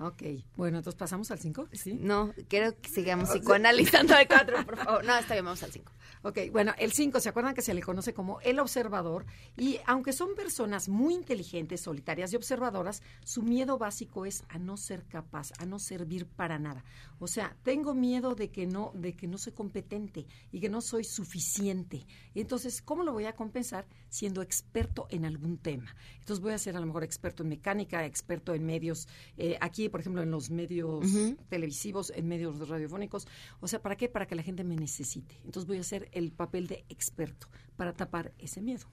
Ok, 0.00 0.22
bueno, 0.56 0.78
entonces 0.78 0.98
pasamos 0.98 1.30
al 1.30 1.38
5, 1.38 1.68
¿sí? 1.72 1.92
No, 1.92 2.32
quiero 2.48 2.74
que 2.80 2.88
sigamos 2.88 3.28
psicoanalizando 3.28 4.16
el 4.16 4.26
cuatro, 4.26 4.64
por 4.64 4.76
favor. 4.76 5.04
No, 5.04 5.14
está 5.16 5.34
bien, 5.34 5.44
vamos 5.44 5.62
al 5.62 5.70
cinco. 5.72 5.92
Ok, 6.22 6.38
bueno, 6.52 6.74
el 6.76 6.92
5, 6.92 7.18
¿se 7.18 7.30
acuerdan 7.30 7.54
que 7.54 7.62
se 7.62 7.72
le 7.72 7.80
conoce 7.80 8.12
como 8.12 8.42
el 8.42 8.58
observador? 8.58 9.24
Y 9.56 9.78
aunque 9.86 10.12
son 10.12 10.34
personas 10.34 10.90
muy 10.90 11.14
inteligentes, 11.14 11.80
solitarias 11.80 12.30
y 12.32 12.36
observadoras, 12.36 13.02
su 13.24 13.42
miedo 13.42 13.78
básico 13.78 14.26
es 14.26 14.44
a 14.50 14.58
no 14.58 14.76
ser 14.76 15.06
capaz, 15.06 15.52
a 15.58 15.64
no 15.64 15.78
servir 15.78 16.26
para 16.26 16.58
nada. 16.58 16.84
O 17.20 17.26
sea, 17.26 17.56
tengo 17.62 17.94
miedo 17.94 18.34
de 18.34 18.50
que 18.50 18.66
no, 18.66 18.92
de 18.94 19.14
que 19.14 19.28
no 19.28 19.38
soy 19.38 19.54
competente 19.54 20.26
y 20.52 20.60
que 20.60 20.68
no 20.68 20.82
soy 20.82 21.04
suficiente. 21.04 22.06
Entonces, 22.34 22.82
¿cómo 22.82 23.02
lo 23.02 23.14
voy 23.14 23.24
a 23.24 23.34
compensar? 23.34 23.86
Siendo 24.10 24.42
experto 24.42 25.06
en 25.08 25.24
algún 25.24 25.56
tema. 25.56 25.96
Entonces 26.18 26.42
voy 26.42 26.52
a 26.52 26.58
ser 26.58 26.76
a 26.76 26.80
lo 26.80 26.86
mejor 26.86 27.02
experto 27.02 27.44
en 27.44 27.48
mecánica, 27.48 28.04
experto 28.04 28.52
en 28.52 28.66
medios, 28.66 29.08
eh, 29.38 29.56
aquí, 29.62 29.88
por 29.88 30.00
ejemplo, 30.00 30.22
en 30.22 30.30
los 30.30 30.50
medios 30.50 31.06
televisivos, 31.48 32.12
en 32.14 32.28
medios 32.28 32.68
radiofónicos. 32.68 33.26
O 33.60 33.68
sea, 33.68 33.80
¿para 33.80 33.96
qué? 33.96 34.10
Para 34.10 34.26
que 34.26 34.34
la 34.34 34.42
gente 34.42 34.64
me 34.64 34.76
necesite. 34.76 35.40
Entonces 35.44 35.66
voy 35.66 35.78
a 35.78 35.80
hacer 35.80 36.09
el 36.12 36.32
papel 36.32 36.66
de 36.66 36.84
experto 36.88 37.48
para 37.76 37.92
tapar 37.92 38.32
ese 38.38 38.60
miedo. 38.60 38.86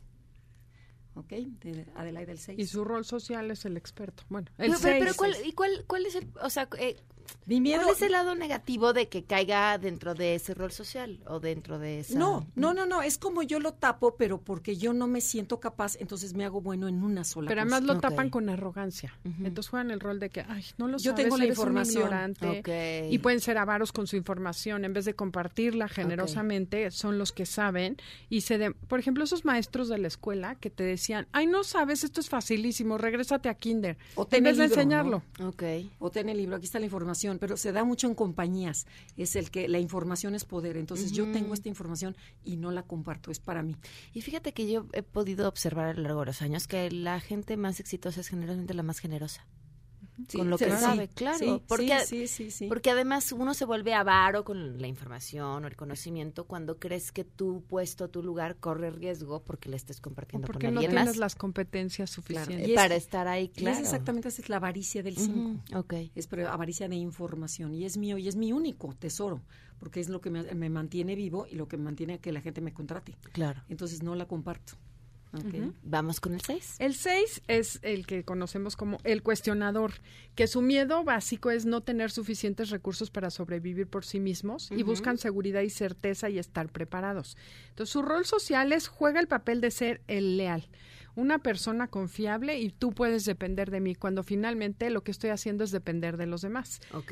¿Ok? 1.16 1.30
De 1.30 1.88
Adelaide 1.96 2.28
del 2.28 2.38
6. 2.38 2.60
Y 2.60 2.66
su 2.68 2.84
rol 2.84 3.04
social 3.04 3.50
es 3.50 3.66
el 3.66 3.76
experto. 3.76 4.24
Bueno, 4.30 4.50
el 4.58 4.70
Pero, 4.72 4.80
pero, 4.82 5.00
pero 5.00 5.06
seis. 5.06 5.18
¿cuál, 5.18 5.36
¿y 5.46 5.52
cuál, 5.54 5.86
cuál 5.88 6.06
es 6.06 6.16
el, 6.16 6.28
o 6.42 6.50
sea, 6.50 6.70
eh, 6.78 6.96
Mi 7.46 7.62
miedo- 7.62 7.84
cuál 7.84 7.96
es 7.96 8.02
el 8.02 8.12
lado 8.12 8.36
negativo 8.36 8.94
de 8.94 9.08
que 9.08 9.24
caiga 9.24 9.78
dentro 9.78 10.14
de 10.14 10.36
ese 10.36 10.54
rol 10.54 10.72
social 10.72 11.20
o 11.28 11.40
dentro 11.40 11.80
de 11.80 12.00
esa? 12.02 12.18
No, 12.20 12.46
no, 12.56 12.74
no, 12.74 12.86
no, 12.86 13.02
es 13.02 13.18
como 13.18 13.42
yo 13.44 13.60
lo 13.60 13.74
tapo, 13.74 14.16
pero 14.18 14.40
porque 14.40 14.76
yo 14.78 14.94
no 14.94 15.08
me 15.08 15.22
siento 15.22 15.60
capaz, 15.60 15.96
entonces 16.00 16.34
me 16.34 16.44
hago 16.46 16.62
bueno 16.62 16.88
en 16.88 17.04
una 17.04 17.24
sola 17.24 17.48
Pero 17.48 17.64
cosa. 17.64 17.76
además 17.78 17.96
lo 17.96 18.02
tapan 18.02 18.30
con 18.30 18.50
arrogancia. 18.50 19.14
Entonces 19.44 19.70
juegan 19.70 19.92
el 19.92 20.00
rol 20.00 20.20
de 20.20 20.30
que, 20.30 20.42
ay, 20.48 20.64
no 20.78 20.88
lo 20.88 20.98
Yo 20.98 21.12
sabes, 21.12 21.24
tengo 21.26 21.38
la 21.38 21.46
eres 21.46 21.58
un 21.58 21.62
información. 21.64 22.04
ignorante. 22.04 23.08
Y 23.12 23.18
pueden 23.20 23.40
ser 23.40 23.58
avaros 23.58 23.92
con 23.92 24.08
su 24.08 24.16
información. 24.18 24.84
En 24.86 24.94
vez 24.94 25.06
de 25.06 25.14
compartirla 25.14 25.88
generosamente, 25.88 26.92
son 26.92 27.18
los 27.18 27.32
que 27.32 27.46
saben. 27.46 27.98
Y 28.30 28.42
se 28.42 28.58
de- 28.58 28.72
por 28.72 29.00
ejemplo, 29.00 29.24
esos 29.24 29.46
maestros 29.46 29.88
de 29.90 29.98
la 29.98 30.08
escuela 30.08 30.56
que 30.56 30.70
te 30.70 30.84
decían, 30.84 31.28
ay, 31.32 31.48
no 31.48 31.64
sabes, 31.64 32.04
esto 32.04 32.20
es 32.22 32.30
facilísimo, 32.30 32.98
regrésate 32.98 33.50
a 33.50 33.54
kinder. 33.54 33.98
O 34.16 34.24
en 34.24 34.30
ten 34.30 34.44
vez 34.44 34.54
el 34.54 34.58
de 34.58 34.66
enseñarlo. 34.66 35.24
¿no? 35.40 35.50
Ok. 35.50 35.64
O 36.00 36.10
ten 36.12 36.30
el 36.30 36.38
libro, 36.38 36.56
aquí 36.58 36.66
está 36.66 36.80
la 36.80 36.86
información, 36.86 37.17
pero 37.40 37.58
se 37.58 37.72
da 37.72 37.84
mucho 37.84 38.08
en 38.08 38.16
compañías. 38.16 38.86
Es 39.16 39.36
el 39.36 39.52
que 39.52 39.68
la 39.68 39.80
información 39.80 40.36
es 40.36 40.46
poder. 40.46 40.78
Entonces 40.78 41.12
yo 41.12 41.32
tengo 41.32 41.54
esta 41.54 41.70
información 41.70 42.16
y 42.44 42.58
no 42.58 42.72
la 42.72 42.84
comparto, 42.84 43.32
es 43.32 43.40
para 43.40 43.64
mí. 43.64 43.76
Y 44.14 44.22
fíjate 44.22 44.54
que 44.54 44.72
yo 44.72 44.86
he 44.94 45.04
podido 45.04 45.48
observar 45.48 45.88
a 45.88 45.94
lo 45.94 46.02
largo 46.02 46.22
de 46.22 46.28
los 46.28 46.42
años 46.42 46.68
que 46.68 46.92
la 46.92 47.20
gente 47.20 47.58
más 47.58 47.80
exitosa 47.80 48.22
es 48.22 48.28
generalmente 48.28 48.74
la 48.74 48.84
más 48.84 49.00
generosa. 49.00 49.48
Sí, 50.28 50.40
con 50.40 50.50
lo 50.50 50.58
que 50.58 50.70
sabe, 50.72 51.08
claro. 51.10 51.62
porque, 51.68 52.00
sí, 52.06 52.28
sí, 52.28 52.50
sí. 52.50 52.68
porque 52.68 52.90
además 52.90 53.32
uno 53.32 53.54
se 53.54 53.66
vuelve 53.66 53.94
avaro 53.94 54.44
con 54.44 54.82
la 54.82 54.88
información 54.88 55.64
o 55.64 55.68
el 55.68 55.76
conocimiento 55.76 56.46
cuando 56.46 56.80
crees 56.80 57.12
que 57.12 57.24
tu 57.24 57.62
puesto, 57.64 58.10
tu 58.10 58.24
lugar 58.24 58.56
corre 58.58 58.90
riesgo 58.90 59.44
porque 59.44 59.70
le 59.70 59.76
estés 59.78 60.02
compartiendo 60.02 60.48
Porque 60.48 60.68
con 60.68 60.74
no 60.74 60.80
tienes 60.80 61.06
más. 61.06 61.18
las 61.18 61.36
competencias 61.36 62.10
Claro. 62.16 62.46
suficientes. 62.46 62.68
Y 62.68 62.72
es- 62.72 62.76
para 62.76 62.96
estar 62.96 63.28
ahí, 63.28 63.50
claro. 63.50 63.76
es 63.78 63.84
exactamente 63.84 64.30
esa 64.30 64.42
es 64.42 64.50
la 64.50 64.56
avaricia 64.58 65.04
del 65.04 65.18
5. 65.18 65.40
Ujú, 65.40 65.78
ok. 65.80 65.94
Es 66.16 66.26
pero 66.28 66.50
avaricia 66.50 66.90
de 66.90 66.96
información 66.96 67.74
y 67.76 67.86
es 67.86 67.98
mío 67.98 68.18
y 68.18 68.28
es 68.28 68.36
mi 68.36 68.52
único 68.54 68.96
tesoro, 68.98 69.42
porque 69.80 70.00
es 70.00 70.10
lo 70.10 70.20
que 70.20 70.32
me, 70.32 70.44
me 70.56 70.70
mantiene 70.70 71.14
vivo 71.16 71.46
y 71.50 71.56
lo 71.56 71.68
que 71.68 71.78
mantiene 71.78 72.16
a 72.16 72.18
que 72.18 72.32
la 72.32 72.42
gente 72.42 72.60
me 72.62 72.74
contrate. 72.74 73.16
Claro. 73.34 73.62
Entonces 73.70 74.02
no 74.02 74.16
la 74.16 74.26
comparto. 74.28 74.74
Vamos 75.84 76.20
con 76.20 76.34
el 76.34 76.42
6. 76.42 76.76
El 76.80 76.96
6 76.96 77.42
es 77.48 77.80
el 77.82 78.06
que 78.06 78.24
conocemos 78.24 78.76
como 78.76 78.98
el 79.04 79.24
cuestionador, 79.24 79.94
que 80.36 80.48
su 80.48 80.62
miedo 80.62 81.04
básico 81.04 81.52
es 81.52 81.66
no 81.66 81.82
tener 81.82 82.12
suficientes 82.12 82.70
recursos 82.70 83.10
para 83.10 83.30
sobrevivir 83.30 83.88
por 83.88 84.06
sí 84.06 84.20
mismos 84.20 84.72
y 84.72 84.84
buscan 84.84 85.18
seguridad 85.18 85.62
y 85.62 85.70
certeza 85.70 86.30
y 86.30 86.40
estar 86.40 86.70
preparados. 86.70 87.38
Entonces, 87.70 87.92
su 87.92 88.02
rol 88.02 88.26
social 88.26 88.74
es 88.74 88.88
juega 88.88 89.20
el 89.20 89.28
papel 89.28 89.62
de 89.62 89.72
ser 89.72 90.02
el 90.08 90.38
leal, 90.38 90.68
una 91.18 91.40
persona 91.40 91.88
confiable 91.88 92.60
y 92.60 92.70
tú 92.70 92.92
puedes 92.92 93.26
depender 93.26 93.72
de 93.72 93.80
mí, 93.80 93.96
cuando 93.96 94.22
finalmente 94.22 94.92
lo 94.92 95.04
que 95.04 95.10
estoy 95.10 95.32
haciendo 95.32 95.64
es 95.64 95.72
depender 95.72 96.16
de 96.16 96.28
los 96.28 96.42
demás. 96.42 96.80
Ok. 96.94 97.12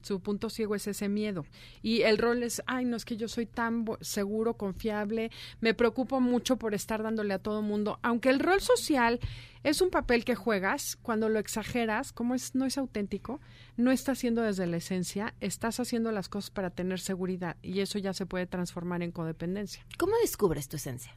Su 0.00 0.20
punto 0.20 0.48
ciego 0.48 0.76
es 0.76 0.86
ese 0.86 1.08
miedo. 1.08 1.44
Y 1.82 2.02
el 2.02 2.18
rol 2.18 2.44
es, 2.44 2.62
ay, 2.66 2.84
no 2.84 2.96
es 2.96 3.04
que 3.04 3.16
yo 3.16 3.26
soy 3.26 3.46
tan 3.46 3.84
seguro, 4.00 4.54
confiable, 4.54 5.32
me 5.60 5.74
preocupo 5.74 6.20
mucho 6.20 6.56
por 6.56 6.72
estar 6.72 7.02
dándole 7.02 7.34
a 7.34 7.40
todo 7.40 7.62
mundo. 7.62 7.98
Aunque 8.02 8.30
el 8.30 8.38
rol 8.38 8.60
social 8.60 9.18
es 9.64 9.80
un 9.80 9.90
papel 9.90 10.24
que 10.24 10.36
juegas, 10.36 10.96
cuando 11.02 11.28
lo 11.28 11.40
exageras, 11.40 12.12
como 12.12 12.36
es, 12.36 12.54
no 12.54 12.64
es 12.64 12.78
auténtico, 12.78 13.40
no 13.76 13.90
estás 13.90 14.18
haciendo 14.18 14.42
desde 14.42 14.68
la 14.68 14.76
esencia, 14.76 15.34
estás 15.40 15.80
haciendo 15.80 16.12
las 16.12 16.28
cosas 16.28 16.50
para 16.50 16.70
tener 16.70 17.00
seguridad 17.00 17.56
y 17.60 17.80
eso 17.80 17.98
ya 17.98 18.14
se 18.14 18.24
puede 18.24 18.46
transformar 18.46 19.02
en 19.02 19.10
codependencia. 19.10 19.84
¿Cómo 19.98 20.12
descubres 20.22 20.68
tu 20.68 20.76
esencia? 20.76 21.16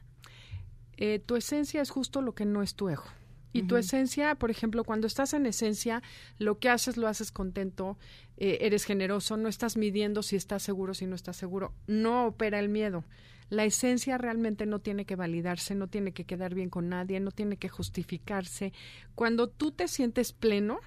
Eh, 0.96 1.18
tu 1.18 1.36
esencia 1.36 1.82
es 1.82 1.90
justo 1.90 2.22
lo 2.22 2.34
que 2.34 2.44
no 2.44 2.62
es 2.62 2.74
tu 2.74 2.88
ego. 2.88 3.04
Y 3.52 3.62
tu 3.62 3.76
esencia, 3.76 4.34
por 4.34 4.50
ejemplo, 4.50 4.84
cuando 4.84 5.06
estás 5.06 5.32
en 5.32 5.46
esencia, 5.46 6.02
lo 6.38 6.58
que 6.58 6.68
haces 6.68 6.98
lo 6.98 7.08
haces 7.08 7.32
contento, 7.32 7.96
eh, 8.36 8.58
eres 8.60 8.84
generoso, 8.84 9.38
no 9.38 9.48
estás 9.48 9.78
midiendo 9.78 10.22
si 10.22 10.36
estás 10.36 10.62
seguro, 10.62 10.92
si 10.92 11.06
no 11.06 11.14
estás 11.14 11.36
seguro, 11.36 11.72
no 11.86 12.26
opera 12.26 12.58
el 12.58 12.68
miedo. 12.68 13.04
La 13.48 13.64
esencia 13.64 14.18
realmente 14.18 14.66
no 14.66 14.80
tiene 14.80 15.06
que 15.06 15.16
validarse, 15.16 15.74
no 15.74 15.88
tiene 15.88 16.12
que 16.12 16.24
quedar 16.24 16.54
bien 16.54 16.68
con 16.68 16.90
nadie, 16.90 17.18
no 17.20 17.30
tiene 17.30 17.56
que 17.56 17.70
justificarse. 17.70 18.74
Cuando 19.14 19.48
tú 19.48 19.70
te 19.70 19.88
sientes 19.88 20.32
pleno, 20.34 20.80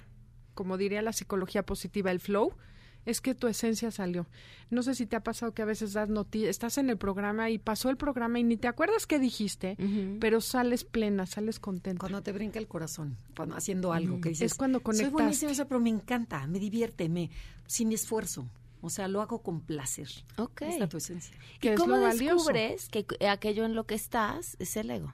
como 0.54 0.76
diría 0.76 1.02
la 1.02 1.12
psicología 1.12 1.64
positiva, 1.64 2.10
el 2.10 2.20
flow, 2.20 2.54
es 3.06 3.20
que 3.20 3.34
tu 3.34 3.46
esencia 3.46 3.90
salió. 3.90 4.26
No 4.70 4.82
sé 4.82 4.94
si 4.94 5.06
te 5.06 5.16
ha 5.16 5.22
pasado 5.22 5.52
que 5.52 5.62
a 5.62 5.64
veces 5.64 5.92
das 5.92 6.08
noticias, 6.08 6.50
estás 6.50 6.78
en 6.78 6.90
el 6.90 6.96
programa 6.96 7.50
y 7.50 7.58
pasó 7.58 7.90
el 7.90 7.96
programa 7.96 8.38
y 8.38 8.44
ni 8.44 8.56
te 8.56 8.68
acuerdas 8.68 9.06
qué 9.06 9.18
dijiste, 9.18 9.76
pero 10.20 10.40
sales 10.40 10.84
plena, 10.84 11.26
sales 11.26 11.58
contenta. 11.58 12.00
Cuando 12.00 12.22
te 12.22 12.32
brinca 12.32 12.58
el 12.58 12.68
corazón, 12.68 13.16
cuando 13.36 13.56
haciendo 13.56 13.92
algo 13.92 14.20
que 14.20 14.30
dices. 14.30 14.52
Es 14.52 14.54
cuando 14.54 14.80
conectas. 14.80 15.10
Soy 15.10 15.12
buenísima, 15.12 15.52
pero 15.66 15.80
me 15.80 15.90
encanta, 15.90 16.46
me 16.46 16.58
divierte, 16.58 17.08
me 17.08 17.30
sin 17.66 17.92
esfuerzo. 17.92 18.46
O 18.82 18.88
sea, 18.88 19.08
lo 19.08 19.20
hago 19.20 19.42
con 19.42 19.60
placer. 19.60 20.08
Ok. 20.38 20.62
Esta 20.62 20.84
es 20.84 20.90
tu 20.90 20.96
esencia. 20.96 21.36
¿Y 21.60 21.74
cómo 21.74 21.98
descubres 21.98 22.88
que 22.88 23.04
aquello 23.28 23.64
en 23.64 23.74
lo 23.74 23.84
que 23.84 23.94
estás 23.94 24.56
es 24.58 24.76
el 24.76 24.90
ego? 24.90 25.12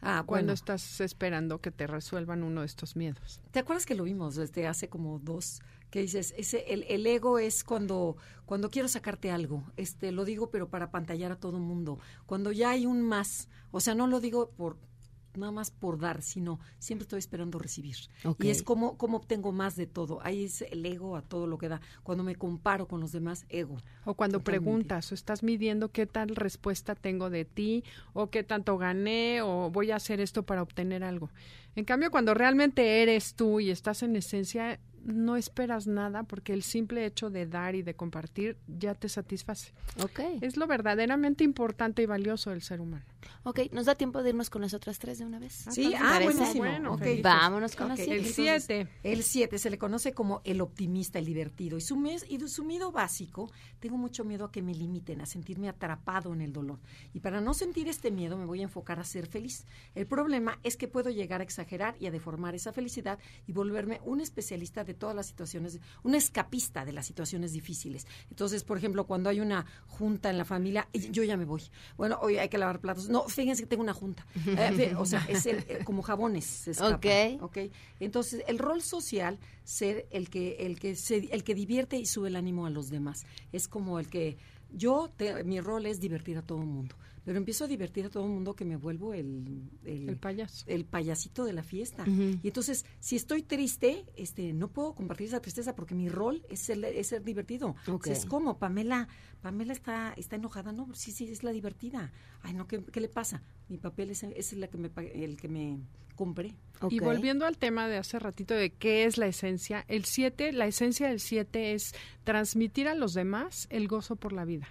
Ah, 0.00 0.22
cuando 0.24 0.52
estás 0.52 1.00
esperando 1.00 1.60
que 1.60 1.70
te 1.70 1.86
resuelvan 1.86 2.44
uno 2.44 2.60
de 2.60 2.66
estos 2.66 2.94
miedos. 2.94 3.40
¿Te 3.50 3.58
acuerdas 3.58 3.84
que 3.84 3.96
lo 3.96 4.04
vimos 4.04 4.36
desde 4.36 4.66
hace 4.66 4.88
como 4.88 5.18
dos? 5.18 5.60
Que 5.90 6.02
dices, 6.02 6.34
ese, 6.36 6.72
el, 6.72 6.84
el 6.88 7.06
ego 7.06 7.38
es 7.38 7.64
cuando, 7.64 8.16
cuando 8.46 8.70
quiero 8.70 8.88
sacarte 8.88 9.30
algo. 9.30 9.64
Este, 9.76 10.12
lo 10.12 10.24
digo, 10.24 10.50
pero 10.50 10.68
para 10.68 10.90
pantallar 10.90 11.32
a 11.32 11.40
todo 11.40 11.58
mundo. 11.58 11.98
Cuando 12.26 12.52
ya 12.52 12.70
hay 12.70 12.86
un 12.86 13.02
más. 13.02 13.48
O 13.70 13.80
sea, 13.80 13.94
no 13.94 14.06
lo 14.06 14.20
digo 14.20 14.50
por, 14.50 14.76
nada 15.34 15.52
más 15.52 15.70
por 15.70 15.98
dar, 15.98 16.22
sino 16.22 16.58
siempre 16.78 17.04
estoy 17.04 17.18
esperando 17.18 17.58
recibir. 17.58 17.96
Y 18.38 18.48
es 18.48 18.62
como, 18.62 18.96
como 18.96 19.18
obtengo 19.18 19.52
más 19.52 19.76
de 19.76 19.86
todo. 19.86 20.20
Ahí 20.22 20.44
es 20.44 20.62
el 20.62 20.84
ego 20.84 21.16
a 21.16 21.22
todo 21.22 21.46
lo 21.46 21.58
que 21.58 21.68
da. 21.68 21.80
Cuando 22.02 22.24
me 22.24 22.36
comparo 22.36 22.86
con 22.86 23.00
los 23.00 23.12
demás, 23.12 23.46
ego. 23.48 23.76
O 24.04 24.14
cuando 24.14 24.40
preguntas 24.40 25.10
o 25.12 25.14
estás 25.14 25.42
midiendo 25.42 25.90
qué 25.90 26.06
tal 26.06 26.34
respuesta 26.34 26.94
tengo 26.94 27.30
de 27.30 27.44
ti 27.44 27.84
o 28.12 28.30
qué 28.30 28.42
tanto 28.42 28.78
gané 28.78 29.42
o 29.42 29.70
voy 29.70 29.90
a 29.90 29.96
hacer 29.96 30.20
esto 30.20 30.42
para 30.42 30.62
obtener 30.62 31.04
algo. 31.04 31.30
En 31.76 31.84
cambio, 31.84 32.10
cuando 32.10 32.34
realmente 32.34 33.02
eres 33.02 33.34
tú 33.34 33.60
y 33.60 33.70
estás 33.70 34.02
en 34.02 34.16
esencia, 34.16 34.80
no 35.04 35.36
esperas 35.36 35.86
nada 35.86 36.22
porque 36.24 36.52
el 36.52 36.62
simple 36.62 37.06
hecho 37.06 37.30
de 37.30 37.46
dar 37.46 37.74
y 37.74 37.82
de 37.82 37.94
compartir 37.94 38.56
ya 38.66 38.94
te 38.94 39.08
satisface. 39.08 39.72
Ok. 40.02 40.20
Es 40.40 40.56
lo 40.56 40.66
verdaderamente 40.66 41.44
importante 41.44 42.02
y 42.02 42.06
valioso 42.06 42.50
del 42.50 42.62
ser 42.62 42.80
humano. 42.80 43.04
Ok, 43.42 43.60
¿nos 43.72 43.86
da 43.86 43.94
tiempo 43.94 44.22
de 44.22 44.30
irnos 44.30 44.50
con 44.50 44.62
las 44.62 44.74
otras 44.74 44.98
tres 44.98 45.18
de 45.18 45.24
una 45.24 45.38
vez? 45.38 45.64
Sí, 45.70 45.92
ah, 45.98 46.20
buenísimo. 46.22 46.64
Bueno, 46.64 46.94
okay. 46.94 47.22
Vámonos 47.22 47.76
con 47.76 47.90
okay. 47.90 48.06
las 48.06 48.16
El 48.16 48.26
siete. 48.26 48.88
El 49.02 49.22
siete 49.22 49.58
se 49.58 49.70
le 49.70 49.78
conoce 49.78 50.12
como 50.12 50.40
el 50.44 50.60
optimista, 50.60 51.18
el 51.18 51.24
divertido. 51.24 51.76
Y 51.76 51.80
su, 51.80 51.96
mes, 51.96 52.24
y 52.28 52.38
su 52.48 52.64
miedo 52.64 52.92
básico, 52.92 53.50
tengo 53.80 53.96
mucho 53.96 54.24
miedo 54.24 54.44
a 54.44 54.52
que 54.52 54.62
me 54.62 54.74
limiten, 54.74 55.20
a 55.20 55.26
sentirme 55.26 55.68
atrapado 55.68 56.32
en 56.32 56.40
el 56.40 56.52
dolor. 56.52 56.78
Y 57.12 57.20
para 57.20 57.40
no 57.40 57.54
sentir 57.54 57.88
este 57.88 58.10
miedo 58.10 58.36
me 58.36 58.44
voy 58.44 58.60
a 58.60 58.64
enfocar 58.64 59.00
a 59.00 59.04
ser 59.04 59.26
feliz. 59.26 59.66
El 59.94 60.06
problema 60.06 60.58
es 60.62 60.76
que 60.76 60.88
puedo 60.88 61.10
llegar 61.10 61.40
a 61.40 61.44
exagerar 61.44 61.96
y 62.00 62.06
a 62.06 62.10
deformar 62.10 62.54
esa 62.54 62.72
felicidad 62.72 63.18
y 63.46 63.52
volverme 63.52 64.00
un 64.04 64.20
especialista 64.20 64.84
de 64.84 64.94
todas 64.94 65.14
las 65.14 65.26
situaciones, 65.26 65.80
un 66.02 66.14
escapista 66.14 66.84
de 66.84 66.92
las 66.92 67.06
situaciones 67.06 67.52
difíciles. 67.52 68.06
Entonces, 68.30 68.64
por 68.64 68.78
ejemplo, 68.78 69.06
cuando 69.06 69.30
hay 69.30 69.40
una 69.40 69.66
junta 69.86 70.30
en 70.30 70.38
la 70.38 70.44
familia, 70.44 70.88
yo 70.92 71.24
ya 71.24 71.36
me 71.36 71.44
voy. 71.44 71.62
Bueno, 71.96 72.18
hoy 72.20 72.38
hay 72.38 72.48
que 72.48 72.58
lavar 72.58 72.80
platos. 72.80 73.07
No, 73.08 73.28
fíjense 73.28 73.62
que 73.62 73.68
tengo 73.68 73.82
una 73.82 73.94
junta. 73.94 74.26
Eh, 74.78 74.94
o 74.96 75.06
sea, 75.06 75.24
es 75.28 75.46
el, 75.46 75.58
eh, 75.68 75.80
como 75.84 76.02
jabones. 76.02 76.44
Se 76.44 76.72
escapan, 76.72 77.38
okay. 77.40 77.72
Entonces, 78.00 78.44
el 78.46 78.58
rol 78.58 78.82
social, 78.82 79.38
ser 79.64 80.06
el 80.10 80.30
que, 80.30 80.56
el 80.60 80.78
que 80.78 80.94
se, 80.94 81.16
el 81.16 81.42
que 81.42 81.54
divierte 81.54 81.96
y 81.96 82.06
sube 82.06 82.28
el 82.28 82.36
ánimo 82.36 82.66
a 82.66 82.70
los 82.70 82.90
demás. 82.90 83.24
Es 83.52 83.68
como 83.68 83.98
el 83.98 84.08
que 84.08 84.36
yo, 84.70 85.10
mi 85.44 85.60
rol 85.60 85.86
es 85.86 86.00
divertir 86.00 86.38
a 86.38 86.42
todo 86.42 86.60
el 86.60 86.66
mundo 86.66 86.94
pero 87.28 87.36
empiezo 87.36 87.64
a 87.64 87.66
divertir 87.66 88.06
a 88.06 88.08
todo 88.08 88.24
el 88.24 88.30
mundo 88.30 88.56
que 88.56 88.64
me 88.64 88.76
vuelvo 88.76 89.12
el, 89.12 89.68
el, 89.84 90.16
payaso. 90.16 90.64
el 90.66 90.86
payasito 90.86 91.44
de 91.44 91.52
la 91.52 91.62
fiesta. 91.62 92.06
Y 92.06 92.40
entonces, 92.42 92.86
si 93.00 93.16
estoy 93.16 93.42
triste, 93.42 94.06
este, 94.16 94.54
no 94.54 94.68
puedo 94.68 94.94
compartir 94.94 95.26
esa 95.26 95.40
tristeza 95.40 95.76
porque 95.76 95.94
mi 95.94 96.08
rol 96.08 96.42
es 96.48 96.60
ser, 96.60 96.82
es 96.86 97.08
ser 97.08 97.22
divertido. 97.22 97.76
es 98.06 98.24
como, 98.24 98.58
Pamela, 98.58 99.08
Pamela 99.42 99.72
está, 99.72 100.12
está 100.16 100.36
enojada, 100.36 100.72
no, 100.72 100.88
sí, 100.94 101.12
sí, 101.12 101.30
es 101.30 101.42
la 101.42 101.52
divertida. 101.52 102.12
Ay, 102.42 102.54
no, 102.54 102.66
¿qué, 102.66 102.82
qué 102.84 103.00
le 103.00 103.08
pasa? 103.08 103.42
Mi 103.68 103.78
papel 103.78 104.10
es, 104.10 104.22
es 104.22 104.52
la 104.54 104.68
que 104.68 104.78
me, 104.78 104.90
el 105.14 105.36
que 105.36 105.48
me 105.48 105.78
compré. 106.16 106.54
Y 106.90 106.98
volviendo 107.00 107.46
al 107.46 107.58
tema 107.58 107.86
de 107.88 107.96
hace 107.96 108.18
ratito 108.18 108.54
de 108.54 108.70
qué 108.70 109.04
es 109.04 109.18
la 109.18 109.26
esencia, 109.26 109.84
el 109.88 110.04
7, 110.04 110.52
la 110.52 110.66
esencia 110.66 111.08
del 111.08 111.20
7 111.20 111.74
es 111.74 111.94
transmitir 112.24 112.88
a 112.88 112.94
los 112.94 113.14
demás 113.14 113.68
el 113.70 113.88
gozo 113.88 114.16
por 114.16 114.32
la 114.32 114.44
vida 114.44 114.68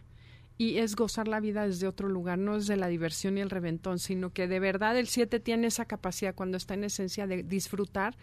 y 0.58 0.80
es 0.80 0.96
gozar 0.96 1.28
la 1.28 1.40
vida 1.40 1.68
desde 1.68 1.88
otro 1.88 2.10
lugar, 2.10 2.40
no 2.40 2.56
es 2.56 2.68
de 2.68 2.78
la 2.78 2.88
diversión 2.88 3.38
y 3.38 3.42
el 3.42 3.50
reventón, 3.50 4.00
sino 4.00 4.34
que 4.34 4.48
de 4.48 4.60
verdad 4.60 4.98
el 4.98 5.08
7 5.08 5.40
tiene 5.40 5.68
esa 5.68 5.86
capacidad 5.86 6.34
cuando 6.34 6.58
está 6.58 6.74
en 6.74 6.84
esencia 6.84 7.28
de 7.28 7.44
disfrutar 7.44 8.18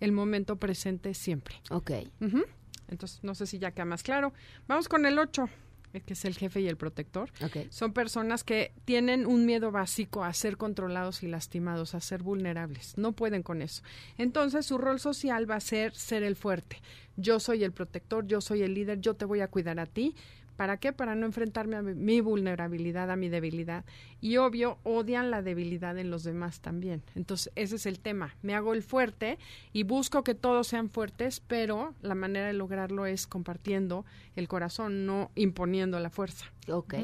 el 0.00 0.12
momento 0.12 0.56
presente 0.56 1.14
siempre. 1.14 1.56
Ok. 1.70 1.92
Entonces, 2.88 3.22
no 3.22 3.34
sé 3.34 3.46
si 3.46 3.58
ya 3.58 3.72
queda 3.72 3.84
más 3.84 4.02
claro. 4.02 4.32
Vamos 4.66 4.88
con 4.88 5.04
el 5.06 5.18
8 5.18 5.44
eh, 5.44 5.48
que 6.00 6.14
es 6.14 6.24
el 6.24 6.34
jefe 6.36 6.60
y 6.60 6.68
el 6.68 6.76
protector. 6.76 7.30
Okay. 7.42 7.66
Son 7.70 7.92
personas 7.92 8.44
que 8.44 8.72
tienen 8.84 9.26
un 9.26 9.46
miedo 9.46 9.70
básico 9.70 10.24
a 10.24 10.32
ser 10.32 10.56
controlados 10.56 11.22
y 11.22 11.28
lastimados, 11.28 11.94
a 11.94 12.00
ser 12.00 12.22
vulnerables. 12.22 12.96
No 12.96 13.12
pueden 13.12 13.42
con 13.42 13.62
eso. 13.62 13.82
Entonces, 14.18 14.66
su 14.66 14.78
rol 14.78 15.00
social 15.00 15.50
va 15.50 15.56
a 15.56 15.60
ser 15.60 15.94
ser 15.94 16.22
el 16.22 16.36
fuerte. 16.36 16.80
Yo 17.16 17.38
soy 17.40 17.64
el 17.64 17.72
protector, 17.72 18.26
yo 18.26 18.40
soy 18.40 18.62
el 18.62 18.74
líder, 18.74 19.00
yo 19.00 19.14
te 19.14 19.24
voy 19.24 19.40
a 19.40 19.48
cuidar 19.48 19.78
a 19.78 19.86
ti, 19.86 20.14
¿Para 20.56 20.76
qué? 20.76 20.92
Para 20.92 21.14
no 21.14 21.26
enfrentarme 21.26 21.76
a 21.76 21.82
mi 21.82 22.20
vulnerabilidad, 22.20 23.10
a 23.10 23.16
mi 23.16 23.28
debilidad. 23.28 23.84
Y 24.20 24.36
obvio, 24.36 24.78
odian 24.84 25.30
la 25.30 25.42
debilidad 25.42 25.98
en 25.98 26.10
los 26.10 26.24
demás 26.24 26.60
también. 26.60 27.02
Entonces, 27.14 27.52
ese 27.56 27.76
es 27.76 27.86
el 27.86 27.98
tema. 28.00 28.36
Me 28.42 28.54
hago 28.54 28.74
el 28.74 28.82
fuerte 28.82 29.38
y 29.72 29.82
busco 29.82 30.22
que 30.22 30.34
todos 30.34 30.68
sean 30.68 30.90
fuertes, 30.90 31.40
pero 31.40 31.94
la 32.02 32.14
manera 32.14 32.46
de 32.46 32.52
lograrlo 32.52 33.06
es 33.06 33.26
compartiendo 33.26 34.04
el 34.36 34.48
corazón, 34.48 35.06
no 35.06 35.30
imponiendo 35.34 35.98
la 36.00 36.10
fuerza. 36.10 36.52
Ok. 36.68 36.94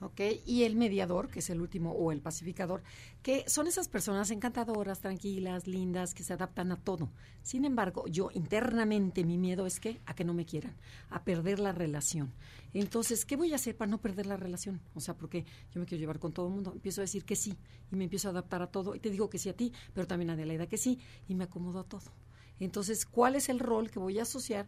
¿Ok? 0.00 0.20
Y 0.44 0.64
el 0.64 0.76
mediador, 0.76 1.28
que 1.28 1.40
es 1.40 1.50
el 1.50 1.60
último, 1.60 1.92
o 1.92 2.12
el 2.12 2.20
pacificador, 2.20 2.82
que 3.22 3.44
son 3.48 3.66
esas 3.66 3.88
personas 3.88 4.30
encantadoras, 4.30 5.00
tranquilas, 5.00 5.66
lindas, 5.66 6.14
que 6.14 6.22
se 6.22 6.32
adaptan 6.32 6.72
a 6.72 6.76
todo. 6.76 7.10
Sin 7.42 7.64
embargo, 7.64 8.06
yo 8.08 8.30
internamente 8.32 9.24
mi 9.24 9.38
miedo 9.38 9.66
es 9.66 9.80
que 9.80 10.00
a 10.06 10.14
que 10.14 10.24
no 10.24 10.34
me 10.34 10.46
quieran, 10.46 10.76
a 11.10 11.24
perder 11.24 11.58
la 11.58 11.72
relación. 11.72 12.32
Entonces, 12.74 13.24
¿qué 13.24 13.36
voy 13.36 13.52
a 13.52 13.56
hacer 13.56 13.76
para 13.76 13.90
no 13.90 13.98
perder 13.98 14.26
la 14.26 14.36
relación? 14.36 14.80
O 14.94 15.00
sea, 15.00 15.16
porque 15.16 15.44
yo 15.72 15.80
me 15.80 15.86
quiero 15.86 16.00
llevar 16.00 16.18
con 16.18 16.32
todo 16.32 16.48
el 16.48 16.54
mundo, 16.54 16.72
empiezo 16.74 17.00
a 17.00 17.04
decir 17.04 17.24
que 17.24 17.36
sí 17.36 17.56
y 17.90 17.96
me 17.96 18.04
empiezo 18.04 18.28
a 18.28 18.32
adaptar 18.32 18.62
a 18.62 18.66
todo 18.66 18.94
y 18.94 19.00
te 19.00 19.10
digo 19.10 19.30
que 19.30 19.38
sí 19.38 19.48
a 19.48 19.56
ti, 19.56 19.72
pero 19.94 20.06
también 20.06 20.30
a 20.30 20.34
Adelaida 20.34 20.66
que 20.66 20.76
sí 20.76 20.98
y 21.28 21.34
me 21.34 21.44
acomodo 21.44 21.80
a 21.80 21.84
todo. 21.84 22.12
Entonces, 22.58 23.04
¿cuál 23.06 23.36
es 23.36 23.48
el 23.48 23.58
rol 23.58 23.90
que 23.90 23.98
voy 23.98 24.18
a 24.18 24.22
asociar? 24.22 24.66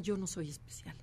Yo 0.00 0.16
no 0.16 0.26
soy 0.26 0.48
especial. 0.48 0.96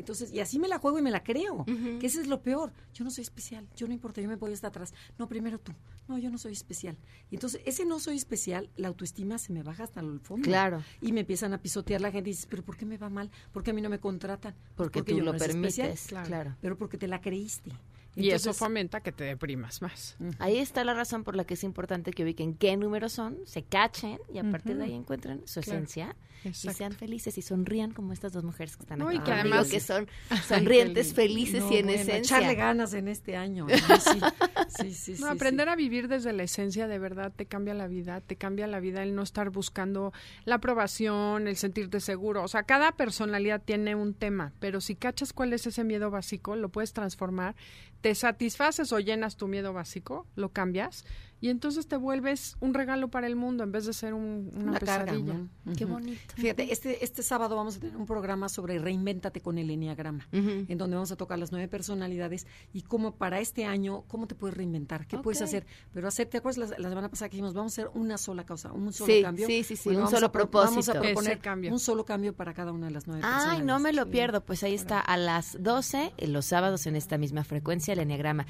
Entonces, 0.00 0.32
y 0.32 0.40
así 0.40 0.58
me 0.58 0.66
la 0.66 0.78
juego 0.78 0.98
y 0.98 1.02
me 1.02 1.10
la 1.10 1.22
creo, 1.22 1.64
que 1.64 2.06
ese 2.06 2.20
es 2.20 2.26
lo 2.26 2.42
peor. 2.42 2.72
Yo 2.94 3.04
no 3.04 3.10
soy 3.10 3.22
especial, 3.22 3.68
yo 3.76 3.86
no 3.86 3.92
importa, 3.92 4.20
yo 4.20 4.28
me 4.28 4.36
voy 4.36 4.52
hasta 4.52 4.68
atrás. 4.68 4.92
No, 5.18 5.28
primero 5.28 5.58
tú. 5.58 5.72
No, 6.08 6.18
yo 6.18 6.30
no 6.30 6.38
soy 6.38 6.52
especial. 6.52 6.96
Y 7.30 7.36
entonces, 7.36 7.60
ese 7.64 7.84
no 7.84 8.00
soy 8.00 8.16
especial, 8.16 8.70
la 8.76 8.88
autoestima 8.88 9.38
se 9.38 9.52
me 9.52 9.62
baja 9.62 9.84
hasta 9.84 10.00
el 10.00 10.18
fondo. 10.20 10.44
Claro. 10.44 10.82
Y 11.00 11.12
me 11.12 11.20
empiezan 11.20 11.52
a 11.52 11.58
pisotear 11.58 12.00
la 12.00 12.10
gente 12.10 12.30
y 12.30 12.32
dices, 12.32 12.46
pero 12.48 12.64
¿por 12.64 12.76
qué 12.76 12.86
me 12.86 12.96
va 12.96 13.08
mal? 13.08 13.30
¿Por 13.52 13.62
qué 13.62 13.70
a 13.70 13.74
mí 13.74 13.82
no 13.82 13.90
me 13.90 14.00
contratan? 14.00 14.54
Porque, 14.74 15.02
tú 15.02 15.20
lo 15.20 15.36
permites, 15.36 16.08
claro. 16.26 16.56
Pero 16.60 16.76
porque 16.76 16.98
te 16.98 17.06
la 17.06 17.20
creíste 17.20 17.70
y 18.16 18.30
eso 18.30 18.52
fomenta 18.52 19.00
que 19.00 19.12
te 19.12 19.24
deprimas 19.24 19.82
más. 19.82 20.16
Ahí 20.38 20.58
está 20.58 20.84
la 20.84 20.94
razón 20.94 21.24
por 21.24 21.36
la 21.36 21.44
que 21.44 21.54
es 21.54 21.64
importante 21.64 22.12
que 22.12 22.24
ubiquen 22.24 22.54
qué 22.54 22.76
números 22.76 23.12
son, 23.12 23.38
se 23.46 23.62
cachen 23.62 24.18
y 24.32 24.38
a 24.38 24.50
partir 24.50 24.76
de 24.76 24.84
ahí 24.84 24.94
encuentren 24.94 25.42
su 25.46 25.60
esencia 25.60 26.16
y 26.44 26.52
sean 26.52 26.92
felices 26.92 27.36
y 27.36 27.42
sonrían 27.42 27.92
como 27.92 28.12
estas 28.12 28.32
dos 28.32 28.44
mujeres 28.44 28.76
que 28.76 28.84
están 28.84 29.02
aquí. 29.02 29.16
y 29.16 29.20
que 29.20 29.32
además 29.32 29.68
que 29.68 29.80
son 29.80 30.08
sonrientes, 30.48 31.12
felices 31.14 31.62
y 31.70 31.76
en 31.76 31.90
esencia. 31.90 32.38
Echarle 32.38 32.54
ganas 32.54 32.94
en 32.94 33.08
este 33.08 33.36
año. 33.36 33.66
Sí, 34.70 34.94
sí, 34.94 35.16
sí, 35.16 35.24
aprender 35.24 35.68
a 35.68 35.74
vivir 35.74 36.06
desde 36.06 36.32
la 36.32 36.44
esencia 36.44 36.86
de 36.86 36.98
verdad 36.98 37.32
te 37.34 37.46
cambia 37.46 37.74
la 37.74 37.88
vida, 37.88 38.20
te 38.20 38.36
cambia 38.36 38.68
la 38.68 38.78
vida 38.78 39.02
el 39.02 39.14
no 39.14 39.22
estar 39.22 39.50
buscando 39.50 40.12
la 40.44 40.56
aprobación, 40.56 41.48
el 41.48 41.56
sentirte 41.56 41.98
seguro. 41.98 42.44
O 42.44 42.48
sea, 42.48 42.62
cada 42.62 42.92
personalidad 42.92 43.60
tiene 43.62 43.94
un 43.96 44.14
tema, 44.14 44.52
pero 44.60 44.80
si 44.80 44.94
cachas 44.94 45.32
cuál 45.32 45.52
es 45.52 45.66
ese 45.66 45.82
miedo 45.82 46.10
básico, 46.10 46.54
lo 46.54 46.68
puedes 46.68 46.92
transformar 46.92 47.56
te 48.00 48.14
satisfaces 48.14 48.92
o 48.92 48.98
llenas 48.98 49.36
tu 49.36 49.48
miedo 49.48 49.72
básico, 49.72 50.26
lo 50.36 50.52
cambias 50.52 51.04
y 51.40 51.48
entonces 51.48 51.86
te 51.86 51.96
vuelves 51.96 52.56
un 52.60 52.74
regalo 52.74 53.08
para 53.08 53.26
el 53.26 53.36
mundo 53.36 53.64
en 53.64 53.72
vez 53.72 53.86
de 53.86 53.92
ser 53.92 54.12
un, 54.12 54.50
una, 54.54 54.78
pesadilla. 54.78 55.36
Qué 55.76 55.84
bonito. 55.84 56.20
Fíjate, 56.36 56.72
este, 56.72 57.02
este 57.04 57.22
sábado 57.22 57.56
vamos 57.56 57.76
a 57.76 57.80
tener 57.80 57.96
un 57.96 58.06
programa 58.06 58.48
sobre 58.48 58.78
reinvéntate 58.78 59.40
con 59.40 59.56
el 59.56 59.70
Enneagrama, 59.70 60.28
en 60.32 60.76
donde 60.76 60.96
vamos 60.96 61.12
a 61.12 61.16
tocar 61.16 61.38
las 61.38 61.50
nueve 61.50 61.68
personalidades 61.68 62.46
y 62.72 62.82
cómo 62.82 63.14
para 63.14 63.40
este 63.40 63.64
año, 63.64 64.04
cómo 64.08 64.26
te 64.26 64.34
puedes 64.34 64.56
reinventar, 64.56 65.06
qué 65.06 65.18
puedes 65.18 65.40
hacer. 65.40 65.66
Pero 65.92 66.08
hacer, 66.08 66.28
¿te 66.28 66.38
acuerdas 66.38 66.78
la, 66.78 66.88
semana 66.88 67.08
pasada 67.08 67.28
que 67.28 67.36
dijimos, 67.36 67.54
vamos 67.54 67.78
a 67.78 67.82
hacer 67.82 67.90
una 67.94 68.18
sola 68.18 68.44
causa, 68.44 68.72
un 68.72 68.92
solo 68.92 69.12
cambio? 69.22 69.46
Sí, 69.46 69.64
sí, 69.64 69.76
sí, 69.76 69.88
un 69.90 70.08
solo 70.08 70.30
propósito. 70.30 70.70
Vamos 70.70 70.88
a 70.88 71.00
proponer 71.00 71.38
cambio. 71.38 71.72
un 71.72 71.78
solo 71.78 72.04
cambio 72.04 72.34
para 72.34 72.52
cada 72.52 72.72
una 72.72 72.86
de 72.86 72.92
las 72.92 73.06
nueve 73.06 73.22
Ay, 73.24 73.62
no 73.62 73.78
me 73.80 73.92
lo 73.92 74.10
pierdo, 74.10 74.44
pues 74.44 74.62
ahí 74.62 74.74
está 74.74 75.00
a 75.00 75.16
las 75.16 75.56
12, 75.62 76.12
los 76.26 76.44
sábados 76.46 76.86
en 76.86 76.96
esta 76.96 77.16
misma 77.16 77.44
frecuencia 77.44 77.92
del 77.92 78.00
enneagrama. 78.00 78.46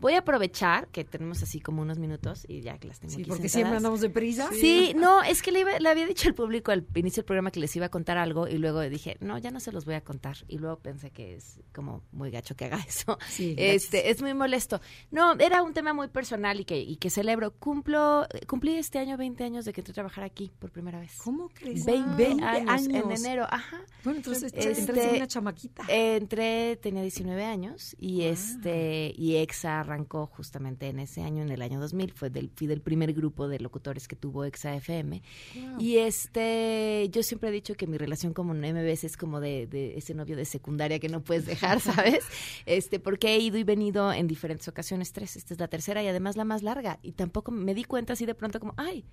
Voy 0.00 0.14
a 0.14 0.18
aprovechar 0.18 0.88
que 0.88 1.04
tenemos 1.04 1.42
así 1.42 1.60
como 1.60 1.82
unos 1.82 1.98
minutos 1.98 2.44
y 2.48 2.60
ya 2.60 2.78
que 2.78 2.88
las 2.88 3.00
tengo 3.00 3.14
Sí, 3.14 3.20
aquí 3.22 3.28
porque 3.28 3.48
sentadas. 3.48 3.52
siempre 3.52 3.76
andamos 3.78 4.00
deprisa. 4.00 4.50
Sí, 4.52 4.92
no, 4.96 5.22
es 5.22 5.40
que 5.42 5.50
le, 5.52 5.60
iba- 5.60 5.78
le 5.78 5.88
había 5.88 6.06
dicho 6.06 6.28
al 6.28 6.34
público 6.34 6.72
al 6.72 6.86
inicio 6.94 7.22
del 7.22 7.26
programa 7.26 7.50
que 7.50 7.60
les 7.60 7.74
iba 7.76 7.86
a 7.86 7.88
contar 7.88 8.18
algo 8.18 8.46
y 8.48 8.58
luego 8.58 8.80
dije, 8.82 9.16
no, 9.20 9.38
ya 9.38 9.50
no 9.50 9.60
se 9.60 9.72
los 9.72 9.84
voy 9.84 9.94
a 9.94 10.02
contar. 10.02 10.36
Y 10.48 10.58
luego 10.58 10.78
pensé 10.78 11.10
que 11.10 11.34
es 11.36 11.60
como 11.74 12.02
muy 12.12 12.30
gacho 12.30 12.54
que 12.56 12.66
haga 12.66 12.78
eso. 12.88 13.18
Sí, 13.28 13.54
gracias. 13.54 13.84
este, 13.84 14.10
es 14.10 14.20
muy 14.20 14.34
molesto. 14.34 14.80
No, 15.10 15.32
era 15.34 15.62
un 15.62 15.72
tema 15.72 15.92
muy 15.94 16.08
personal 16.08 16.60
y 16.60 16.64
que, 16.64 16.78
y 16.80 16.96
que 16.96 17.08
celebro. 17.10 17.52
Cumplo, 17.54 18.26
cumplí 18.46 18.74
este 18.76 18.98
año 18.98 19.16
20 19.16 19.44
años 19.44 19.64
de 19.64 19.72
que 19.72 19.80
entré 19.80 19.92
a 19.92 19.94
trabajar 19.94 20.24
aquí 20.24 20.50
por 20.58 20.70
primera 20.70 20.98
vez. 21.00 21.16
¿Cómo 21.18 21.48
crees? 21.50 21.84
20, 21.84 22.16
20 22.16 22.44
años, 22.44 22.86
en 22.88 23.10
enero, 23.10 23.46
ajá. 23.48 23.80
Bueno, 24.02 24.18
entonces 24.18 24.52
Este, 24.54 24.80
entraste 24.80 25.16
una 25.16 25.26
chamaquita. 25.26 25.84
Entré, 25.88 26.76
tenía 26.76 27.02
19 27.02 27.44
años 27.44 27.94
y 27.98 28.22
este 28.22 29.12
y 29.16 29.36
EXA 29.36 29.83
arrancó 29.84 30.26
justamente 30.26 30.88
en 30.88 30.98
ese 30.98 31.22
año, 31.22 31.42
en 31.42 31.50
el 31.50 31.62
año 31.62 31.80
2000, 31.80 32.12
fue 32.12 32.30
del, 32.30 32.50
fui 32.54 32.66
del 32.66 32.80
primer 32.80 33.12
grupo 33.12 33.48
de 33.48 33.60
locutores 33.60 34.08
que 34.08 34.16
tuvo 34.16 34.44
EXA 34.44 34.74
FM. 34.76 35.22
Wow. 35.54 35.80
Y 35.80 35.98
este, 35.98 37.08
yo 37.10 37.22
siempre 37.22 37.50
he 37.50 37.52
dicho 37.52 37.74
que 37.74 37.86
mi 37.86 37.98
relación 37.98 38.34
como 38.34 38.54
MBS 38.54 39.04
es 39.04 39.16
como 39.16 39.40
de, 39.40 39.66
de 39.66 39.96
ese 39.96 40.14
novio 40.14 40.36
de 40.36 40.44
secundaria 40.44 40.98
que 40.98 41.08
no 41.08 41.22
puedes 41.22 41.46
dejar, 41.46 41.80
¿sabes? 41.80 42.24
Este, 42.66 42.98
porque 42.98 43.34
he 43.34 43.38
ido 43.38 43.58
y 43.58 43.64
venido 43.64 44.12
en 44.12 44.26
diferentes 44.26 44.68
ocasiones, 44.68 45.12
tres, 45.12 45.36
esta 45.36 45.54
es 45.54 45.60
la 45.60 45.68
tercera 45.68 46.02
y 46.02 46.08
además 46.08 46.36
la 46.36 46.44
más 46.44 46.62
larga. 46.62 46.98
Y 47.02 47.12
tampoco 47.12 47.50
me 47.52 47.74
di 47.74 47.84
cuenta 47.84 48.14
así 48.14 48.26
de 48.26 48.34
pronto 48.34 48.60
como, 48.60 48.74
ay, 48.76 49.04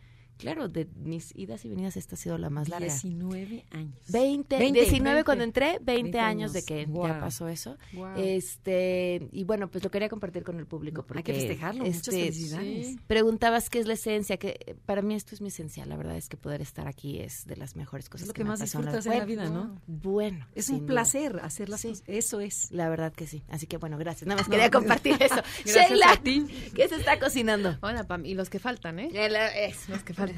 claro, 0.41 0.67
de 0.67 0.87
mis 0.95 1.33
idas 1.35 1.63
y 1.65 1.69
venidas 1.69 1.95
esta 1.97 2.15
ha 2.15 2.17
sido 2.17 2.37
la 2.37 2.49
más 2.49 2.67
larga. 2.67 2.85
19 2.87 3.65
años. 3.71 3.95
20, 4.09 4.57
20, 4.57 4.79
19 4.79 5.03
20. 5.15 5.23
cuando 5.23 5.43
entré, 5.43 5.77
20, 5.81 5.93
20 5.93 6.19
años 6.19 6.53
de 6.53 6.63
que 6.63 6.85
ya 6.87 7.19
pasó 7.19 7.47
eso. 7.47 7.77
Este, 8.17 9.27
y 9.31 9.43
bueno, 9.43 9.69
pues 9.69 9.83
lo 9.83 9.91
quería 9.91 10.09
compartir 10.09 10.43
con 10.43 10.57
el 10.59 10.65
público 10.65 11.03
porque 11.05 11.19
Hay 11.19 11.23
que 11.23 11.33
festejarlo, 11.47 11.83
muchas 11.85 11.97
este, 12.07 12.11
felicidades. 12.11 12.87
sí. 12.87 12.99
Preguntabas 13.07 13.69
qué 13.69 13.79
es 13.79 13.87
la 13.87 13.93
esencia, 13.93 14.37
que 14.37 14.59
eh, 14.65 14.75
para 14.85 15.01
mí 15.01 15.15
esto 15.15 15.35
es 15.35 15.41
mi 15.41 15.49
esencia, 15.49 15.85
la 15.85 15.95
verdad 15.95 16.17
es 16.17 16.27
que 16.29 16.37
poder 16.37 16.61
estar 16.61 16.87
aquí 16.87 17.19
es 17.19 17.45
de 17.45 17.55
las 17.57 17.75
mejores 17.75 18.09
cosas 18.09 18.23
Es 18.23 18.27
lo 18.27 18.33
que, 18.33 18.39
que 18.39 18.43
me 18.43 18.49
más 18.51 18.59
pasó 18.59 18.79
disfrutas 18.79 19.05
en 19.05 19.17
la 19.19 19.25
vida, 19.25 19.49
¿no? 19.49 19.79
Bueno, 19.87 20.47
Es 20.55 20.69
un 20.69 20.79
duda. 20.79 20.87
placer 20.87 21.39
hacer 21.43 21.69
las 21.69 21.83
cosas. 21.83 22.03
Eso 22.07 22.39
es. 22.39 22.71
La 22.71 22.89
verdad 22.89 23.13
que 23.13 23.27
sí. 23.27 23.43
Así 23.49 23.67
que 23.67 23.77
bueno, 23.77 23.97
gracias. 23.97 24.27
Nada 24.27 24.39
más 24.41 24.47
No, 24.51 24.51
quería 24.51 24.71
compartir 24.71 25.13
eso. 25.21 25.35
gracias 25.65 25.89
Sheila, 25.89 26.11
a 26.11 26.17
ti. 26.17 26.45
¿qué 26.75 26.87
se 26.87 26.95
está 26.95 27.19
cocinando? 27.19 27.77
Hola, 27.81 28.05
Pam. 28.05 28.25
Y 28.25 28.33
los 28.33 28.49
que 28.49 28.59
faltan, 28.59 28.99
¿eh? 28.99 29.09
Es. 29.13 29.87
Los 29.89 30.03
que 30.03 30.13
faltan. 30.13 30.30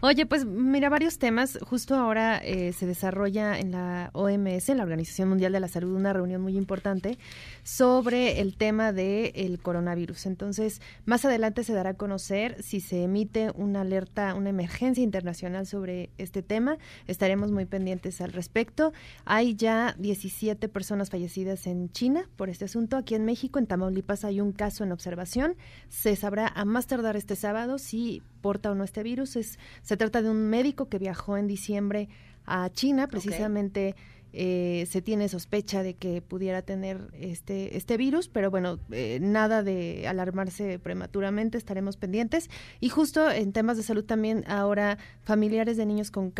Oye, 0.00 0.26
pues 0.26 0.44
mira, 0.44 0.88
varios 0.88 1.18
temas. 1.18 1.58
Justo 1.62 1.94
ahora 1.94 2.38
eh, 2.38 2.72
se 2.72 2.86
desarrolla 2.86 3.58
en 3.58 3.72
la 3.72 4.10
OMS, 4.12 4.68
en 4.68 4.78
la 4.78 4.82
Organización 4.82 5.28
Mundial 5.28 5.52
de 5.52 5.60
la 5.60 5.68
Salud, 5.68 5.94
una 5.94 6.12
reunión 6.12 6.40
muy 6.40 6.56
importante 6.56 7.18
sobre 7.62 8.40
el 8.40 8.56
tema 8.56 8.92
del 8.92 9.60
coronavirus. 9.60 10.26
Entonces, 10.26 10.80
más 11.04 11.24
adelante 11.24 11.64
se 11.64 11.72
dará 11.72 11.90
a 11.90 11.94
conocer 11.94 12.62
si 12.62 12.80
se 12.80 13.04
emite 13.04 13.50
una 13.54 13.82
alerta, 13.82 14.34
una 14.34 14.50
emergencia 14.50 15.02
internacional 15.02 15.66
sobre 15.66 16.10
este 16.18 16.42
tema. 16.42 16.78
Estaremos 17.06 17.50
muy 17.50 17.66
pendientes 17.66 18.20
al 18.20 18.32
respecto. 18.32 18.92
Hay 19.24 19.54
ya 19.54 19.94
17 19.98 20.68
personas 20.68 21.10
fallecidas 21.10 21.66
en 21.66 21.90
China 21.90 22.28
por 22.36 22.48
este 22.48 22.64
asunto. 22.64 22.96
Aquí 22.96 23.14
en 23.14 23.24
México, 23.24 23.58
en 23.58 23.66
Tamaulipas, 23.66 24.24
hay 24.24 24.40
un 24.40 24.52
caso 24.52 24.84
en 24.84 24.92
observación. 24.92 25.56
Se 25.88 26.16
sabrá 26.16 26.46
a 26.48 26.64
más 26.64 26.86
tardar 26.86 27.16
este 27.16 27.36
sábado 27.36 27.78
si 27.78 28.22
porta 28.40 28.70
o 28.70 28.74
no 28.74 28.84
este 28.84 29.02
virus. 29.02 29.36
Es, 29.36 29.58
se 29.82 29.96
trata 29.96 30.22
de 30.22 30.30
un 30.30 30.48
médico 30.48 30.88
que 30.88 30.98
viajó 30.98 31.36
en 31.36 31.46
diciembre 31.46 32.08
a 32.46 32.70
China, 32.70 33.08
precisamente. 33.08 33.94
Eh, 34.32 34.86
se 34.90 35.00
tiene 35.02 35.28
sospecha 35.28 35.82
de 35.82 35.94
que 35.94 36.20
pudiera 36.20 36.62
tener 36.62 37.10
este 37.14 37.76
este 37.76 37.96
virus, 37.96 38.28
pero 38.28 38.50
bueno, 38.50 38.78
eh, 38.90 39.18
nada 39.20 39.62
de 39.62 40.06
alarmarse 40.06 40.78
prematuramente, 40.78 41.56
estaremos 41.58 41.96
pendientes. 41.96 42.50
Y 42.80 42.88
justo 42.88 43.30
en 43.30 43.52
temas 43.52 43.76
de 43.76 43.82
salud 43.82 44.04
también, 44.04 44.44
ahora 44.46 44.98
familiares 45.22 45.76
de 45.76 45.86
niños 45.86 46.10
con, 46.10 46.32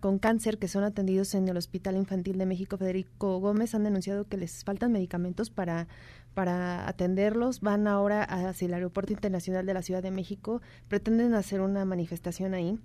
con 0.00 0.18
cáncer 0.18 0.58
que 0.58 0.68
son 0.68 0.84
atendidos 0.84 1.34
en 1.34 1.48
el 1.48 1.56
Hospital 1.56 1.96
Infantil 1.96 2.38
de 2.38 2.46
México 2.46 2.76
Federico 2.76 3.38
Gómez 3.38 3.74
han 3.74 3.84
denunciado 3.84 4.26
que 4.26 4.36
les 4.36 4.64
faltan 4.64 4.92
medicamentos 4.92 5.50
para 5.50 5.88
para 6.34 6.86
atenderlos. 6.86 7.62
Van 7.62 7.86
ahora 7.86 8.22
hacia 8.22 8.66
el 8.66 8.74
Aeropuerto 8.74 9.14
Internacional 9.14 9.64
de 9.64 9.72
la 9.72 9.80
Ciudad 9.80 10.02
de 10.02 10.10
México. 10.10 10.60
Pretenden 10.86 11.32
hacer 11.32 11.62
una 11.62 11.86
manifestación 11.86 12.52
ahí 12.52 12.78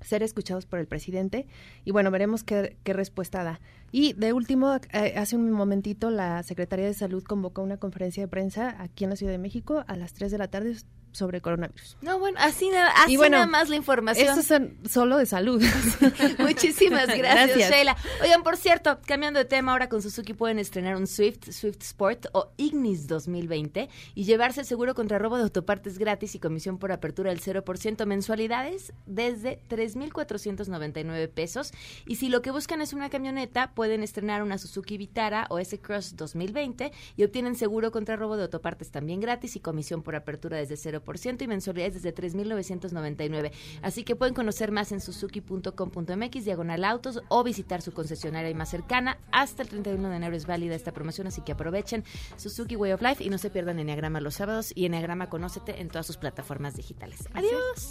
ser 0.00 0.22
escuchados 0.22 0.66
por 0.66 0.78
el 0.78 0.86
presidente 0.86 1.46
y 1.84 1.90
bueno, 1.90 2.10
veremos 2.10 2.44
qué 2.44 2.76
respuesta 2.84 3.42
da. 3.42 3.60
Y 3.92 4.12
de 4.14 4.32
último, 4.32 4.74
eh, 4.92 5.14
hace 5.16 5.36
un 5.36 5.50
momentito 5.50 6.10
la 6.10 6.42
Secretaría 6.42 6.86
de 6.86 6.94
Salud 6.94 7.22
convocó 7.24 7.62
una 7.62 7.78
conferencia 7.78 8.22
de 8.22 8.28
prensa 8.28 8.76
aquí 8.80 9.04
en 9.04 9.10
la 9.10 9.16
Ciudad 9.16 9.32
de 9.32 9.38
México 9.38 9.84
a 9.86 9.96
las 9.96 10.12
3 10.12 10.30
de 10.30 10.38
la 10.38 10.48
tarde 10.48 10.76
sobre 11.10 11.40
coronavirus. 11.40 11.96
No, 12.02 12.18
bueno, 12.18 12.38
así, 12.40 12.68
nada- 12.68 12.92
así 13.02 13.16
bueno, 13.16 13.38
nada 13.38 13.46
más 13.46 13.70
la 13.70 13.76
información. 13.76 14.28
Estos 14.28 14.44
son 14.44 14.76
solo 14.88 15.16
de 15.16 15.24
salud. 15.24 15.60
Muchísimas 16.38 17.06
gracias, 17.16 17.46
Gracias. 17.56 17.70
Sheila. 17.70 17.96
Oigan, 18.22 18.42
por 18.42 18.56
cierto, 18.58 18.98
cambiando 19.06 19.38
de 19.38 19.46
tema, 19.46 19.72
ahora 19.72 19.88
con 19.88 20.02
Suzuki 20.02 20.34
pueden 20.34 20.58
estrenar 20.58 20.96
un 20.96 21.06
Swift, 21.06 21.50
Swift 21.50 21.78
Sport 21.82 22.26
o 22.32 22.52
Ignis 22.58 23.06
2020 23.08 23.88
y 24.14 24.24
llevarse 24.24 24.60
el 24.60 24.66
seguro 24.66 24.94
contra 24.94 25.18
robo 25.18 25.38
de 25.38 25.44
autopartes 25.44 25.98
gratis 25.98 26.34
y 26.34 26.38
comisión 26.38 26.78
por 26.78 26.92
apertura 26.92 27.30
del 27.30 27.40
0% 27.40 28.04
mensualidades 28.04 28.92
desde 29.06 29.60
3,499 29.68 31.28
pesos. 31.28 31.72
Y 32.06 32.16
si 32.16 32.28
lo 32.28 32.42
que 32.42 32.50
buscan 32.50 32.80
es 32.82 32.92
una 32.92 33.08
camioneta, 33.10 33.72
pueden 33.78 34.02
estrenar 34.02 34.42
una 34.42 34.58
Suzuki 34.58 34.98
Vitara 34.98 35.46
o 35.50 35.60
S-Cross 35.60 36.16
2020 36.16 36.90
y 37.16 37.22
obtienen 37.22 37.54
seguro 37.54 37.92
contra 37.92 38.16
robo 38.16 38.36
de 38.36 38.42
autopartes 38.42 38.90
también 38.90 39.20
gratis 39.20 39.54
y 39.54 39.60
comisión 39.60 40.02
por 40.02 40.16
apertura 40.16 40.56
desde 40.56 40.74
0% 40.74 41.42
y 41.42 41.46
mensualidades 41.46 41.94
desde 41.94 42.10
3,999. 42.10 43.52
Así 43.80 44.02
que 44.02 44.16
pueden 44.16 44.34
conocer 44.34 44.72
más 44.72 44.90
en 44.90 45.00
suzuki.com.mx, 45.00 46.44
diagonal 46.44 46.84
autos, 46.84 47.22
o 47.28 47.44
visitar 47.44 47.80
su 47.80 47.92
concesionaria 47.92 48.52
más 48.52 48.68
cercana. 48.68 49.20
Hasta 49.30 49.62
el 49.62 49.68
31 49.68 50.08
de 50.08 50.16
enero 50.16 50.34
es 50.34 50.46
válida 50.46 50.74
esta 50.74 50.90
promoción, 50.90 51.28
así 51.28 51.42
que 51.42 51.52
aprovechen 51.52 52.02
Suzuki 52.36 52.74
Way 52.74 52.90
of 52.90 53.02
Life 53.02 53.22
y 53.22 53.30
no 53.30 53.38
se 53.38 53.48
pierdan 53.48 53.78
Enneagrama 53.78 54.20
los 54.20 54.34
sábados 54.34 54.72
y 54.74 54.86
Enneagrama 54.86 55.28
Conócete 55.28 55.80
en 55.80 55.86
todas 55.86 56.04
sus 56.04 56.16
plataformas 56.16 56.74
digitales. 56.74 57.28
Adiós. 57.32 57.90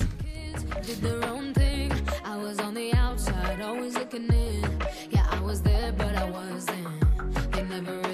did 0.82 0.98
their 1.02 1.24
own 1.26 1.54
thing. 1.54 1.92
I 2.24 2.38
was 2.38 2.60
on 2.60 2.74
the 2.74 2.94
outside, 2.94 3.62
always 3.62 3.94
looking 3.94 4.28
in. 4.32 4.62
Yeah, 5.10 5.17
I 5.17 5.17
was 5.48 5.62
there, 5.62 5.94
but 5.94 6.14
I 6.14 6.30
wasn't. 6.30 7.52
They 7.54 7.64
never 7.64 8.07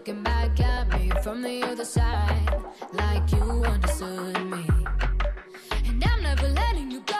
looking 0.00 0.22
back 0.22 0.58
at 0.60 0.88
me 0.94 1.10
from 1.22 1.42
the 1.42 1.62
other 1.62 1.84
side, 1.84 2.48
like 2.94 3.30
you 3.32 3.42
understood 3.64 4.34
me. 4.46 4.64
And 5.86 6.02
I'm 6.02 6.22
never 6.22 6.48
letting 6.48 6.90
you 6.90 7.02
go. 7.04 7.16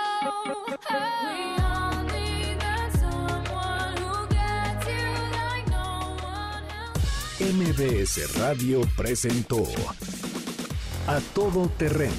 We 0.47 1.62
all 1.62 2.03
need 2.05 2.59
that 2.59 2.91
someone 2.99 3.97
who 4.01 4.26
gets 4.28 4.87
you 4.87 5.09
like 5.41 5.66
no 5.68 6.16
one 6.24 6.64
else. 6.81 7.53
MBS 7.53 8.39
Radio 8.39 8.81
presentó 8.97 9.62
A 11.07 11.20
Todo 11.35 11.68
Terreno 11.76 12.14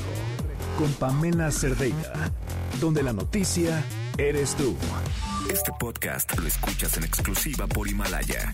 con 0.77 0.93
Pamela 0.93 1.49
Cerdeira, 1.51 2.31
donde 2.79 3.01
la 3.01 3.13
noticia 3.13 3.83
eres 4.15 4.53
tú. 4.53 4.75
Este 5.49 5.71
podcast 5.79 6.37
lo 6.37 6.47
escuchas 6.47 6.97
en 6.97 7.05
exclusiva 7.05 7.65
por 7.65 7.87
Himalaya. 7.87 8.53